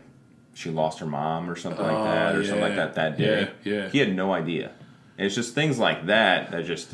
she 0.54 0.70
lost 0.70 1.00
her 1.00 1.06
mom 1.06 1.50
or 1.50 1.56
something 1.56 1.82
like 1.86 1.96
Oh, 1.96 2.04
that, 2.04 2.36
or 2.36 2.44
something 2.44 2.62
like 2.62 2.76
that 2.76 2.96
that 2.96 3.18
day. 3.18 3.50
Yeah, 3.64 3.74
yeah. 3.74 3.90
He 3.90 4.00
had 4.00 4.14
no 4.16 4.34
idea. 4.34 4.72
And 5.18 5.26
it's 5.28 5.36
just 5.36 5.54
things 5.56 5.78
like 5.80 6.08
that 6.08 6.52
that 6.52 6.66
just 6.66 6.94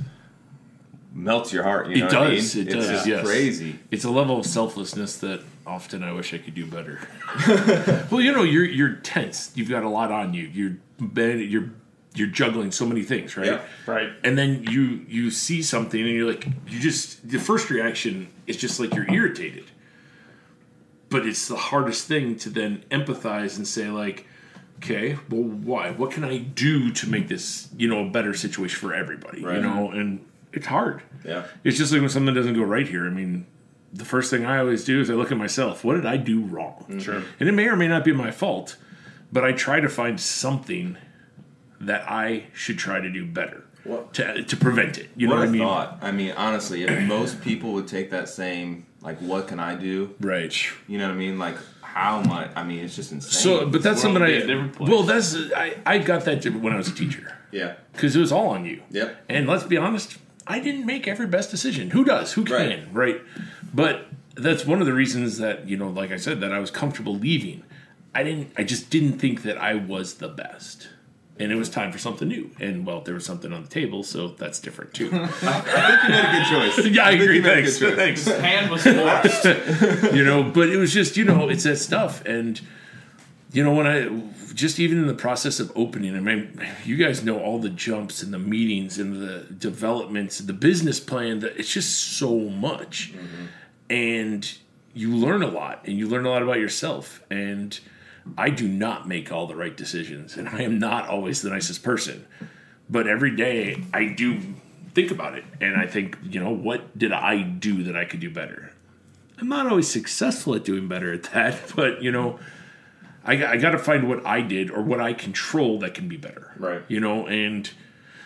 melts 1.13 1.51
your 1.53 1.63
heart. 1.63 1.87
You 1.87 1.93
It 1.93 1.99
know 1.99 2.05
what 2.19 2.27
I 2.27 2.35
does, 2.35 2.55
mean? 2.55 2.67
it 2.67 2.73
it's 2.75 2.85
does, 2.85 2.89
just 2.95 3.07
yes. 3.07 3.25
crazy. 3.25 3.79
It's 3.89 4.03
a 4.03 4.09
level 4.11 4.37
of 4.39 4.45
selflessness 4.45 5.17
that 5.19 5.41
often 5.67 6.03
I 6.03 6.11
wish 6.13 6.33
I 6.33 6.37
could 6.37 6.55
do 6.55 6.65
better. 6.65 6.99
well, 8.11 8.21
you 8.21 8.31
know, 8.31 8.43
you're 8.43 8.65
you're 8.65 8.95
tense. 8.95 9.51
You've 9.55 9.69
got 9.69 9.83
a 9.83 9.89
lot 9.89 10.11
on 10.11 10.33
you. 10.33 10.43
You're 10.43 10.77
you're 11.37 11.71
you're 12.15 12.27
juggling 12.27 12.71
so 12.71 12.85
many 12.85 13.03
things, 13.03 13.37
right? 13.37 13.47
Yeah. 13.47 13.61
Right. 13.85 14.09
And 14.23 14.37
then 14.37 14.63
you 14.63 15.05
you 15.07 15.29
see 15.29 15.61
something 15.61 15.99
and 15.99 16.09
you're 16.09 16.27
like 16.27 16.47
you 16.67 16.79
just 16.79 17.27
the 17.27 17.39
first 17.39 17.69
reaction 17.69 18.29
is 18.47 18.57
just 18.57 18.79
like 18.79 18.93
you're 18.93 19.11
irritated. 19.11 19.65
But 21.09 21.25
it's 21.25 21.47
the 21.47 21.55
hardest 21.55 22.07
thing 22.07 22.35
to 22.37 22.49
then 22.49 22.83
empathize 22.89 23.57
and 23.57 23.67
say 23.67 23.89
like 23.89 24.25
okay, 24.77 25.17
well 25.29 25.43
why? 25.43 25.91
What 25.91 26.11
can 26.11 26.23
I 26.23 26.37
do 26.37 26.91
to 26.91 27.09
make 27.09 27.27
this, 27.27 27.69
you 27.77 27.87
know, 27.87 28.05
a 28.05 28.09
better 28.09 28.33
situation 28.33 28.79
for 28.79 28.93
everybody, 28.93 29.41
you 29.41 29.61
know? 29.61 29.91
And 29.91 30.25
it's 30.53 30.67
hard. 30.67 31.01
Yeah. 31.25 31.45
It's 31.63 31.77
just 31.77 31.91
like 31.91 32.01
when 32.01 32.09
something 32.09 32.33
doesn't 32.33 32.53
go 32.53 32.63
right 32.63 32.87
here. 32.87 33.05
I 33.05 33.09
mean, 33.09 33.45
the 33.93 34.05
first 34.05 34.29
thing 34.29 34.45
I 34.45 34.59
always 34.59 34.83
do 34.83 34.99
is 35.01 35.09
I 35.09 35.13
look 35.13 35.31
at 35.31 35.37
myself. 35.37 35.83
What 35.83 35.95
did 35.95 36.05
I 36.05 36.17
do 36.17 36.41
wrong? 36.41 36.85
Mm-hmm. 36.89 36.99
Sure. 36.99 37.23
And 37.39 37.49
it 37.49 37.53
may 37.53 37.67
or 37.67 37.75
may 37.75 37.87
not 37.87 38.03
be 38.03 38.11
my 38.13 38.31
fault, 38.31 38.75
but 39.31 39.43
I 39.43 39.51
try 39.51 39.79
to 39.79 39.89
find 39.89 40.19
something 40.19 40.97
that 41.79 42.09
I 42.09 42.45
should 42.53 42.77
try 42.77 42.99
to 42.99 43.09
do 43.09 43.25
better 43.25 43.63
What- 43.83 44.13
to, 44.15 44.43
to 44.43 44.57
prevent 44.57 44.97
it. 44.97 45.09
You 45.15 45.27
what 45.29 45.35
know 45.35 45.41
a 45.41 45.45
what 45.45 45.49
I 45.49 45.51
mean? 45.51 45.61
thought. 45.61 45.97
I 46.01 46.11
mean, 46.11 46.31
honestly, 46.35 46.83
if 46.83 47.03
most 47.07 47.41
people 47.41 47.73
would 47.73 47.87
take 47.87 48.09
that 48.11 48.29
same 48.29 48.85
like, 49.01 49.19
what 49.19 49.47
can 49.47 49.59
I 49.59 49.75
do? 49.75 50.15
Right. 50.19 50.53
You 50.87 50.97
know 50.97 51.07
what 51.07 51.13
I 51.13 51.17
mean? 51.17 51.37
Like, 51.39 51.55
how 51.81 52.21
much? 52.21 52.49
I 52.55 52.63
mean, 52.63 52.83
it's 52.83 52.95
just 52.95 53.11
insane. 53.11 53.31
So, 53.31 53.65
but 53.65 53.81
that's 53.83 54.03
world 54.03 54.15
something 54.15 54.23
I. 54.23 54.27
be 54.27 54.33
a 54.37 54.47
different. 54.47 54.79
Well, 54.79 55.03
that's 55.03 55.35
I. 55.55 55.77
I 55.85 55.97
got 55.99 56.25
that 56.25 56.45
when 56.45 56.73
I 56.73 56.77
was 56.77 56.87
a 56.89 56.93
teacher 56.93 57.37
yeah, 57.51 57.75
because 57.93 58.15
it 58.15 58.19
was 58.19 58.31
all 58.31 58.49
on 58.49 58.65
you. 58.65 58.81
Yep. 58.91 59.15
And 59.29 59.47
let's 59.47 59.63
be 59.63 59.77
honest, 59.77 60.17
I 60.45 60.59
didn't 60.59 60.85
make 60.85 61.07
every 61.07 61.27
best 61.27 61.49
decision. 61.51 61.91
Who 61.91 62.03
does? 62.03 62.33
Who 62.33 62.43
can? 62.43 62.89
Right. 62.93 63.15
Right. 63.15 63.21
But 63.73 64.07
that's 64.35 64.65
one 64.65 64.79
of 64.79 64.85
the 64.85 64.93
reasons 64.93 65.37
that 65.39 65.67
you 65.67 65.77
know, 65.77 65.89
like 65.89 66.11
I 66.11 66.17
said, 66.17 66.39
that 66.41 66.51
I 66.51 66.59
was 66.59 66.71
comfortable 66.71 67.15
leaving. 67.15 67.63
I 68.13 68.23
didn't. 68.23 68.51
I 68.57 68.63
just 68.63 68.89
didn't 68.89 69.19
think 69.19 69.43
that 69.43 69.57
I 69.57 69.75
was 69.75 70.15
the 70.15 70.27
best. 70.27 70.89
And 71.39 71.51
it 71.51 71.55
was 71.55 71.69
time 71.69 71.91
for 71.91 71.99
something 71.99 72.27
new. 72.27 72.49
And 72.59 72.83
well, 72.83 73.01
there 73.01 73.13
was 73.13 73.23
something 73.23 73.53
on 73.53 73.61
the 73.61 73.69
table, 73.69 74.01
so 74.01 74.29
that's 74.29 74.59
different 74.59 74.95
too. 74.95 75.11
I 75.13 75.27
think 75.27 76.03
you 76.03 76.09
made 76.09 76.25
a 76.25 76.31
good 76.31 76.47
choice. 76.75 76.85
yeah, 76.95 77.05
I 77.05 77.09
think 77.11 77.21
agree. 77.21 77.35
you 77.35 77.41
made 77.43 77.51
a 77.51 77.61
Thanks. 77.61 77.79
good. 77.79 77.95
Thanks. 77.95 78.25
Hand 78.25 78.71
was 78.71 78.81
forced. 78.83 80.13
you 80.15 80.23
know 80.25 80.41
but 80.43 80.69
it 80.69 80.77
was 80.77 80.91
just 80.91 81.15
you 81.15 81.25
know 81.25 81.47
it's 81.47 81.63
that 81.63 81.77
stuff 81.77 82.25
and 82.25 82.59
you 83.51 83.63
know 83.63 83.73
when 83.73 83.87
i 83.87 84.07
just 84.53 84.79
even 84.79 84.97
in 84.97 85.07
the 85.07 85.13
process 85.13 85.59
of 85.59 85.71
opening 85.75 86.15
i 86.15 86.19
mean 86.19 86.59
you 86.83 86.97
guys 86.97 87.23
know 87.23 87.39
all 87.39 87.59
the 87.59 87.69
jumps 87.69 88.21
and 88.21 88.33
the 88.33 88.39
meetings 88.39 88.97
and 88.97 89.21
the 89.21 89.45
developments 89.53 90.39
the 90.39 90.53
business 90.53 90.99
plan 90.99 91.39
that 91.39 91.57
it's 91.57 91.71
just 91.71 92.17
so 92.17 92.37
much. 92.37 93.13
Mm-hmm. 93.13 93.45
And 93.89 94.57
you 94.93 95.15
learn 95.15 95.43
a 95.43 95.47
lot 95.47 95.81
and 95.85 95.97
you 95.97 96.07
learn 96.07 96.25
a 96.25 96.29
lot 96.29 96.41
about 96.41 96.59
yourself. 96.59 97.23
And 97.29 97.79
i 98.37 98.49
do 98.49 98.67
not 98.67 99.07
make 99.07 99.31
all 99.31 99.47
the 99.47 99.55
right 99.55 99.77
decisions 99.77 100.35
and 100.35 100.49
i 100.49 100.61
am 100.61 100.77
not 100.77 101.07
always 101.07 101.41
the 101.41 101.49
nicest 101.49 101.83
person. 101.83 102.25
But 102.89 103.07
every 103.07 103.35
day 103.35 103.83
i 103.93 104.07
do 104.07 104.41
think 104.93 105.11
about 105.11 105.37
it 105.37 105.45
and 105.61 105.77
i 105.77 105.85
think 105.85 106.17
you 106.23 106.39
know 106.39 106.51
what 106.51 106.97
did 106.97 107.11
i 107.11 107.41
do 107.41 107.83
that 107.83 107.95
i 107.95 108.05
could 108.05 108.19
do 108.19 108.29
better? 108.29 108.73
I'm 109.39 109.47
not 109.47 109.67
always 109.67 109.87
successful 109.87 110.55
at 110.55 110.65
doing 110.65 110.87
better 110.87 111.13
at 111.13 111.23
that, 111.23 111.59
but 111.75 112.01
you 112.01 112.11
know, 112.11 112.39
I, 113.27 113.35
got- 113.35 113.53
I 113.53 113.57
got 113.57 113.71
to 113.71 113.77
find 113.79 114.07
what 114.09 114.25
I 114.25 114.41
did 114.41 114.71
or 114.71 114.81
what 114.81 114.99
I 114.99 115.13
control 115.13 115.79
that 115.79 115.93
can 115.93 116.07
be 116.07 116.17
better. 116.17 116.53
Right. 116.57 116.81
You 116.87 116.99
know, 116.99 117.27
and 117.27 117.69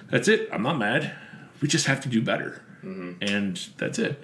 that's 0.09 0.27
it. 0.27 0.47
I'm 0.53 0.63
not 0.63 0.77
mad. 0.77 1.13
We 1.61 1.67
just 1.67 1.85
have 1.87 2.01
to 2.01 2.09
do 2.09 2.21
better, 2.21 2.61
mm-hmm. 2.83 3.13
and 3.21 3.57
that's 3.77 3.99
it. 3.99 4.23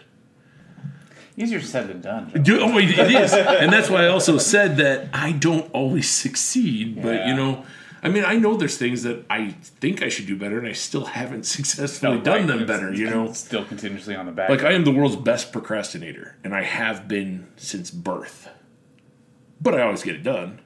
Easier 1.35 1.61
said 1.61 1.87
than 1.87 2.01
done. 2.01 2.31
Do, 2.41 2.59
oh, 2.61 2.77
it 2.79 2.97
it 2.97 3.11
is, 3.11 3.31
and 3.33 3.71
that's 3.71 3.91
why 3.91 4.05
I 4.05 4.07
also 4.07 4.39
said 4.39 4.77
that 4.77 5.09
I 5.13 5.33
don't 5.33 5.71
always 5.71 6.09
succeed. 6.09 6.99
But 7.03 7.27
you 7.27 7.35
know, 7.35 7.63
I 8.01 8.09
mean, 8.09 8.25
I 8.25 8.37
know 8.37 8.57
there's 8.57 8.75
things 8.77 9.03
that 9.03 9.23
I 9.29 9.51
think 9.51 10.01
I 10.01 10.09
should 10.09 10.25
do 10.25 10.35
better, 10.35 10.57
and 10.57 10.67
I 10.67 10.71
still 10.71 11.05
haven't 11.05 11.45
successfully 11.57 12.17
Oh, 12.17 12.21
done 12.21 12.37
right. 12.39 12.47
them 12.47 12.61
It's- 12.63 12.67
better. 12.79 12.91
You 12.91 13.09
know, 13.11 13.31
still 13.33 13.63
continuously 13.65 14.15
on 14.15 14.25
the 14.25 14.31
back. 14.31 14.49
Like 14.49 14.63
I 14.63 14.71
am 14.71 14.83
the 14.83 14.91
world's 14.91 15.15
best 15.15 15.51
procrastinator, 15.53 16.35
and 16.43 16.55
I 16.55 16.63
have 16.63 17.07
been 17.07 17.47
since 17.55 17.91
birth. 17.91 18.49
But 19.61 19.75
I 19.75 19.83
always 19.83 20.01
get 20.01 20.15
it 20.15 20.23
done. 20.23 20.59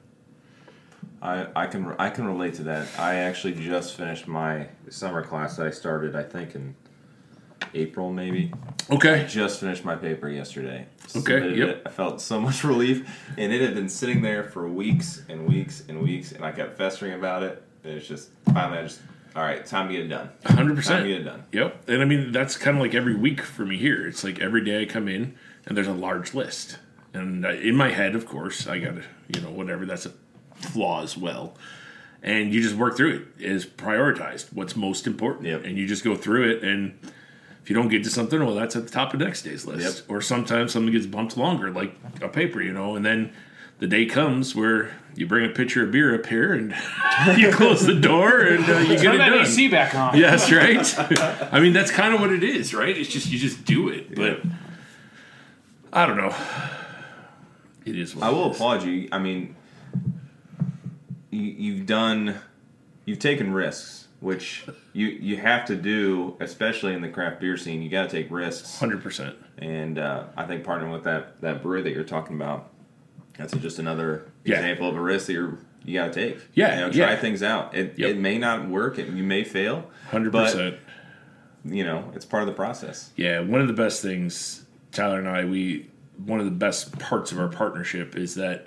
I, 1.22 1.46
I 1.54 1.66
can 1.68 1.94
I 2.00 2.10
can 2.10 2.26
relate 2.26 2.54
to 2.54 2.64
that. 2.64 2.88
I 2.98 3.14
actually 3.14 3.54
just 3.54 3.96
finished 3.96 4.26
my 4.26 4.66
summer 4.90 5.24
class 5.24 5.56
that 5.56 5.66
I 5.68 5.70
started. 5.70 6.16
I 6.16 6.24
think 6.24 6.56
in 6.56 6.74
April, 7.74 8.12
maybe. 8.12 8.52
Okay. 8.90 9.24
Just 9.28 9.60
finished 9.60 9.84
my 9.84 9.94
paper 9.94 10.28
yesterday. 10.28 10.86
Okay, 11.14 11.54
yep. 11.54 11.68
it. 11.68 11.82
I 11.86 11.90
felt 11.90 12.20
so 12.20 12.40
much 12.40 12.64
relief, 12.64 13.08
and 13.38 13.52
it 13.52 13.60
had 13.60 13.74
been 13.74 13.88
sitting 13.88 14.22
there 14.22 14.42
for 14.42 14.68
weeks 14.68 15.22
and 15.28 15.46
weeks 15.46 15.84
and 15.88 16.02
weeks, 16.02 16.32
and 16.32 16.44
I 16.44 16.50
kept 16.50 16.76
festering 16.76 17.12
about 17.12 17.44
it. 17.44 17.62
And 17.84 17.94
it's 17.94 18.06
just 18.06 18.30
finally, 18.52 18.78
I 18.78 18.82
just 18.82 19.00
all 19.36 19.42
right, 19.42 19.64
time 19.64 19.88
to 19.88 19.94
get 19.94 20.06
it 20.06 20.08
done. 20.08 20.30
Hundred 20.44 20.82
Time 20.84 21.04
to 21.04 21.08
get 21.08 21.20
it 21.20 21.24
done. 21.24 21.44
Yep. 21.52 21.88
And 21.88 22.02
I 22.02 22.04
mean 22.04 22.32
that's 22.32 22.56
kind 22.56 22.76
of 22.76 22.82
like 22.82 22.94
every 22.94 23.14
week 23.14 23.42
for 23.42 23.64
me 23.64 23.76
here. 23.76 24.08
It's 24.08 24.24
like 24.24 24.40
every 24.40 24.64
day 24.64 24.82
I 24.82 24.86
come 24.86 25.06
in 25.06 25.36
and 25.66 25.76
there's 25.76 25.86
a 25.86 25.92
large 25.92 26.34
list, 26.34 26.78
and 27.14 27.46
uh, 27.46 27.50
in 27.50 27.76
my 27.76 27.90
head, 27.90 28.16
of 28.16 28.26
course, 28.26 28.66
I 28.66 28.80
got 28.80 28.96
to 28.96 29.04
you 29.28 29.40
know 29.40 29.50
whatever 29.50 29.86
that's 29.86 30.06
a 30.06 30.12
flaw 30.56 31.02
as 31.02 31.16
well. 31.16 31.54
And 32.22 32.52
you 32.54 32.62
just 32.62 32.76
work 32.76 32.96
through 32.96 33.26
it 33.38 33.44
as 33.44 33.66
prioritized. 33.66 34.52
What's 34.52 34.76
most 34.76 35.06
important, 35.06 35.46
Yep. 35.46 35.64
and 35.64 35.76
you 35.76 35.86
just 35.88 36.04
go 36.04 36.14
through 36.14 36.50
it. 36.50 36.62
And 36.62 36.96
if 37.62 37.68
you 37.70 37.74
don't 37.74 37.88
get 37.88 38.04
to 38.04 38.10
something, 38.10 38.44
well, 38.44 38.54
that's 38.54 38.76
at 38.76 38.84
the 38.84 38.90
top 38.92 39.12
of 39.12 39.20
next 39.20 39.42
day's 39.42 39.66
list. 39.66 39.98
Yep. 40.06 40.10
Or 40.10 40.20
sometimes 40.20 40.72
something 40.72 40.92
gets 40.92 41.06
bumped 41.06 41.36
longer, 41.36 41.70
like 41.70 41.94
a 42.20 42.28
paper, 42.28 42.62
you 42.62 42.72
know. 42.72 42.94
And 42.94 43.04
then 43.04 43.32
the 43.80 43.88
day 43.88 44.06
comes 44.06 44.54
where 44.54 44.94
you 45.16 45.26
bring 45.26 45.44
a 45.44 45.52
pitcher 45.52 45.82
of 45.84 45.90
beer 45.90 46.14
up 46.14 46.24
here 46.26 46.52
and 46.52 46.72
you 47.36 47.50
close 47.50 47.84
the 47.84 47.94
door 47.98 48.40
and 48.40 48.64
uh, 48.70 48.78
you 48.78 48.86
get 48.90 49.02
Turn 49.02 49.14
it 49.16 49.18
that 49.18 49.30
done. 49.30 49.40
AC 49.40 49.68
back 49.68 49.94
on. 49.96 50.16
Yes, 50.16 50.50
right. 50.52 51.52
I 51.52 51.58
mean, 51.58 51.72
that's 51.72 51.90
kind 51.90 52.14
of 52.14 52.20
what 52.20 52.30
it 52.32 52.44
is, 52.44 52.72
right? 52.72 52.96
It's 52.96 53.10
just 53.10 53.28
you 53.30 53.38
just 53.38 53.64
do 53.64 53.88
it, 53.88 54.14
but 54.14 54.40
I 55.92 56.06
don't 56.06 56.16
know. 56.16 56.34
It 57.84 57.96
is. 57.98 58.14
What 58.14 58.24
I 58.24 58.30
it 58.30 58.34
will 58.34 58.50
is. 58.50 58.56
applaud 58.56 58.84
you. 58.84 59.08
I 59.10 59.18
mean, 59.18 59.56
you, 61.32 61.42
you've 61.42 61.86
done, 61.86 62.36
you've 63.04 63.18
taken 63.18 63.52
risks, 63.52 64.06
which 64.20 64.64
you 64.92 65.06
you 65.08 65.36
have 65.38 65.64
to 65.66 65.74
do, 65.74 66.36
especially 66.38 66.94
in 66.94 67.00
the 67.02 67.08
craft 67.08 67.40
beer 67.40 67.56
scene. 67.56 67.82
You 67.82 67.88
got 67.88 68.08
to 68.08 68.16
take 68.16 68.30
risks, 68.30 68.78
Hundred 68.78 69.02
percent. 69.02 69.34
and 69.58 69.98
uh, 69.98 70.24
I 70.36 70.44
think 70.46 70.64
partnering 70.64 70.92
with 70.92 71.02
that 71.04 71.40
that 71.40 71.62
brewery 71.62 71.82
that 71.82 71.92
you're 71.92 72.04
talking 72.04 72.36
about, 72.36 72.70
that's 73.36 73.52
just 73.54 73.80
another 73.80 74.30
Yeah. 74.44 74.56
example 74.56 74.88
of 74.88 74.94
a 74.94 75.00
risk 75.00 75.26
that 75.26 75.32
you're 75.32 75.58
you 75.84 75.98
got 75.98 76.12
to 76.12 76.14
take. 76.14 76.40
Yeah, 76.54 76.74
you 76.76 76.80
know, 76.82 76.92
try 76.92 77.10
yeah. 77.14 77.16
things 77.16 77.42
out. 77.42 77.74
It 77.74 77.98
Yep. 77.98 78.10
it 78.10 78.18
may 78.18 78.38
not 78.38 78.68
work, 78.68 78.98
and 78.98 79.16
you 79.18 79.24
may 79.24 79.42
fail. 79.42 79.90
Hundred 80.10 80.32
percent. 80.32 80.76
You 81.64 81.84
know, 81.84 82.10
it's 82.14 82.24
part 82.24 82.42
of 82.42 82.48
the 82.48 82.54
process. 82.54 83.10
Yeah, 83.16 83.40
one 83.40 83.60
of 83.60 83.66
the 83.68 83.72
best 83.72 84.02
things 84.02 84.64
Tyler 84.92 85.18
and 85.18 85.28
I 85.28 85.44
we 85.44 85.88
one 86.24 86.38
of 86.38 86.44
the 86.44 86.50
best 86.52 86.98
parts 87.00 87.32
of 87.32 87.40
our 87.40 87.48
partnership 87.48 88.14
is 88.16 88.34
that 88.36 88.66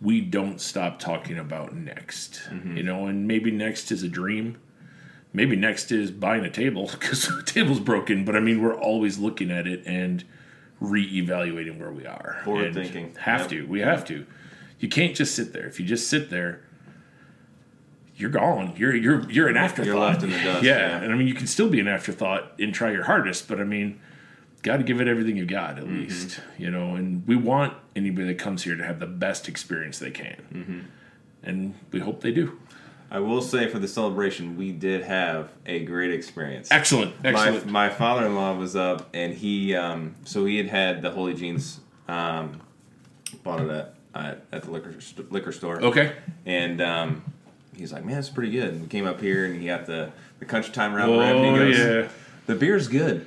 we 0.00 0.20
don't 0.20 0.60
stop 0.60 0.98
talking 0.98 1.38
about 1.38 1.74
next. 1.74 2.40
Mm-hmm. 2.50 2.76
You 2.78 2.82
know, 2.82 3.06
and 3.06 3.26
maybe 3.28 3.50
next 3.50 3.92
is 3.92 4.02
a 4.02 4.08
dream. 4.08 4.58
Maybe 5.32 5.54
next 5.56 5.92
is 5.92 6.10
buying 6.10 6.44
a 6.44 6.50
table 6.50 6.88
because 6.90 7.22
the 7.28 7.42
table's 7.44 7.80
broken. 7.80 8.24
But 8.24 8.36
I 8.36 8.40
mean, 8.40 8.62
we're 8.62 8.78
always 8.78 9.18
looking 9.18 9.50
at 9.50 9.66
it 9.66 9.82
and 9.86 10.24
reevaluating 10.82 11.78
where 11.78 11.92
we 11.92 12.06
are. 12.06 12.40
Forward 12.44 12.66
And 12.66 12.74
thinking. 12.74 13.14
Have 13.20 13.40
Yep. 13.42 13.50
to. 13.50 13.66
We 13.66 13.80
have 13.80 14.04
to. 14.06 14.26
You 14.78 14.88
can't 14.88 15.14
just 15.14 15.34
sit 15.34 15.52
there. 15.52 15.66
If 15.66 15.78
you 15.78 15.84
just 15.86 16.08
sit 16.08 16.30
there, 16.30 16.62
you're 18.16 18.30
gone. 18.30 18.74
You're 18.76 18.94
you're 18.96 19.30
you're 19.30 19.48
an 19.48 19.56
afterthought. 19.56 19.86
You're 19.86 19.98
left 20.00 20.22
in 20.22 20.30
the 20.30 20.38
dust, 20.42 20.62
Yeah. 20.64 20.78
yeah. 20.78 21.02
and 21.02 21.12
I 21.12 21.16
mean 21.16 21.26
you 21.28 21.34
can 21.34 21.46
still 21.46 21.68
be 21.68 21.80
an 21.80 21.88
afterthought 21.88 22.52
and 22.58 22.72
try 22.74 22.90
your 22.92 23.04
hardest, 23.04 23.46
but 23.48 23.60
I 23.60 23.64
mean, 23.64 24.00
got 24.62 24.76
to 24.78 24.82
give 24.82 25.00
it 25.00 25.08
everything 25.08 25.36
you 25.36 25.46
got 25.46 25.76
Mm-hmm. 25.76 25.84
at 25.86 26.00
least, 26.00 26.40
you 26.58 26.70
know. 26.70 26.94
And 26.96 27.26
we 27.26 27.36
want 27.36 27.74
anybody 27.96 28.26
that 28.28 28.38
comes 28.38 28.62
here 28.62 28.76
to 28.76 28.84
have 28.84 29.00
the 29.00 29.06
best 29.06 29.48
experience 29.48 29.98
they 29.98 30.10
can, 30.10 30.36
Mm-hmm. 30.52 30.80
and 31.42 31.74
we 31.92 32.00
hope 32.00 32.20
they 32.20 32.32
do. 32.32 32.58
I 33.12 33.18
will 33.18 33.42
say 33.42 33.66
for 33.68 33.80
the 33.80 33.88
celebration, 33.88 34.56
we 34.56 34.70
did 34.70 35.02
have 35.02 35.50
a 35.66 35.80
great 35.84 36.12
experience. 36.12 36.68
Excellent, 36.70 37.20
My, 37.24 37.30
excellent. 37.30 37.66
my 37.66 37.88
father-in-law 37.88 38.54
was 38.56 38.76
up, 38.76 39.08
and 39.12 39.34
he 39.34 39.74
um, 39.74 40.14
so 40.24 40.44
he 40.44 40.56
had 40.58 40.68
had 40.68 41.02
the 41.02 41.10
Holy 41.10 41.34
Jeans 41.34 41.80
um, 42.06 42.60
bought 43.42 43.60
it 43.60 43.68
at 43.70 43.94
at, 44.14 44.44
at 44.52 44.62
the 44.64 44.70
liquor 44.70 45.00
st- 45.00 45.30
liquor 45.32 45.50
store. 45.52 45.80
okay. 45.82 46.12
and 46.46 46.80
um, 46.80 47.24
he's 47.76 47.92
like, 47.92 48.04
"Man, 48.04 48.16
it's 48.18 48.28
pretty 48.28 48.52
good." 48.52 48.68
And 48.74 48.82
we 48.82 48.86
came 48.88 49.06
up 49.06 49.20
here, 49.20 49.44
and 49.44 49.60
he 49.60 49.66
got 49.66 49.86
the 49.86 50.12
the 50.38 50.44
country 50.44 50.72
time 50.72 50.94
round 50.94 51.10
Oh 51.10 51.20
and 51.20 51.44
he 51.44 51.72
goes, 51.72 51.78
yeah. 51.78 52.08
"The 52.46 52.54
beer's 52.54 52.86
good." 52.86 53.26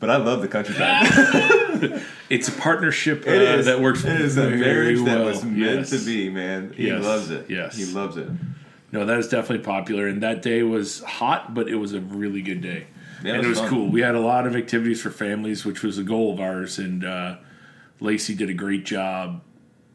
But 0.00 0.08
I 0.10 0.16
love 0.16 0.40
the 0.42 0.48
country 0.48 0.74
time. 0.74 2.00
It's 2.30 2.48
a 2.48 2.52
partnership 2.52 3.24
uh, 3.26 3.30
It 3.30 3.42
is 3.60 3.66
that 3.66 3.80
works 3.80 4.04
It 4.04 4.20
is 4.20 4.36
a 4.36 4.50
marriage 4.50 5.02
that 5.04 5.24
was 5.24 5.44
meant 5.44 5.80
Yes. 5.80 5.90
to 5.90 5.98
be, 6.04 6.28
man. 6.28 6.72
He 6.76 6.88
Yes. 6.88 7.02
loves 7.04 7.30
it. 7.30 7.46
Yes. 7.48 7.76
he 7.76 7.84
loves 7.86 8.16
it. 8.18 8.28
No, 8.92 9.06
that 9.06 9.18
is 9.18 9.28
definitely 9.28 9.64
popular, 9.64 10.06
and 10.06 10.22
that 10.22 10.42
day 10.42 10.62
was 10.62 11.02
hot, 11.02 11.54
but 11.54 11.68
it 11.68 11.76
was 11.76 11.92
a 11.94 12.00
really 12.00 12.42
good 12.42 12.60
day, 12.62 12.86
Yeah, 13.22 13.34
and 13.34 13.42
it 13.42 13.44
it 13.46 13.48
was 13.48 13.60
was 13.60 13.68
cool. 13.70 13.88
We 13.88 14.00
had 14.00 14.14
a 14.14 14.20
lot 14.20 14.46
of 14.46 14.56
activities 14.56 15.00
for 15.00 15.10
families, 15.10 15.64
which 15.64 15.82
was 15.82 15.96
a 15.98 16.02
goal 16.02 16.32
of 16.34 16.40
ours, 16.40 16.78
and 16.78 17.04
uh, 17.04 17.36
Lacey 18.00 18.34
did 18.34 18.48
a 18.50 18.54
great 18.54 18.84
job 18.86 19.42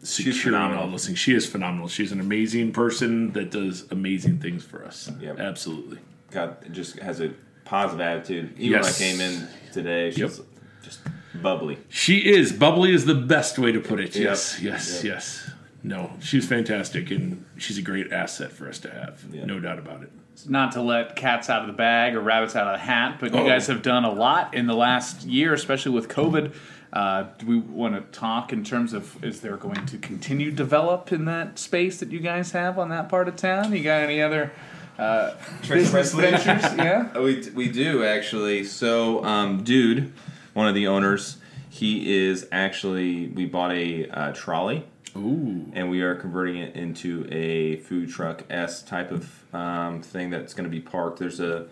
securing 0.03 0.39
phenomenal. 0.39 0.83
all 0.83 0.91
those 0.91 1.05
things. 1.07 1.17
She 1.19 1.33
is 1.33 1.45
phenomenal. 1.47 1.87
She's 1.87 2.11
an 2.11 2.19
amazing 2.19 2.71
person 2.71 3.31
that 3.33 3.49
does 3.51 3.85
amazing 3.91 4.39
things 4.39 4.63
for 4.63 4.83
us. 4.85 5.11
Yep. 5.19 5.39
Absolutely. 5.39 5.97
God 6.31 6.57
just 6.71 6.99
has 6.99 7.19
a 7.21 7.31
positive 7.65 8.01
attitude. 8.01 8.53
Even 8.57 8.71
Yes. 8.71 8.99
when 8.99 9.07
I 9.07 9.11
came 9.11 9.21
in 9.21 9.47
today, 9.71 10.11
she's 10.11 10.41
just 10.83 11.01
bubbly. 11.41 11.77
She 11.89 12.17
is 12.19 12.51
bubbly 12.51 12.93
is 12.93 13.05
the 13.05 13.15
best 13.15 13.57
way 13.57 13.71
to 13.71 13.79
put 13.79 13.99
it. 13.99 14.15
Yep. 14.15 14.23
Yes, 14.23 14.59
yes, 14.61 15.03
Yep. 15.03 15.13
yes. 15.13 15.49
No, 15.85 16.11
she's 16.21 16.47
fantastic, 16.47 17.11
and 17.11 17.43
she's 17.57 17.77
a 17.77 17.81
great 17.81 18.11
asset 18.13 18.51
for 18.53 18.69
us 18.69 18.79
to 18.79 18.89
have. 18.89 19.21
Yeah. 19.31 19.45
No 19.45 19.59
doubt 19.59 19.79
about 19.79 20.01
it. 20.03 20.11
Not 20.47 20.71
to 20.73 20.81
let 20.81 21.15
cats 21.15 21.49
out 21.49 21.61
of 21.61 21.67
the 21.67 21.73
bag 21.73 22.15
or 22.15 22.21
rabbits 22.21 22.55
out 22.55 22.67
of 22.67 22.73
the 22.79 22.85
hat, 22.85 23.17
but 23.19 23.33
you 23.33 23.39
Oh. 23.39 23.45
guys 23.47 23.67
have 23.67 23.81
done 23.81 24.03
a 24.05 24.11
lot 24.11 24.53
in 24.53 24.65
the 24.67 24.73
last 24.75 25.23
year, 25.25 25.53
especially 25.53 25.91
with 25.91 26.07
COVID. 26.07 26.53
Uh, 26.93 27.25
do 27.39 27.45
we 27.47 27.57
want 27.57 27.95
to 27.95 28.17
talk 28.17 28.53
in 28.53 28.63
terms 28.63 28.93
of 28.93 29.21
is 29.23 29.41
there 29.41 29.57
going 29.57 29.85
to 29.87 29.97
continue 29.97 30.51
develop 30.51 31.11
in 31.11 31.25
that 31.25 31.57
space 31.59 31.97
that 31.99 32.11
you 32.11 32.19
guys 32.19 32.51
have 32.51 32.77
on 32.79 32.89
that 32.89 33.09
part 33.09 33.27
of 33.27 33.35
town? 33.35 33.73
You 33.75 33.83
got 33.83 34.01
any 34.01 34.21
other 34.21 34.51
uh, 34.97 35.31
business 35.67 36.13
ventures? 36.13 36.63
Yeah. 36.77 37.09
Oh, 37.15 37.23
we, 37.23 37.49
we 37.53 37.69
do 37.69 38.03
actually. 38.03 38.63
So, 38.63 39.23
um, 39.23 39.63
dude, 39.63 40.13
one 40.53 40.67
of 40.67 40.75
the 40.75 40.87
owners, 40.87 41.37
he 41.69 42.15
is 42.27 42.47
actually. 42.51 43.27
We 43.27 43.45
bought 43.45 43.71
a 43.71 44.07
uh, 44.09 44.31
trolley, 44.33 44.85
Ooh. 45.15 45.65
and 45.73 45.89
we 45.89 46.01
are 46.01 46.15
converting 46.15 46.57
it 46.57 46.75
into 46.75 47.27
a 47.31 47.77
food 47.77 48.09
truck 48.09 48.43
s 48.49 48.81
type 48.83 49.11
of 49.11 49.43
um, 49.53 50.01
thing 50.01 50.29
that's 50.29 50.53
going 50.53 50.65
to 50.65 50.69
be 50.69 50.81
parked. 50.81 51.19
There's 51.19 51.39
a 51.39 51.67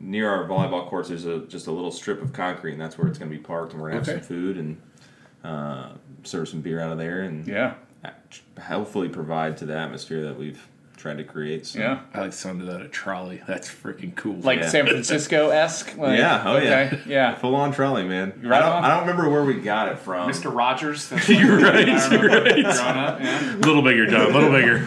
near 0.00 0.28
our 0.30 0.46
volleyball 0.48 0.88
courts. 0.88 1.08
There's 1.08 1.24
a 1.26 1.40
just 1.40 1.66
a 1.66 1.72
little 1.72 1.90
strip 1.90 2.22
of 2.22 2.32
concrete, 2.32 2.72
and 2.72 2.80
that's 2.80 2.96
where 2.98 3.08
it's 3.08 3.18
going 3.18 3.30
to 3.30 3.36
be 3.36 3.42
parked. 3.42 3.72
And 3.72 3.82
we're 3.82 3.90
going 3.90 4.04
to 4.04 4.12
have 4.12 4.20
some 4.24 4.28
food 4.28 4.56
and 4.56 4.80
uh, 5.44 5.88
serve 6.24 6.48
some 6.48 6.60
beer 6.60 6.80
out 6.80 6.92
of 6.92 6.98
there, 6.98 7.22
and 7.22 7.46
Yeah. 7.46 7.74
hopefully 8.60 9.08
provide 9.08 9.56
to 9.58 9.66
the 9.66 9.76
atmosphere 9.76 10.22
that 10.22 10.38
we've 10.38 10.66
tried 10.98 11.18
to 11.18 11.24
create. 11.24 11.64
So. 11.66 11.78
Yeah. 11.78 12.00
I 12.12 12.20
like 12.20 12.30
the 12.32 12.36
sound 12.36 12.60
of 12.60 12.66
that. 12.66 12.82
A 12.82 12.88
trolley. 12.88 13.40
That's 13.46 13.68
freaking 13.68 14.14
cool. 14.16 14.36
Like 14.40 14.60
Yeah. 14.60 14.68
San 14.68 14.86
Francisco 14.88 15.48
esque? 15.50 15.96
Like, 15.96 16.18
Yeah, 16.18 16.42
oh, 16.44 16.58
yeah. 16.58 16.90
okay, 16.92 17.00
yeah. 17.06 17.34
Full 17.40 17.54
on 17.54 17.72
trolley, 17.72 18.04
man. 18.06 18.40
Right 18.44 18.60
I, 18.62 18.66
don't, 18.66 18.72
on. 18.76 18.84
I 18.84 18.88
don't 18.90 19.00
remember 19.08 19.28
where 19.30 19.44
we 19.44 19.54
got 19.54 19.88
it 19.88 19.98
from. 19.98 20.28
Mr. 20.30 20.54
Rogers. 20.54 21.08
That's 21.10 21.28
You're 21.28 21.58
right, 21.60 21.86
you're 22.12 22.28
right. 22.28 22.62
growing 22.64 22.66
up, 22.66 23.20
yeah. 23.20 23.56
little 23.60 23.82
bigger, 23.82 24.06
John. 24.06 24.30
A 24.30 24.34
little 24.34 24.50
bigger. 24.50 24.86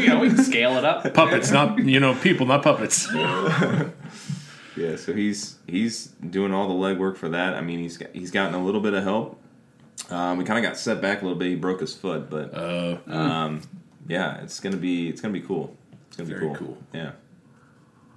You 0.00 0.08
know, 0.08 0.18
we 0.18 0.28
can 0.28 0.42
scale 0.42 0.76
it 0.76 0.84
up. 0.84 1.14
Puppets, 1.14 1.52
not 1.52 1.78
you 1.78 2.00
know 2.00 2.14
people, 2.16 2.46
not 2.46 2.64
puppets. 2.64 3.06
Yeah, 4.74 4.96
so 4.96 5.12
he's 5.12 5.58
he's 5.66 6.06
doing 6.06 6.52
all 6.52 6.66
the 6.66 6.74
legwork 6.74 7.16
for 7.16 7.28
that. 7.28 7.54
I 7.54 7.60
mean, 7.60 7.78
he's 7.78 7.98
got, 7.98 8.08
he's 8.12 8.30
gotten 8.30 8.54
a 8.54 8.64
little 8.64 8.80
bit 8.80 8.94
of 8.94 9.04
help. 9.04 9.38
Um, 10.10 10.38
we 10.38 10.44
kind 10.44 10.58
of 10.58 10.68
got 10.68 10.78
set 10.78 11.00
back 11.02 11.20
a 11.20 11.24
little 11.24 11.38
bit. 11.38 11.48
He 11.48 11.54
broke 11.56 11.80
his 11.80 11.94
foot, 11.94 12.28
but 12.30 12.54
Uh, 12.54 12.96
um, 13.06 13.60
yeah, 14.08 14.40
it's 14.42 14.60
gonna 14.60 14.76
be 14.76 15.08
it's 15.08 15.20
gonna 15.20 15.32
be 15.34 15.40
cool. 15.40 15.76
It's 16.08 16.16
gonna 16.16 16.28
be 16.28 16.34
Very 16.34 16.46
cool. 16.48 16.56
cool. 16.56 16.78
Yeah. 16.92 17.12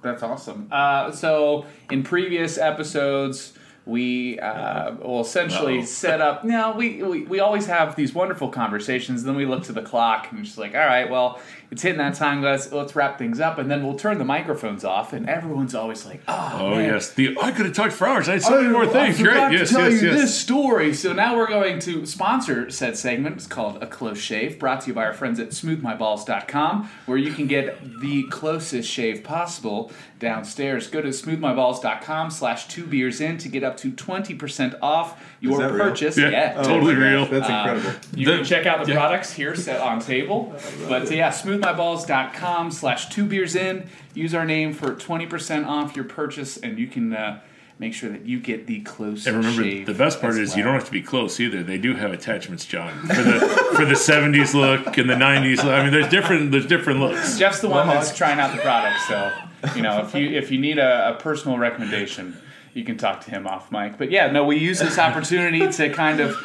That's 0.02 0.22
awesome. 0.22 0.68
Uh, 0.72 1.12
so, 1.12 1.66
in 1.90 2.04
previous 2.04 2.60
episodes, 2.60 3.54
we 3.88 4.40
uh, 4.40 4.92
will 4.96 5.22
essentially 5.22 5.80
Uh-oh. 5.80 5.86
set 5.86 6.22
up. 6.22 6.44
No, 6.44 6.74
we, 6.74 7.02
we 7.02 7.24
we 7.24 7.40
always 7.40 7.66
have 7.66 7.96
these 7.96 8.14
wonderful 8.14 8.50
conversations. 8.50 9.24
Then 9.24 9.36
we 9.36 9.46
look 9.46 9.64
to 9.64 9.74
the 9.74 9.82
clock 9.82 10.28
and 10.32 10.44
just 10.46 10.58
like, 10.60 10.74
all 10.76 10.86
right, 10.86 11.10
well, 11.10 11.40
it's 11.72 11.82
hitting 11.82 11.98
that 11.98 12.16
time. 12.16 12.42
Let's 12.42 12.72
let's 12.72 12.96
wrap 12.96 13.18
things 13.18 13.40
up, 13.40 13.58
and 13.58 13.70
then 13.70 13.84
we'll 13.84 13.96
turn 13.98 14.18
the 14.18 14.26
microphones 14.26 14.84
off, 14.84 15.14
and 15.14 15.28
everyone's 15.30 15.76
always 15.76 16.06
like, 16.06 16.22
oh, 16.28 16.58
oh 16.62 16.70
man, 16.72 16.86
yes, 16.86 17.12
the 17.14 17.38
I 17.42 17.52
could 17.52 17.66
have 17.66 17.76
talked 17.76 17.94
for 17.94 18.08
hours. 18.08 18.30
I 18.30 18.34
had 18.34 18.44
so 18.44 18.58
oh, 18.58 18.62
many 18.62 18.74
more 18.74 18.86
things. 18.88 19.16
I 19.16 19.24
forgot 19.24 19.50
Great. 19.50 19.58
to 19.58 19.64
Yes, 19.64 19.70
tell 19.72 19.90
yes, 19.92 20.02
you 20.02 20.08
yes. 20.10 20.22
this 20.22 20.40
story. 20.40 20.94
So 20.94 21.14
now 21.14 21.36
we're 21.36 21.48
going 21.48 21.80
to 21.80 22.06
sponsor 22.06 22.70
said 22.70 22.98
segment. 22.98 23.38
It's 23.38 23.48
called 23.48 23.82
A 23.82 23.88
Close 23.88 24.20
Shave, 24.20 24.60
brought 24.60 24.82
to 24.82 24.88
you 24.88 24.94
by 24.94 25.06
our 25.06 25.14
friends 25.14 25.40
at 25.40 25.50
smoothmyballs.com, 25.50 26.90
where 27.06 27.18
you 27.18 27.34
can 27.34 27.48
get 27.48 28.00
the 28.02 28.24
closest 28.30 28.90
shave 28.90 29.24
possible 29.24 29.92
downstairs. 30.20 30.88
Go 30.88 31.02
to 31.02 31.10
smoothmyballs.com 31.10 32.32
slash 32.32 32.68
two 32.68 32.86
beers 32.86 33.22
in 33.22 33.38
to 33.40 33.50
get 33.50 33.64
up 33.64 33.78
to 33.78 33.92
20% 33.92 34.78
off 34.82 35.22
your 35.52 35.60
that 35.62 35.72
real? 35.74 35.84
purchase. 35.86 36.18
Yeah, 36.18 36.30
Yeah, 36.30 36.62
totally 36.64 36.96
real. 36.96 37.26
That's 37.26 37.50
Uh, 37.50 37.54
incredible. 37.54 38.00
You 38.16 38.26
The- 38.28 38.36
can 38.38 38.46
check 38.46 38.66
out 38.66 38.86
the 38.86 38.92
yeah. 38.92 38.98
products 39.00 39.32
here 39.34 39.56
set 39.56 39.80
on 39.82 40.00
table. 40.00 40.54
But 40.88 41.10
yeah, 41.12 41.32
smoothmyballs.com 41.32 42.72
slash 42.72 43.10
two 43.10 43.26
beers 43.26 43.56
in. 43.56 43.88
Use 44.14 44.34
our 44.34 44.46
name 44.46 44.74
for 44.74 44.92
20% 44.94 45.68
off 45.68 45.96
your 45.96 46.06
purchase, 46.06 46.58
and 46.58 46.78
you 46.80 46.88
can 46.88 47.14
uh, 47.14 47.40
make 47.80 47.94
sure 47.94 48.10
that 48.10 48.26
you 48.26 48.40
get 48.40 48.68
the 48.68 48.80
close 48.82 49.28
And 49.28 49.38
remember, 49.38 49.64
shave 49.64 49.86
the 49.86 49.94
best 49.94 50.22
part 50.22 50.34
as 50.34 50.40
is 50.40 50.56
you 50.58 50.64
don't 50.64 50.74
have 50.76 50.86
to 50.86 50.92
be 50.92 51.02
close 51.02 51.40
either. 51.40 51.62
They 51.64 51.78
do 51.78 51.94
have 51.96 52.14
attachments, 52.14 52.66
John, 52.66 52.94
for 53.08 53.22
the 53.22 53.40
for 53.76 53.84
the 53.86 53.96
'70s 53.96 54.54
look 54.54 54.98
and 54.98 55.10
the 55.10 55.16
'90s. 55.16 55.58
Look. 55.58 55.74
I 55.74 55.84
mean, 55.84 55.92
there's 55.92 56.08
different 56.08 56.52
there's 56.54 56.66
different 56.66 57.00
looks. 57.02 57.38
Jeff's 57.38 57.60
the 57.60 57.68
one 57.70 57.88
that's 57.88 58.16
trying 58.16 58.40
out 58.40 58.56
the 58.56 58.62
product, 58.62 59.02
so 59.08 59.32
you 59.76 59.82
know 59.82 60.00
if 60.02 60.14
you 60.14 60.30
if 60.30 60.52
you 60.52 60.60
need 60.60 60.78
a, 60.78 61.10
a 61.10 61.14
personal 61.20 61.58
recommendation, 61.58 62.38
you 62.74 62.84
can 62.84 62.98
talk 62.98 63.22
to 63.26 63.32
him 63.32 63.48
off 63.48 63.72
mic. 63.72 63.98
But 63.98 64.12
yeah, 64.12 64.30
no, 64.32 64.44
we 64.46 64.58
use 64.58 64.80
this 64.80 64.98
opportunity 65.00 65.72
to 65.72 65.90
kind 65.90 66.20
of. 66.20 66.36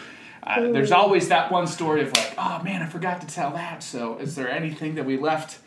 Uh, 0.42 0.70
there's 0.72 0.90
always 0.92 1.28
that 1.28 1.52
one 1.52 1.66
story 1.66 2.00
of 2.02 2.12
like, 2.12 2.34
oh 2.38 2.62
man, 2.62 2.80
I 2.82 2.86
forgot 2.86 3.20
to 3.20 3.26
tell 3.26 3.50
that. 3.52 3.82
So, 3.82 4.16
is 4.18 4.34
there 4.36 4.48
anything 4.50 4.94
that 4.94 5.04
we 5.04 5.18
left 5.18 5.58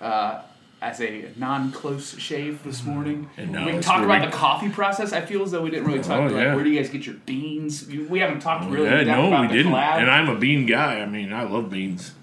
uh, 0.00 0.40
as 0.80 1.00
a 1.02 1.26
non-close 1.36 2.18
shave 2.18 2.64
this 2.64 2.82
morning? 2.82 3.28
And 3.36 3.52
now 3.52 3.66
we 3.66 3.72
can 3.72 3.82
talk 3.82 4.02
about 4.02 4.20
we- 4.22 4.26
the 4.26 4.32
coffee 4.32 4.70
process. 4.70 5.12
I 5.12 5.20
feel 5.20 5.42
as 5.42 5.50
though 5.50 5.60
we 5.62 5.70
didn't 5.70 5.86
really 5.86 6.00
talk 6.02 6.20
Oh, 6.20 6.26
about 6.28 6.36
yeah. 6.38 6.54
where 6.54 6.64
do 6.64 6.70
you 6.70 6.80
guys 6.80 6.88
get 6.88 7.04
your 7.04 7.16
beans. 7.26 7.86
We 7.86 8.20
haven't 8.20 8.40
talked 8.40 8.64
really 8.70 8.86
yeah, 8.88 9.02
no, 9.16 9.28
about 9.28 9.42
we 9.42 9.46
the 9.48 9.52
didn't. 9.54 9.72
collab. 9.72 9.98
And 10.00 10.10
I'm 10.10 10.28
a 10.30 10.36
bean 10.36 10.64
guy. 10.66 11.00
I 11.00 11.06
mean, 11.06 11.32
I 11.32 11.42
love 11.44 11.68
beans. 11.70 12.14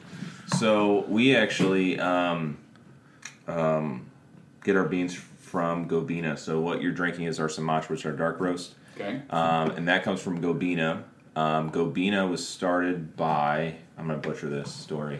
So 0.57 1.05
we 1.07 1.35
actually 1.35 1.99
um, 1.99 2.57
um, 3.47 4.08
get 4.63 4.75
our 4.75 4.85
beans 4.85 5.13
from 5.15 5.87
Gobena. 5.87 6.37
So 6.37 6.59
what 6.59 6.81
you're 6.81 6.91
drinking 6.91 7.25
is 7.25 7.39
our 7.39 7.49
Sumatra, 7.49 7.93
which 7.93 8.01
is 8.01 8.05
our 8.05 8.11
dark 8.11 8.39
roast. 8.39 8.75
okay. 8.95 9.21
um, 9.29 9.71
and 9.71 9.87
that 9.87 10.03
comes 10.03 10.21
from 10.21 10.41
Gobena. 10.41 11.03
Um, 11.35 11.71
Gobena 11.71 12.29
was 12.29 12.45
started 12.47 13.15
by 13.15 13.75
I'm 13.97 14.07
gonna 14.07 14.19
butcher 14.19 14.49
this 14.49 14.71
story. 14.71 15.19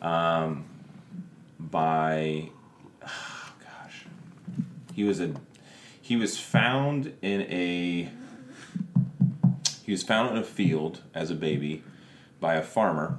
Um, 0.00 0.64
by 1.58 2.50
oh 3.06 3.52
gosh, 3.60 4.06
he 4.94 5.04
was 5.04 5.20
a 5.20 5.34
he 6.00 6.16
was 6.16 6.38
found 6.38 7.12
in 7.22 7.42
a 7.42 8.08
he 9.84 9.92
was 9.92 10.02
found 10.02 10.30
in 10.30 10.42
a 10.42 10.44
field 10.44 11.02
as 11.14 11.30
a 11.30 11.34
baby 11.34 11.82
by 12.38 12.54
a 12.54 12.62
farmer. 12.62 13.18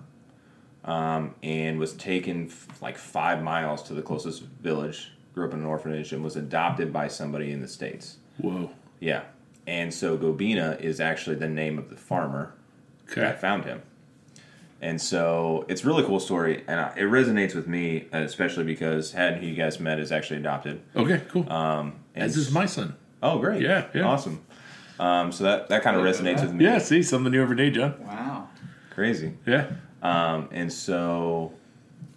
Um, 0.83 1.35
and 1.43 1.77
was 1.77 1.93
taken 1.93 2.47
f- 2.47 2.81
like 2.81 2.97
five 2.97 3.43
miles 3.43 3.83
to 3.83 3.93
the 3.93 4.01
closest 4.01 4.41
village. 4.41 5.11
Grew 5.33 5.47
up 5.47 5.53
in 5.53 5.59
an 5.61 5.65
orphanage 5.65 6.11
and 6.13 6.23
was 6.23 6.35
adopted 6.35 6.91
by 6.91 7.07
somebody 7.07 7.51
in 7.51 7.61
the 7.61 7.67
states. 7.67 8.17
Whoa. 8.37 8.71
Yeah. 8.99 9.23
And 9.67 9.93
so 9.93 10.17
Gobena 10.17 10.79
is 10.81 10.99
actually 10.99 11.35
the 11.37 11.47
name 11.47 11.77
of 11.79 11.89
the 11.89 11.95
farmer 11.95 12.53
Okay. 13.09 13.21
that 13.21 13.39
found 13.41 13.65
him. 13.65 13.81
And 14.81 14.99
so 14.99 15.65
it's 15.69 15.83
a 15.83 15.87
really 15.87 16.03
cool 16.03 16.19
story, 16.19 16.63
and 16.67 16.79
it 16.97 17.03
resonates 17.03 17.53
with 17.53 17.67
me, 17.67 18.07
especially 18.11 18.63
because 18.63 19.11
Had, 19.11 19.37
who 19.37 19.45
you 19.45 19.55
guys 19.55 19.79
met, 19.79 19.99
is 19.99 20.11
actually 20.11 20.37
adopted. 20.39 20.81
Okay. 20.95 21.21
Cool. 21.29 21.47
Um, 21.51 21.93
and 22.15 22.23
As 22.23 22.35
is 22.35 22.51
my 22.51 22.65
son. 22.65 22.95
oh, 23.21 23.37
great! 23.37 23.61
Yeah, 23.61 23.85
yeah. 23.93 24.03
awesome. 24.03 24.41
Um, 24.99 25.31
so 25.31 25.43
that 25.43 25.69
that 25.69 25.83
kind 25.83 25.95
of 25.95 26.03
resonates 26.03 26.37
that. 26.37 26.47
with 26.47 26.53
me. 26.55 26.65
Yeah, 26.65 26.79
see 26.79 27.03
something 27.03 27.31
new 27.31 27.41
every 27.43 27.55
day, 27.55 27.69
John. 27.69 27.93
Wow. 28.03 28.49
Crazy. 28.89 29.33
Yeah. 29.45 29.67
Um, 30.01 30.49
and 30.51 30.73
so, 30.73 31.53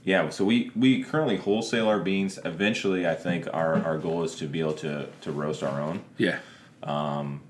yeah, 0.04 0.28
so 0.28 0.44
we, 0.44 0.70
we 0.76 1.02
currently 1.02 1.36
wholesale 1.36 1.88
our 1.88 1.98
beans. 1.98 2.38
Eventually, 2.44 3.08
I 3.08 3.14
think 3.14 3.48
our, 3.52 3.82
our 3.82 3.98
goal 3.98 4.22
is 4.22 4.34
to 4.36 4.46
be 4.46 4.60
able 4.60 4.74
to, 4.74 5.08
to 5.22 5.32
roast 5.32 5.62
our 5.62 5.80
own. 5.80 6.02
Yeah. 6.18 6.38
Um, 6.82 7.40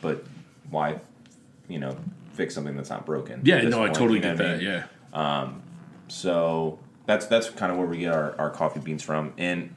but 0.00 0.24
why, 0.70 1.00
you 1.68 1.80
know, 1.80 1.96
fix 2.32 2.54
something 2.54 2.76
that's 2.76 2.90
not 2.90 3.04
broken? 3.04 3.40
Yeah, 3.44 3.62
no, 3.62 3.82
I 3.82 3.88
totally 3.88 4.18
you 4.18 4.24
know 4.24 4.36
get 4.36 4.46
I 4.46 4.48
that. 4.48 4.58
mean? 4.58 4.66
Yeah. 4.66 4.84
Um, 5.12 5.62
so 6.06 6.78
that's 7.06 7.26
that's 7.26 7.50
kind 7.50 7.72
of 7.72 7.78
where 7.78 7.86
we 7.86 7.98
get 7.98 8.12
our, 8.12 8.38
our 8.38 8.50
coffee 8.50 8.80
beans 8.80 9.02
from. 9.02 9.32
And 9.36 9.74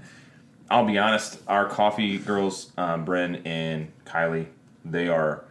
I'll 0.70 0.86
be 0.86 1.00
honest, 1.00 1.40
our 1.48 1.68
coffee 1.68 2.20
girls, 2.20 2.72
um, 2.78 3.06
Bren 3.06 3.42
and 3.46 3.92
Kylie, 4.06 4.48
they 4.86 5.08
are. 5.08 5.46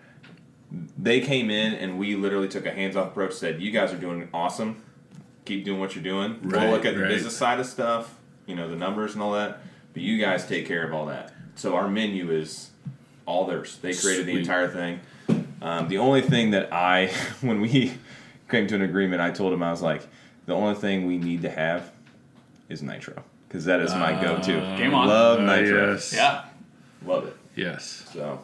They 0.96 1.20
came 1.20 1.50
in 1.50 1.74
and 1.74 1.98
we 1.98 2.14
literally 2.14 2.46
took 2.46 2.64
a 2.64 2.70
hands 2.70 2.94
off 2.94 3.08
approach. 3.08 3.32
Said, 3.32 3.60
"You 3.60 3.72
guys 3.72 3.92
are 3.92 3.98
doing 3.98 4.28
awesome. 4.32 4.80
Keep 5.50 5.64
doing 5.64 5.80
what 5.80 5.96
you're 5.96 6.04
doing. 6.04 6.38
Right, 6.42 6.62
we'll 6.62 6.70
look 6.70 6.84
at 6.84 6.94
the 6.94 7.00
right. 7.00 7.08
business 7.08 7.36
side 7.36 7.58
of 7.58 7.66
stuff, 7.66 8.14
you 8.46 8.54
know, 8.54 8.68
the 8.70 8.76
numbers 8.76 9.14
and 9.14 9.22
all 9.22 9.32
that. 9.32 9.58
But 9.92 10.02
you 10.02 10.16
guys 10.16 10.46
take 10.46 10.64
care 10.64 10.86
of 10.86 10.94
all 10.94 11.06
that. 11.06 11.32
So 11.56 11.74
our 11.74 11.88
menu 11.88 12.30
is 12.30 12.70
all 13.26 13.46
theirs. 13.46 13.76
They 13.82 13.92
created 13.92 14.26
the 14.26 14.38
entire 14.38 14.68
thing. 14.68 15.00
Um, 15.60 15.88
the 15.88 15.98
only 15.98 16.20
thing 16.20 16.52
that 16.52 16.72
I, 16.72 17.08
when 17.40 17.60
we 17.60 17.94
came 18.48 18.68
to 18.68 18.76
an 18.76 18.82
agreement, 18.82 19.22
I 19.22 19.32
told 19.32 19.52
him 19.52 19.60
I 19.60 19.72
was 19.72 19.82
like, 19.82 20.06
the 20.46 20.54
only 20.54 20.76
thing 20.76 21.04
we 21.08 21.18
need 21.18 21.42
to 21.42 21.50
have 21.50 21.90
is 22.68 22.80
nitro 22.80 23.24
because 23.48 23.64
that 23.64 23.80
is 23.80 23.90
my 23.90 24.12
go-to. 24.22 24.52
Game 24.78 24.94
on. 24.94 25.08
Love 25.08 25.40
Uh, 25.40 25.56
nitro. 25.56 25.94
yes. 25.94 26.12
Yeah. 26.12 26.44
Love 27.04 27.26
it. 27.26 27.36
Yes. 27.56 28.08
So 28.14 28.40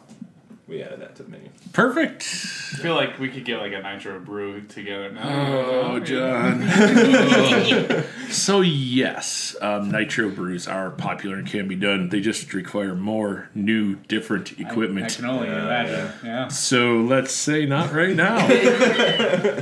we 0.67 0.83
added 0.83 0.99
that 1.01 1.15
to 1.15 1.23
the 1.23 1.29
menu. 1.29 1.49
Perfect. 1.71 2.23
I 2.23 2.77
feel 2.81 2.95
like 2.95 3.19
we 3.19 3.29
could 3.29 3.45
get 3.45 3.59
like 3.61 3.71
a 3.73 3.81
nitro 3.81 4.19
brew 4.19 4.61
together 4.61 5.11
now. 5.11 5.23
Oh, 5.29 5.99
John. 5.99 6.67
so 8.29 8.61
yes, 8.61 9.55
um, 9.61 9.89
nitro 9.91 10.29
brews 10.29 10.67
are 10.67 10.91
popular 10.91 11.37
and 11.37 11.47
can 11.47 11.67
be 11.67 11.75
done. 11.75 12.09
They 12.09 12.19
just 12.19 12.53
require 12.53 12.95
more 12.95 13.49
new, 13.55 13.95
different 13.95 14.51
equipment. 14.59 14.67
I 14.69 14.73
equipment. 15.07 15.15
can 15.15 15.25
only 15.25 15.47
Yeah, 15.47 15.63
imagine. 15.63 16.11
Yeah. 16.25 16.47
so 16.49 16.97
let's 16.97 17.31
say 17.31 17.65
not 17.65 17.93
right 17.93 18.15
now. 18.15 18.45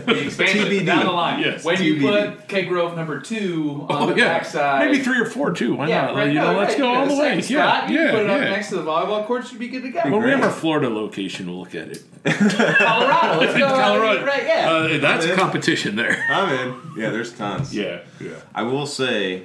The 0.05 0.43
TBD. 0.43 0.85
down 0.85 1.05
the 1.05 1.11
line. 1.11 1.41
Yes, 1.41 1.63
when 1.63 1.81
you 1.81 1.99
put 2.01 2.47
Keg 2.47 2.67
Grove 2.67 2.95
number 2.95 3.19
two 3.19 3.85
on 3.89 4.03
Oh 4.03 4.13
the 4.13 4.15
yeah, 4.19 4.25
backside. 4.37 4.89
maybe 4.91 5.03
three 5.03 5.19
or 5.19 5.25
four 5.25 5.51
too. 5.51 5.75
Why 5.75 5.87
Yeah, 5.87 6.05
not? 6.07 6.15
right. 6.15 6.27
you 6.27 6.33
no, 6.35 6.51
know, 6.53 6.59
let's 6.59 6.75
go 6.75 6.87
all 6.93 7.05
the 7.05 7.13
way. 7.13 7.39
second 7.41 7.49
Yeah, 7.49 7.77
spot, 7.79 7.89
You 7.89 7.99
yeah, 7.99 8.11
put 8.11 8.19
it 8.21 8.29
up 8.29 8.41
yeah. 8.41 8.49
next 8.49 8.69
to 8.69 8.75
the 8.75 8.83
volleyball 8.83 9.25
court, 9.25 9.47
should 9.47 9.59
be 9.59 9.67
good 9.67 9.83
to 9.83 9.89
go. 9.89 10.01
When 10.03 10.23
we 10.23 10.29
have 10.31 10.39
Great. 10.39 10.43
our 10.43 10.51
Florida 10.51 10.89
location, 10.95 11.47
we'll 11.47 11.59
look 11.59 11.75
at 11.75 11.89
it. 11.89 12.03
Colorado. 12.25 13.39
Let's 13.39 13.57
go. 13.57 13.67
Colorado. 13.67 14.25
Right. 14.25 14.43
Yeah. 14.45 14.69
Uh, 14.71 14.97
that's 14.99 15.25
competition 15.35 15.95
there. 15.95 16.23
I'm 16.29 16.49
in. 16.69 16.81
Yeah, 17.01 17.09
there's 17.11 17.33
tons. 17.33 17.75
Yeah, 17.75 18.01
yeah. 18.19 18.35
I 18.53 18.63
will 18.63 18.85
say, 18.87 19.43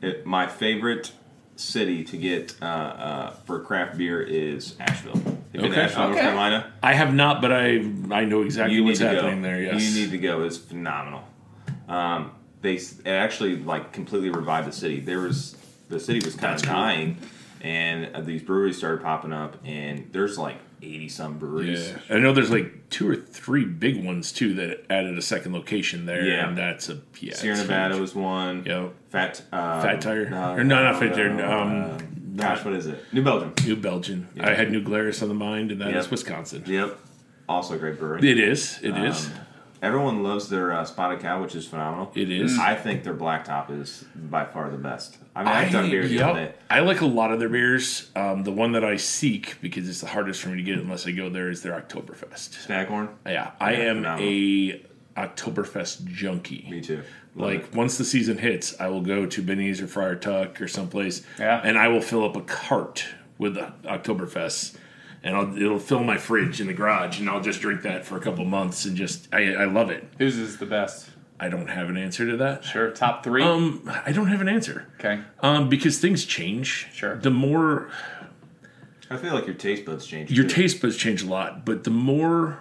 it, 0.00 0.24
my 0.26 0.46
favorite 0.46 1.12
city 1.56 2.02
to 2.04 2.16
get 2.16 2.54
uh, 2.62 2.64
uh, 2.64 3.30
for 3.44 3.60
craft 3.60 3.96
beer 3.98 4.20
is 4.22 4.74
Asheville. 4.80 5.14
Have 5.16 5.36
you 5.64 5.70
Okay. 5.70 5.80
Asheville, 5.82 6.04
North 6.04 6.16
Okay. 6.16 6.26
Carolina? 6.26 6.72
I 6.82 6.94
have 6.94 7.12
not, 7.14 7.42
but 7.42 7.52
I 7.52 7.76
I 8.10 8.24
know 8.24 8.42
exactly 8.42 8.76
you 8.76 8.84
what's 8.84 9.00
happening 9.00 9.42
go. 9.42 9.48
there. 9.48 9.60
Yes, 9.62 9.82
You 9.82 10.00
need 10.04 10.10
to 10.12 10.18
go. 10.18 10.42
It's 10.44 10.56
phenomenal. 10.56 11.24
Um, 11.88 12.32
they 12.62 12.74
it 12.76 13.06
actually 13.06 13.56
like 13.56 13.92
completely 13.92 14.30
revived 14.30 14.68
the 14.68 14.72
city. 14.72 15.00
There 15.00 15.20
was 15.20 15.56
the 15.88 16.00
city 16.00 16.20
was 16.24 16.34
kind 16.34 16.52
That's 16.52 16.62
of 16.62 16.68
cool. 16.68 16.78
And 17.62 18.14
uh, 18.14 18.20
these 18.20 18.42
breweries 18.42 18.76
started 18.76 19.02
popping 19.02 19.32
up, 19.32 19.56
and 19.64 20.08
there's 20.12 20.36
like 20.38 20.56
eighty 20.82 21.08
some 21.08 21.38
breweries. 21.38 21.90
Yeah, 22.08 22.16
I 22.16 22.18
know 22.18 22.32
there's 22.32 22.50
like 22.50 22.90
two 22.90 23.08
or 23.08 23.14
three 23.16 23.64
big 23.64 24.04
ones 24.04 24.32
too 24.32 24.52
that 24.54 24.84
added 24.90 25.16
a 25.16 25.22
second 25.22 25.52
location 25.52 26.04
there, 26.06 26.24
Yeah. 26.26 26.48
and 26.48 26.58
that's 26.58 26.88
a 26.88 27.00
yeah. 27.20 27.34
Sierra 27.34 27.56
Nevada 27.56 27.94
huge. 27.94 28.00
was 28.00 28.14
one. 28.14 28.64
Yep. 28.66 28.94
Fat 29.10 29.42
uh, 29.52 29.80
Fat 29.82 30.00
Tire? 30.00 30.26
Or 30.58 30.64
no, 30.64 30.82
not 30.82 30.98
Fat 30.98 31.14
Tire, 31.14 31.30
um, 31.44 31.82
uh, 31.82 31.98
gosh, 32.36 32.64
what 32.64 32.74
is 32.74 32.86
it? 32.86 32.98
New 33.12 33.22
Belgium. 33.22 33.54
New 33.64 33.76
Belgian. 33.76 34.28
Yeah. 34.34 34.48
I 34.50 34.54
had 34.54 34.70
New 34.72 34.82
Glarus 34.82 35.22
on 35.22 35.28
the 35.28 35.34
mind, 35.34 35.70
and 35.70 35.80
that 35.80 35.90
is 35.94 36.04
Yep. 36.06 36.10
Wisconsin. 36.10 36.64
Yep. 36.66 36.98
Also 37.48 37.74
a 37.74 37.78
great 37.78 37.98
brewery. 37.98 38.28
It 38.28 38.38
is. 38.40 38.78
It 38.82 38.96
is. 38.96 39.30
Everyone 39.82 40.22
loves 40.22 40.48
their 40.48 40.72
uh, 40.72 40.84
spotted 40.84 41.18
cow, 41.18 41.42
which 41.42 41.56
is 41.56 41.66
phenomenal. 41.66 42.12
It 42.14 42.30
is. 42.30 42.56
I 42.56 42.76
think 42.76 43.02
their 43.02 43.14
blacktop 43.16 43.68
is 43.80 44.04
by 44.14 44.44
far 44.44 44.70
the 44.70 44.76
best. 44.76 45.18
I 45.34 45.40
mean, 45.40 45.48
I, 45.48 45.62
have 45.64 45.72
done 45.72 45.90
beer 45.90 46.06
the 46.06 46.22
other 46.22 46.46
day. 46.46 46.54
I 46.70 46.80
like 46.80 47.00
a 47.00 47.06
lot 47.06 47.32
of 47.32 47.40
their 47.40 47.48
beers. 47.48 48.08
Um, 48.14 48.44
the 48.44 48.52
one 48.52 48.72
that 48.72 48.84
I 48.84 48.94
seek 48.96 49.60
because 49.60 49.88
it's 49.88 50.00
the 50.00 50.06
hardest 50.06 50.40
for 50.40 50.50
me 50.50 50.58
to 50.58 50.62
get 50.62 50.78
unless 50.78 51.04
I 51.06 51.10
go 51.10 51.28
there 51.28 51.50
is 51.50 51.62
their 51.62 51.72
Oktoberfest. 51.72 52.52
Staghorn. 52.62 53.08
Yeah, 53.26 53.50
I 53.60 53.72
am 53.74 53.96
phenomenal. 53.96 54.28
a 54.30 54.82
Oktoberfest 55.16 56.04
junkie. 56.06 56.68
Me 56.70 56.80
too. 56.80 57.02
Love 57.34 57.50
Like 57.50 57.60
it. 57.64 57.74
once 57.74 57.98
the 57.98 58.04
season 58.04 58.38
hits, 58.38 58.78
I 58.80 58.86
will 58.86 59.00
go 59.00 59.26
to 59.26 59.42
Binny's 59.42 59.80
or 59.80 59.88
Friar 59.88 60.14
Tuck 60.14 60.60
or 60.60 60.68
someplace, 60.68 61.22
Yeah. 61.40 61.60
and 61.64 61.76
I 61.76 61.88
will 61.88 62.02
fill 62.02 62.24
up 62.24 62.36
a 62.36 62.42
cart 62.42 63.04
with 63.36 63.54
the 63.54 63.72
Oktoberfest, 63.84 64.76
and 65.22 65.36
I'll, 65.36 65.56
it'll 65.56 65.78
fill 65.78 66.02
my 66.04 66.18
fridge 66.18 66.60
in 66.60 66.66
the 66.66 66.72
garage, 66.72 67.20
and 67.20 67.28
I'll 67.28 67.40
just 67.40 67.60
drink 67.60 67.82
that 67.82 68.04
for 68.04 68.16
a 68.16 68.20
couple 68.20 68.44
months, 68.44 68.84
and 68.84 68.96
just 68.96 69.28
I, 69.32 69.54
I 69.54 69.64
love 69.64 69.90
it. 69.90 70.04
Whose 70.18 70.36
is 70.36 70.58
the 70.58 70.66
best? 70.66 71.10
I 71.40 71.48
don't 71.48 71.68
have 71.68 71.88
an 71.88 71.96
answer 71.96 72.30
to 72.30 72.36
that. 72.36 72.64
Sure. 72.64 72.90
Top 72.92 73.24
three. 73.24 73.42
Um, 73.42 73.90
I 74.06 74.12
don't 74.12 74.28
have 74.28 74.40
an 74.40 74.48
answer. 74.48 74.86
okay. 75.00 75.22
Um, 75.40 75.68
because 75.68 75.98
things 75.98 76.24
change. 76.24 76.86
Sure. 76.92 77.16
The 77.16 77.30
more 77.30 77.90
I 79.10 79.16
feel 79.16 79.34
like 79.34 79.46
your 79.46 79.54
taste 79.56 79.84
buds 79.84 80.06
change. 80.06 80.30
your 80.30 80.46
too. 80.46 80.54
taste 80.54 80.80
buds 80.80 80.96
change 80.96 81.22
a 81.22 81.26
lot, 81.26 81.66
but 81.66 81.84
the 81.84 81.90
more 81.90 82.60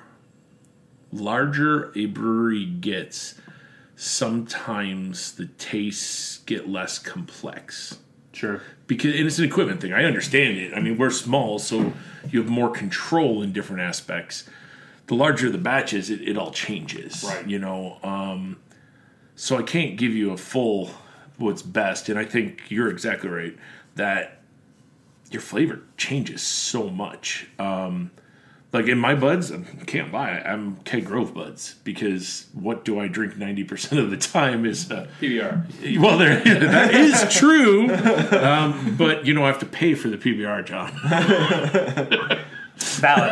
larger 1.11 1.91
a 1.95 2.07
brewery 2.07 2.65
gets, 2.65 3.35
sometimes 3.95 5.33
the 5.35 5.45
tastes 5.45 6.39
get 6.39 6.67
less 6.67 6.99
complex. 6.99 7.99
Sure. 8.33 8.61
Because 8.87 9.15
and 9.15 9.27
it's 9.27 9.39
an 9.39 9.45
equipment 9.45 9.81
thing. 9.81 9.93
I 9.93 10.03
understand 10.03 10.57
it. 10.57 10.73
I 10.73 10.79
mean, 10.79 10.97
we're 10.97 11.09
small, 11.09 11.59
so 11.59 11.93
you 12.29 12.41
have 12.41 12.49
more 12.49 12.69
control 12.69 13.41
in 13.41 13.51
different 13.51 13.81
aspects. 13.81 14.49
The 15.07 15.15
larger 15.15 15.49
the 15.49 15.57
batches, 15.57 16.09
it, 16.09 16.21
it 16.21 16.37
all 16.37 16.51
changes. 16.51 17.23
Right. 17.27 17.47
You 17.47 17.59
know, 17.59 17.97
um, 18.03 18.57
so 19.35 19.57
I 19.57 19.63
can't 19.63 19.97
give 19.97 20.13
you 20.13 20.31
a 20.31 20.37
full 20.37 20.91
what's 21.37 21.61
best, 21.61 22.09
and 22.09 22.17
I 22.17 22.25
think 22.25 22.69
you're 22.69 22.89
exactly 22.89 23.29
right 23.29 23.57
that 23.95 24.41
your 25.31 25.41
flavor 25.41 25.81
changes 25.97 26.41
so 26.41 26.89
much. 26.89 27.47
Um, 27.57 28.11
like 28.73 28.87
in 28.87 28.97
my 28.97 29.15
buds, 29.15 29.51
I 29.51 29.59
can't 29.85 30.13
lie, 30.13 30.41
I'm 30.45 30.77
Keg 30.85 31.05
Grove 31.05 31.33
buds 31.33 31.75
because 31.83 32.47
what 32.53 32.85
do 32.85 32.99
I 32.99 33.07
drink 33.07 33.37
ninety 33.37 33.63
percent 33.63 33.99
of 34.01 34.09
the 34.11 34.17
time 34.17 34.65
is 34.65 34.89
uh, 34.89 35.07
PBR. 35.19 35.99
well, 35.99 36.17
there 36.17 36.39
that 36.43 36.93
is 36.93 37.33
true, 37.33 37.93
um, 37.93 38.95
but 38.97 39.25
you 39.25 39.33
know 39.33 39.43
I 39.43 39.47
have 39.47 39.59
to 39.59 39.65
pay 39.65 39.93
for 39.95 40.07
the 40.09 40.17
PBR, 40.17 40.65
John, 40.65 40.91
Valid. 42.77 43.31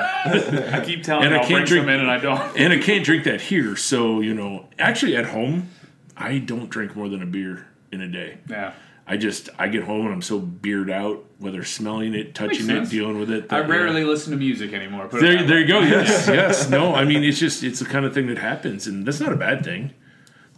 I 0.74 0.84
keep 0.86 1.04
telling 1.04 1.26
And 1.26 1.34
you 1.34 1.40
I 1.40 1.44
can't 1.44 1.50
bring 1.52 1.66
drink- 1.66 1.84
some 1.84 1.90
in 1.90 2.00
and 2.02 2.12
I 2.12 2.20
don't. 2.20 2.40
and 2.58 2.74
I 2.74 2.78
can't 2.80 3.04
drink 3.06 3.24
that 3.24 3.42
here. 3.42 3.76
So 3.76 4.20
you 4.22 4.34
know, 4.34 4.68
actually 4.78 5.16
at 5.16 5.26
home, 5.28 5.70
I 6.18 6.38
don't 6.40 6.70
drink 6.70 6.96
more 6.96 7.10
than 7.10 7.22
a 7.24 7.26
beer 7.26 7.68
in 7.92 8.02
a 8.02 8.08
day. 8.08 8.40
Yeah. 8.50 8.74
I 9.08 9.18
just 9.18 9.50
I 9.58 9.70
get 9.70 9.84
home 9.86 10.06
and 10.06 10.14
I'm 10.14 10.22
so 10.22 10.38
bearded 10.38 10.94
out, 10.94 11.26
whether 11.40 11.64
smelling 11.64 12.14
it, 12.14 12.36
touching 12.36 12.66
it, 12.66 12.68
sense. 12.68 12.90
dealing 12.90 13.18
with 13.18 13.32
it. 13.32 13.52
I 13.52 13.62
that, 13.62 13.70
rarely 13.70 14.04
listen 14.04 14.32
to 14.32 14.38
music 14.38 14.74
anymore. 14.74 15.08
Put 15.08 15.22
There, 15.22 15.44
there 15.44 15.60
you 15.60 15.68
go. 15.68 15.80
Yes, 15.80 16.28
yes. 16.28 16.70
No, 16.70 16.94
I 16.94 17.06
mean 17.06 17.24
it's 17.24 17.40
just 17.40 17.64
it's 17.64 17.80
the 17.80 17.86
kind 17.86 18.06
of 18.06 18.14
thing 18.14 18.28
that 18.28 18.38
happens, 18.38 18.86
and 18.88 19.06
that's 19.06 19.20
not 19.20 19.32
a 19.32 19.38
bad 19.38 19.64
thing. 19.64 19.94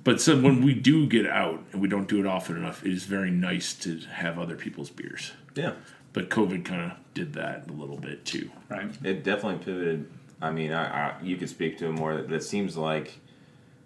But 0.03 0.19
so 0.19 0.39
when 0.39 0.63
we 0.63 0.73
do 0.73 1.05
get 1.05 1.27
out 1.27 1.63
and 1.71 1.81
we 1.81 1.87
don't 1.87 2.07
do 2.07 2.19
it 2.19 2.25
often 2.25 2.57
enough, 2.57 2.83
it 2.83 2.91
is 2.91 3.03
very 3.03 3.29
nice 3.29 3.73
to 3.75 3.99
have 3.99 4.39
other 4.39 4.55
people's 4.55 4.89
beers. 4.89 5.31
Yeah. 5.53 5.73
But 6.13 6.29
COVID 6.29 6.65
kind 6.65 6.91
of 6.91 6.97
did 7.13 7.33
that 7.33 7.69
a 7.69 7.73
little 7.73 7.97
bit 7.97 8.25
too. 8.25 8.49
Right. 8.69 8.89
It 9.03 9.23
definitely 9.23 9.63
pivoted. 9.63 10.11
I 10.41 10.49
mean, 10.49 10.71
I, 10.71 11.09
I, 11.09 11.21
you 11.21 11.37
could 11.37 11.49
speak 11.49 11.77
to 11.77 11.85
it 11.85 11.91
more. 11.91 12.15
That 12.15 12.31
it 12.31 12.43
seems 12.43 12.75
like 12.75 13.19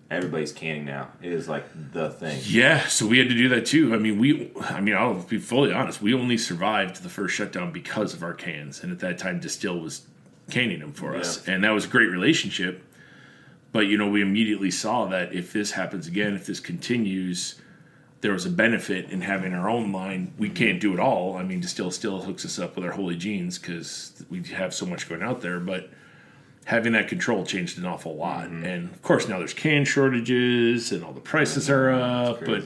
everybody's 0.10 0.52
canning 0.52 0.86
now. 0.86 1.10
It 1.22 1.32
is 1.32 1.48
like 1.48 1.66
the 1.94 2.10
thing. 2.10 2.40
Yeah, 2.46 2.88
so 2.88 3.08
we 3.08 3.18
had 3.18 3.30
to 3.30 3.36
do 3.36 3.50
that 3.50 3.66
too. 3.66 3.94
I 3.94 3.98
mean, 3.98 4.20
we, 4.20 4.52
I 4.62 4.82
mean, 4.82 4.96
I'll 4.96 5.16
be 5.16 5.40
fully 5.40 5.72
honest. 5.72 6.02
We 6.02 6.14
only 6.14 6.38
survived 6.38 7.04
the 7.04 7.10
first 7.10 7.36
shutdown 7.36 7.72
because 7.72 8.14
of 8.14 8.24
our 8.24 8.34
cans, 8.34 8.84
and 8.84 8.92
at 8.92 9.00
that 9.00 9.18
time, 9.18 9.40
Destihl 9.40 9.82
was 9.82 10.06
canning 10.50 10.80
them 10.80 10.94
for 10.94 11.16
us, 11.16 11.48
and 11.48 11.64
that 11.64 11.72
was 11.72 11.86
a 11.86 11.90
great 11.90 12.10
relationship. 12.10 12.84
But 13.72 13.88
you 13.88 13.98
know, 13.98 14.08
we 14.08 14.22
immediately 14.22 14.72
saw 14.72 15.06
that 15.08 15.34
if 15.34 15.52
this 15.52 15.72
happens 15.72 16.08
again, 16.08 16.34
if 16.36 16.46
this 16.46 16.60
continues, 16.60 17.60
there 18.22 18.32
was 18.32 18.46
a 18.46 18.50
benefit 18.50 19.10
in 19.10 19.22
having 19.22 19.54
our 19.54 19.70
own 19.70 19.92
line. 19.92 20.34
We 20.38 20.50
can't 20.50 20.80
do 20.80 20.94
it 20.94 21.00
all. 21.00 21.36
I 21.36 21.44
mean, 21.44 21.62
Destihl 21.62 21.92
still 21.92 22.22
hooks 22.22 22.46
us 22.46 22.58
up 22.58 22.76
with 22.76 22.86
our 22.86 22.92
holy 22.92 23.16
jeans 23.16 23.60
because 23.60 24.24
we 24.30 24.42
have 24.44 24.74
so 24.74 24.86
much 24.86 25.10
going 25.10 25.22
out 25.22 25.42
there, 25.42 25.60
but 25.60 25.90
having 26.66 26.94
that 26.94 27.08
control 27.08 27.46
changed 27.46 27.78
an 27.78 27.86
awful 27.86 28.16
lot. 28.16 28.48
And 28.48 28.92
of 28.92 29.02
course, 29.02 29.28
now 29.28 29.38
there's 29.40 29.54
can 29.54 29.86
shortages 29.86 30.92
and 30.92 31.04
all 31.04 31.14
the 31.14 31.22
prices 31.22 31.70
are 31.70 31.90
up, 31.92 32.44
but 32.46 32.64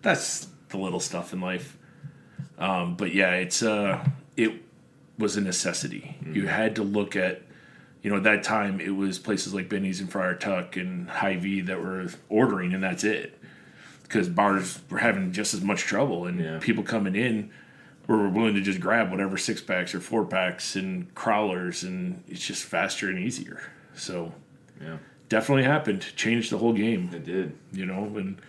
that's 0.00 0.48
the 0.70 0.78
little 0.78 1.00
stuff 1.00 1.32
in 1.32 1.40
life. 1.40 1.76
Um, 2.58 2.96
but 2.96 3.14
yeah, 3.14 3.32
it's 3.34 3.62
uh, 3.62 4.04
it 4.36 4.52
was 5.18 5.36
a 5.36 5.40
necessity. 5.40 6.16
You 6.24 6.46
had 6.46 6.76
to 6.76 6.82
look 6.82 7.16
at, 7.16 7.42
you 8.02 8.10
know, 8.10 8.16
at 8.16 8.22
that 8.24 8.42
time 8.44 8.80
it 8.80 8.90
was 8.96 9.18
places 9.18 9.52
like 9.52 9.68
Binny's 9.68 10.00
and 10.00 10.10
Friar 10.10 10.34
Tuck 10.34 10.76
and 10.76 11.08
Hy-Vee 11.10 11.62
that 11.62 11.80
were 11.80 12.06
ordering, 12.28 12.72
and 12.72 12.82
that's 12.82 13.04
it. 13.04 13.38
Because 14.04 14.28
bars 14.28 14.80
were 14.90 14.98
having 14.98 15.32
just 15.32 15.54
as 15.54 15.62
much 15.62 15.80
trouble, 15.82 16.26
and 16.26 16.38
Yeah. 16.40 16.58
people 16.60 16.82
coming 16.84 17.16
in 17.16 17.50
were 18.06 18.28
willing 18.28 18.54
to 18.54 18.60
just 18.60 18.80
grab 18.80 19.10
whatever 19.10 19.36
six 19.36 19.60
packs 19.60 19.94
or 19.94 20.00
four 20.00 20.24
packs 20.24 20.76
and 20.76 21.14
crawlers, 21.14 21.82
and 21.82 22.22
it's 22.28 22.46
just 22.46 22.64
faster 22.64 23.08
and 23.08 23.18
easier. 23.18 23.62
So 23.94 24.32
Yeah, 24.80 24.98
definitely 25.28 25.64
happened, 25.64 26.04
changed 26.16 26.50
the 26.50 26.58
whole 26.58 26.72
game 26.72 27.10
it 27.12 27.24
did. 27.24 27.56
you 27.72 27.86
know, 27.86 28.04
and 28.16 28.40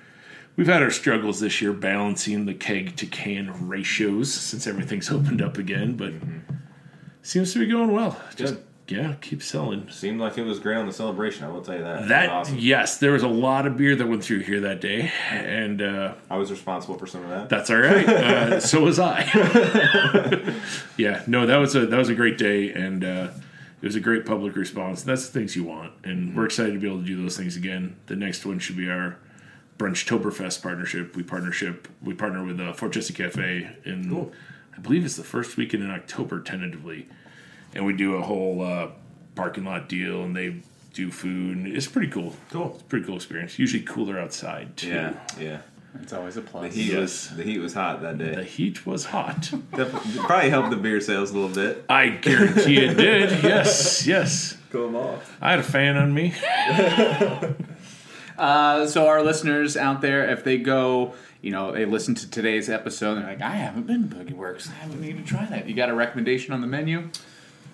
we've 0.56 0.68
had 0.68 0.82
our 0.82 0.91
struggles 0.91 1.39
this 1.39 1.62
year 1.62 1.74
balancing 1.74 2.45
the 2.45 2.54
keg 2.54 2.95
to 2.97 3.06
can 3.06 3.68
ratios 3.68 4.34
since 4.34 4.68
everything's 4.68 5.12
opened 5.12 5.41
up 5.41 5.58
again, 5.58 5.95
but 5.95 6.12
mm-hmm. 6.12 6.56
seems 7.22 7.54
to 7.54 7.60
be 7.60 7.68
going 7.68 7.91
well. 7.91 8.20
Just 8.36 8.56
yeah, 8.88 9.16
keep 9.22 9.42
selling. 9.42 9.90
Seemed 9.90 10.20
like 10.20 10.38
it 10.38 10.44
was 10.44 10.60
great 10.60 10.76
on 10.76 10.86
the 10.86 10.94
celebration. 10.94 11.46
I 11.46 11.50
will 11.50 11.62
tell 11.62 11.76
you 11.78 11.84
that. 11.84 12.10
That 12.10 12.30
awesome. 12.30 12.58
yes, 12.60 12.98
there 12.98 13.12
was 13.12 13.24
a 13.24 13.28
lot 13.28 13.66
of 13.66 13.78
beer 13.78 13.96
that 13.96 14.08
went 14.08 14.24
through 14.24 14.40
here 14.40 14.60
that 14.62 14.82
day, 14.82 15.12
and 15.30 15.82
uh, 15.82 16.16
I 16.30 16.38
was 16.38 16.52
responsible 16.52 16.98
for 16.98 17.08
some 17.08 17.24
of 17.24 17.30
that. 17.30 17.50
that's 17.50 17.70
all 17.70 17.78
right. 17.78 18.08
Uh, 18.24 18.60
so 18.60 18.84
was 18.84 19.00
I. 19.00 19.22
yeah, 20.98 21.24
no, 21.28 21.46
that 21.46 21.58
was 21.58 21.76
a 21.76 21.86
that 21.86 21.98
was 21.98 22.10
a 22.10 22.16
great 22.16 22.38
day, 22.38 22.72
and 22.72 23.04
uh, 23.04 23.30
it 23.82 23.86
was 23.86 23.96
a 23.96 24.00
great 24.00 24.26
public 24.26 24.56
response. 24.56 25.04
That's 25.04 25.28
the 25.28 25.32
things 25.32 25.56
you 25.56 25.64
want, 25.64 25.94
and 26.04 26.36
we're 26.36 26.46
excited 26.46 26.74
to 26.74 26.80
be 26.80 26.88
able 26.88 27.00
to 27.00 27.06
do 27.06 27.22
those 27.22 27.38
things 27.38 27.56
again. 27.56 27.96
The 28.08 28.16
next 28.16 28.46
one 28.46 28.60
should 28.60 28.78
be 28.78 28.90
our 28.90 29.18
Brunchtoberfest 29.78 30.62
partnership. 30.62 31.16
We 31.16 31.24
partnership 31.24 31.88
we 32.02 32.14
partner 32.14 32.44
with 32.44 32.60
uh, 32.60 32.74
Fort 32.74 32.94
Jesse 32.94 33.14
Cafe, 33.14 33.76
in 33.86 34.32
I 34.76 34.80
believe 34.80 35.06
it's 35.06 35.16
the 35.16 35.24
first 35.24 35.58
weekend 35.58 35.84
in 35.84 35.92
October 35.92 36.40
tentatively, 36.42 37.08
and 37.76 37.86
we 37.86 37.93
do 37.93 38.15
a 38.15 38.21
whole 38.21 38.61
uh, 38.61 38.88
parking 39.36 39.65
lot 39.65 39.89
deal, 39.89 40.24
and 40.24 40.36
they 40.36 40.55
do 40.93 41.09
food. 41.11 41.57
And 41.57 41.67
it's 41.67 41.88
pretty 41.88 42.09
cool. 42.09 42.36
Cool. 42.51 42.71
It's 42.74 42.82
a 42.82 42.86
pretty 42.86 43.05
cool 43.05 43.15
experience. 43.15 43.57
Usually 43.59 43.84
cooler 43.84 44.19
outside 44.19 44.76
too. 44.78 44.89
Yeah, 44.89 45.13
yeah. 45.39 45.61
It's 46.01 46.11
always 46.11 46.38
a 46.38 46.41
plus. 46.41 46.63
The 46.63 46.69
plus. 46.69 46.76
heat 46.76 46.91
Yes. 46.93 46.99
was 47.30 47.38
the 47.38 47.43
heat 47.43 47.59
was 47.59 47.74
hot 47.76 48.01
that 48.01 48.17
day. 48.17 48.34
The 48.36 48.43
heat 48.43 48.86
was 48.86 49.05
hot. 49.05 49.51
Probably 49.71 50.49
helped 50.49 50.71
the 50.71 50.76
beer 50.76 50.99
sales 50.99 51.32
a 51.32 51.38
little 51.38 51.53
bit. 51.53 51.86
I 51.88 52.09
guarantee 52.09 52.78
it 52.80 52.95
did. 52.97 53.43
Yes, 53.43 54.07
yes. 54.07 54.57
Cool 54.71 54.88
them 54.88 54.95
off. 54.95 55.38
I 55.39 55.51
had 55.51 55.59
a 55.59 55.63
fan 55.63 55.95
on 55.97 56.13
me. 56.13 56.34
Uh, 58.36 58.88
so 58.88 59.05
our 59.07 59.21
listeners 59.21 59.78
out 59.78 60.01
there, 60.01 60.28
if 60.32 60.43
they 60.43 60.57
go, 60.57 61.13
you 61.41 61.51
know, 61.51 61.71
they 61.71 61.86
listen 61.86 62.15
to 62.15 62.30
today's 62.30 62.67
episode, 62.67 63.15
they're 63.15 63.24
like, 63.28 63.41
I 63.41 63.51
haven't 63.51 63.86
been 63.86 64.09
to 64.09 64.15
Boogie 64.15 64.34
Works. 64.34 64.69
I 64.69 64.74
haven't 64.74 65.01
need 65.01 65.17
to 65.17 65.24
try 65.24 65.45
that. 65.45 65.67
You 65.69 65.76
got 65.76 65.89
a 65.89 65.93
recommendation 65.93 66.51
on 66.51 66.59
the 66.61 66.67
menu? 66.67 67.09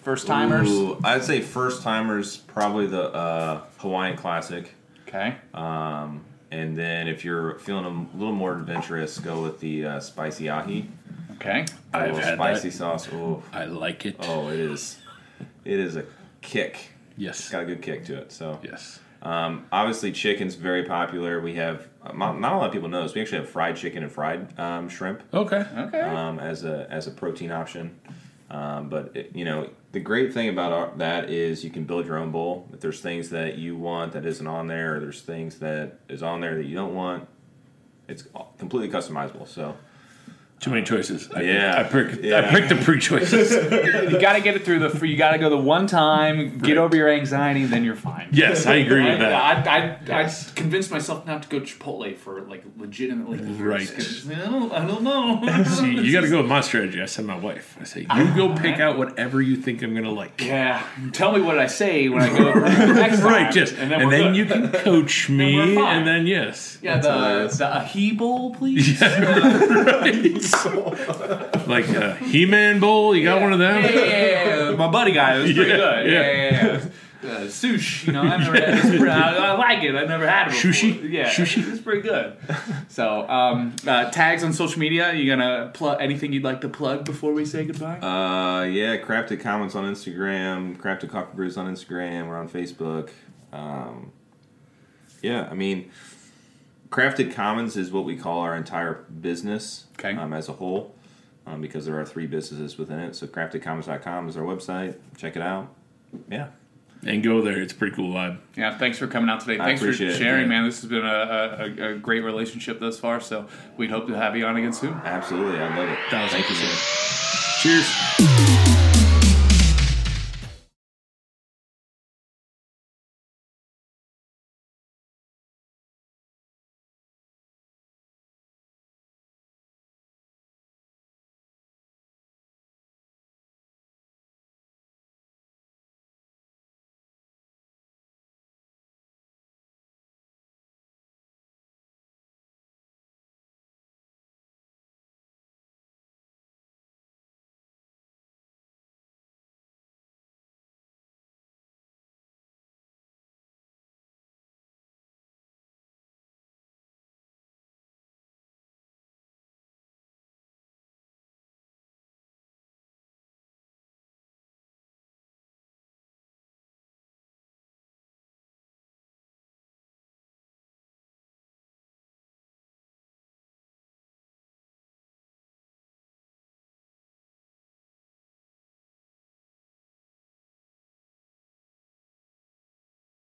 First 0.01 0.27
timers? 0.27 0.69
Ooh, 0.69 0.99
I'd 1.03 1.23
say 1.23 1.41
first 1.41 1.83
timers 1.83 2.37
probably 2.37 2.87
the 2.87 3.03
uh, 3.13 3.61
Hawaiian 3.77 4.15
Classic. 4.17 4.73
Okay. 5.07 5.35
Um, 5.53 6.23
and 6.51 6.75
then 6.77 7.07
if 7.07 7.23
you're 7.25 7.59
feeling 7.59 7.85
a 7.85 8.17
little 8.17 8.33
more 8.33 8.53
adventurous, 8.53 9.19
go 9.19 9.41
with 9.41 9.59
the 9.59 9.85
uh, 9.85 9.99
spicy 9.99 10.49
ahi. 10.49 10.87
Okay. 11.35 11.65
A 11.93 11.97
I've 11.97 12.17
had 12.17 12.35
spicy 12.35 12.69
that. 12.69 12.75
sauce. 12.75 13.07
Ooh. 13.13 13.43
I 13.53 13.65
like 13.65 14.05
it. 14.05 14.15
Oh, 14.21 14.49
it 14.49 14.59
is. 14.59 14.97
It 15.65 15.79
is 15.79 15.95
a 15.95 16.05
kick. 16.41 16.91
Yes. 17.17 17.39
It's 17.39 17.49
got 17.49 17.63
a 17.63 17.65
good 17.65 17.81
kick 17.81 18.05
to 18.05 18.17
it. 18.17 18.31
So, 18.31 18.59
Yes. 18.63 18.99
um, 19.21 19.65
obviously, 19.71 20.11
chicken's 20.11 20.55
very 20.55 20.83
popular. 20.85 21.39
We 21.41 21.55
have 21.55 21.87
uh, 22.03 22.13
not, 22.13 22.39
not 22.39 22.53
a 22.53 22.57
lot 22.57 22.67
of 22.67 22.71
people 22.73 22.87
know 22.89 23.03
this. 23.03 23.13
We 23.13 23.21
actually 23.21 23.39
have 23.39 23.49
fried 23.49 23.75
chicken 23.75 24.03
and 24.03 24.11
fried 24.11 24.57
um, 24.59 24.87
shrimp 24.89 25.21
Okay. 25.33 25.65
Okay. 25.77 25.99
um, 26.01 26.39
as 26.39 26.63
a 26.63 26.87
as 26.89 27.07
a 27.07 27.11
protein 27.11 27.51
option. 27.51 27.99
Um, 28.49 28.89
but 28.89 29.15
it, 29.15 29.31
you 29.35 29.45
know, 29.45 29.69
the 29.91 29.99
great 29.99 30.33
thing 30.33 30.49
about 30.49 30.71
our, 30.71 30.91
that 30.97 31.29
is 31.29 31.63
you 31.63 31.69
can 31.69 31.85
build 31.85 32.05
your 32.05 32.17
own 32.17 32.31
bowl. 32.31 32.67
If 32.73 32.79
there's 32.79 33.01
things 33.01 33.29
that 33.29 33.57
you 33.57 33.75
want 33.75 34.13
that 34.13 34.25
isn't 34.25 34.45
on 34.45 34.67
there, 34.67 34.95
or 34.95 34.99
there's 34.99 35.21
things 35.21 35.59
that 35.59 35.99
is 36.07 36.21
on 36.21 36.41
there 36.41 36.55
that 36.55 36.65
you 36.65 36.75
don't 36.75 36.93
want, 36.93 37.27
it's 38.07 38.23
completely 38.57 38.89
customizable. 38.89 39.47
So 39.47 39.75
Too 40.59 40.71
many 40.71 40.83
choices. 40.83 41.29
I, 41.33 41.41
Yeah. 41.41 41.79
I 41.79 41.83
picked. 41.83 42.15
I 42.23 42.27
Yeah. 42.27 42.51
picked 42.51 42.67
the 42.69 42.75
pre 42.75 42.99
choices. 43.09 43.51
you 44.11 44.19
got 44.19 44.33
to 44.33 44.41
get 44.41 44.55
it 44.57 44.65
through 44.65 44.79
the. 44.79 45.07
You 45.07 45.15
got 45.15 45.31
to 45.31 45.37
go 45.37 45.49
the 45.49 45.57
one 45.57 45.87
time, 45.87 46.57
get 46.57 46.75
Right. 46.75 46.77
over 46.83 46.95
your 46.97 47.07
anxiety, 47.09 47.63
then 47.65 47.85
you're 47.85 47.95
fine. 47.95 48.27
yes, 48.31 48.65
I 48.65 48.75
agree 48.75 49.03
with 49.05 49.19
that. 49.19 49.31
I, 49.67 49.77
I, 49.77 49.97
Yes. 50.05 50.51
I 50.51 50.55
convinced 50.55 50.91
myself 50.91 51.25
not 51.25 51.43
to 51.43 51.49
go 51.49 51.59
to 51.59 51.65
Chipotle 51.65 52.17
for 52.17 52.41
like 52.41 52.63
legitimately 52.77 53.37
years. 53.39 53.59
Right. 53.59 53.87
'cause 53.93 54.29
I 54.29 54.35
don't, 54.49 54.71
I 54.73 54.85
don't 54.85 55.01
know. 55.03 55.63
See, 55.63 55.93
you 55.95 56.11
got 56.11 56.21
to 56.21 56.29
go 56.35 56.37
with 56.41 56.47
my 56.49 56.59
strategy. 56.61 57.01
I 57.01 57.05
said 57.05 57.23
my 57.25 57.37
wife. 57.37 57.77
I 57.79 57.85
say 57.85 58.01
you 58.01 58.07
ah, 58.09 58.33
go 58.35 58.53
pick 58.55 58.79
out 58.79 58.97
whatever 58.97 59.41
you 59.41 59.55
think 59.55 59.81
I'm 59.81 59.95
gonna 59.95 60.11
like. 60.11 60.41
Yeah, 60.43 60.83
tell 61.13 61.31
me 61.31 61.39
what 61.41 61.57
I 61.57 61.67
say 61.67 62.09
when 62.09 62.21
I 62.21 62.29
go 62.37 62.53
next 62.53 63.19
time. 63.21 63.25
Right. 63.25 63.51
Just 63.51 63.75
and 63.77 63.89
then, 63.91 64.05
we're 64.05 64.17
good. 64.17 64.35
you 64.35 64.45
can 64.45 64.71
coach 64.71 65.29
me, 65.29 65.55
we're 65.55 65.85
and 65.85 66.05
then 66.05 66.27
yes. 66.27 66.77
Yeah, 66.81 66.97
the 66.99 67.11
hilarious. 67.13 67.57
the 67.57 67.67
ahi 67.77 68.11
bowl, 68.11 68.53
please. 68.55 68.99
Like 71.67 71.87
a 71.89 72.15
He-Man 72.15 72.79
bowl. 72.79 73.15
You 73.15 73.23
got 73.23 73.41
one 73.41 73.53
of 73.53 73.59
them. 73.59 73.83
Yeah, 73.83 73.89
yeah, 73.91 74.05
yeah, 74.05 74.69
yeah. 74.71 74.75
my 74.75 74.89
buddy 74.89 75.11
guy 75.11 75.37
it 75.37 75.41
was 75.43 75.53
pretty 75.53 75.69
Yeah, 75.69 75.77
good. 75.77 76.11
Yeah, 76.11 76.31
yeah. 76.31 76.51
yeah, 76.51 76.73
yeah. 76.73 76.85
Uh, 77.21 77.49
sush, 77.49 78.07
you 78.07 78.13
know, 78.13 78.21
I 78.21 78.37
never 78.37 78.53
had 78.55 78.69
it's 78.77 78.87
pretty- 78.87 79.03
I, 79.09 79.35
I 79.35 79.51
like 79.57 79.83
it. 79.83 79.93
I've 79.93 80.07
never 80.07 80.25
had 80.27 80.47
it 80.47 80.51
before. 80.51 80.71
Sushi? 80.71 81.11
Yeah, 81.11 81.29
Sushi? 81.29 81.69
It's 81.69 81.81
pretty 81.81 82.01
good. 82.01 82.37
So, 82.87 83.27
um, 83.29 83.75
uh, 83.85 84.09
tags 84.09 84.41
on 84.43 84.53
social 84.53 84.79
media. 84.79 85.13
You 85.13 85.29
gonna 85.29 85.69
plug 85.73 85.97
anything 86.01 86.31
you'd 86.31 86.43
like 86.45 86.61
to 86.61 86.69
plug 86.69 87.03
before 87.03 87.33
we 87.33 87.45
say 87.45 87.65
goodbye? 87.65 87.99
Uh, 87.99 88.63
yeah, 88.63 88.95
Crafted 88.97 89.41
Commons 89.41 89.75
on 89.75 89.83
Instagram, 89.83 90.77
Crafted 90.77 91.09
Coffee 91.09 91.35
Brews 91.35 91.57
on 91.57 91.67
Instagram, 91.71 92.27
we're 92.29 92.37
on 92.37 92.47
Facebook. 92.49 93.09
Um, 93.51 94.13
yeah, 95.21 95.49
I 95.51 95.55
mean, 95.55 95.91
Crafted 96.91 97.33
Commons 97.33 97.77
is 97.77 97.91
what 97.91 98.03
we 98.05 98.15
call 98.15 98.39
our 98.39 98.55
entire 98.55 99.05
business 99.21 99.85
Okay. 99.99 100.15
um, 100.15 100.33
as 100.33 100.49
a 100.49 100.53
whole 100.53 100.95
um, 101.45 101.61
because 101.61 101.85
there 101.85 101.99
are 101.99 102.05
three 102.05 102.25
businesses 102.27 102.77
within 102.77 102.99
it. 102.99 103.15
So, 103.15 103.27
craftedcommons.com 103.27 104.27
is 104.29 104.35
our 104.37 104.43
website. 104.43 104.95
Check 105.17 105.35
it 105.35 105.41
out. 105.41 105.73
Yeah. 106.29 106.47
And 107.05 107.23
go 107.23 107.41
there. 107.41 107.61
It's 107.61 107.71
a 107.71 107.75
pretty 107.75 107.95
cool 107.95 108.13
vibe. 108.13 108.39
Yeah, 108.57 108.77
thanks 108.77 108.97
for 108.97 109.07
coming 109.07 109.29
out 109.29 109.39
today. 109.39 109.57
Thanks 109.57 109.79
for 109.81 109.87
appreciate 109.87 110.11
it, 110.11 110.17
sharing, 110.17 110.49
man. 110.49 110.65
This 110.65 110.81
has 110.81 110.89
been 110.89 111.05
a, 111.05 111.73
a, 111.79 111.93
a 111.93 111.95
great 111.97 112.21
relationship 112.25 112.79
thus 112.79 112.99
far. 112.99 113.21
So 113.21 113.47
we'd 113.77 113.89
hope 113.91 114.07
to 114.07 114.13
have 114.17 114.35
you 114.35 114.45
on 114.45 114.57
again 114.57 114.73
soon. 114.73 114.93
Absolutely. 115.05 115.59
I 115.59 115.77
love 115.77 115.87
it. 115.89 115.97
Thousand 116.09 116.41
Thank 116.41 116.49
you, 116.49 116.55
percent. 116.55 116.71
man. 116.71 118.37
Cheers. 118.41 118.48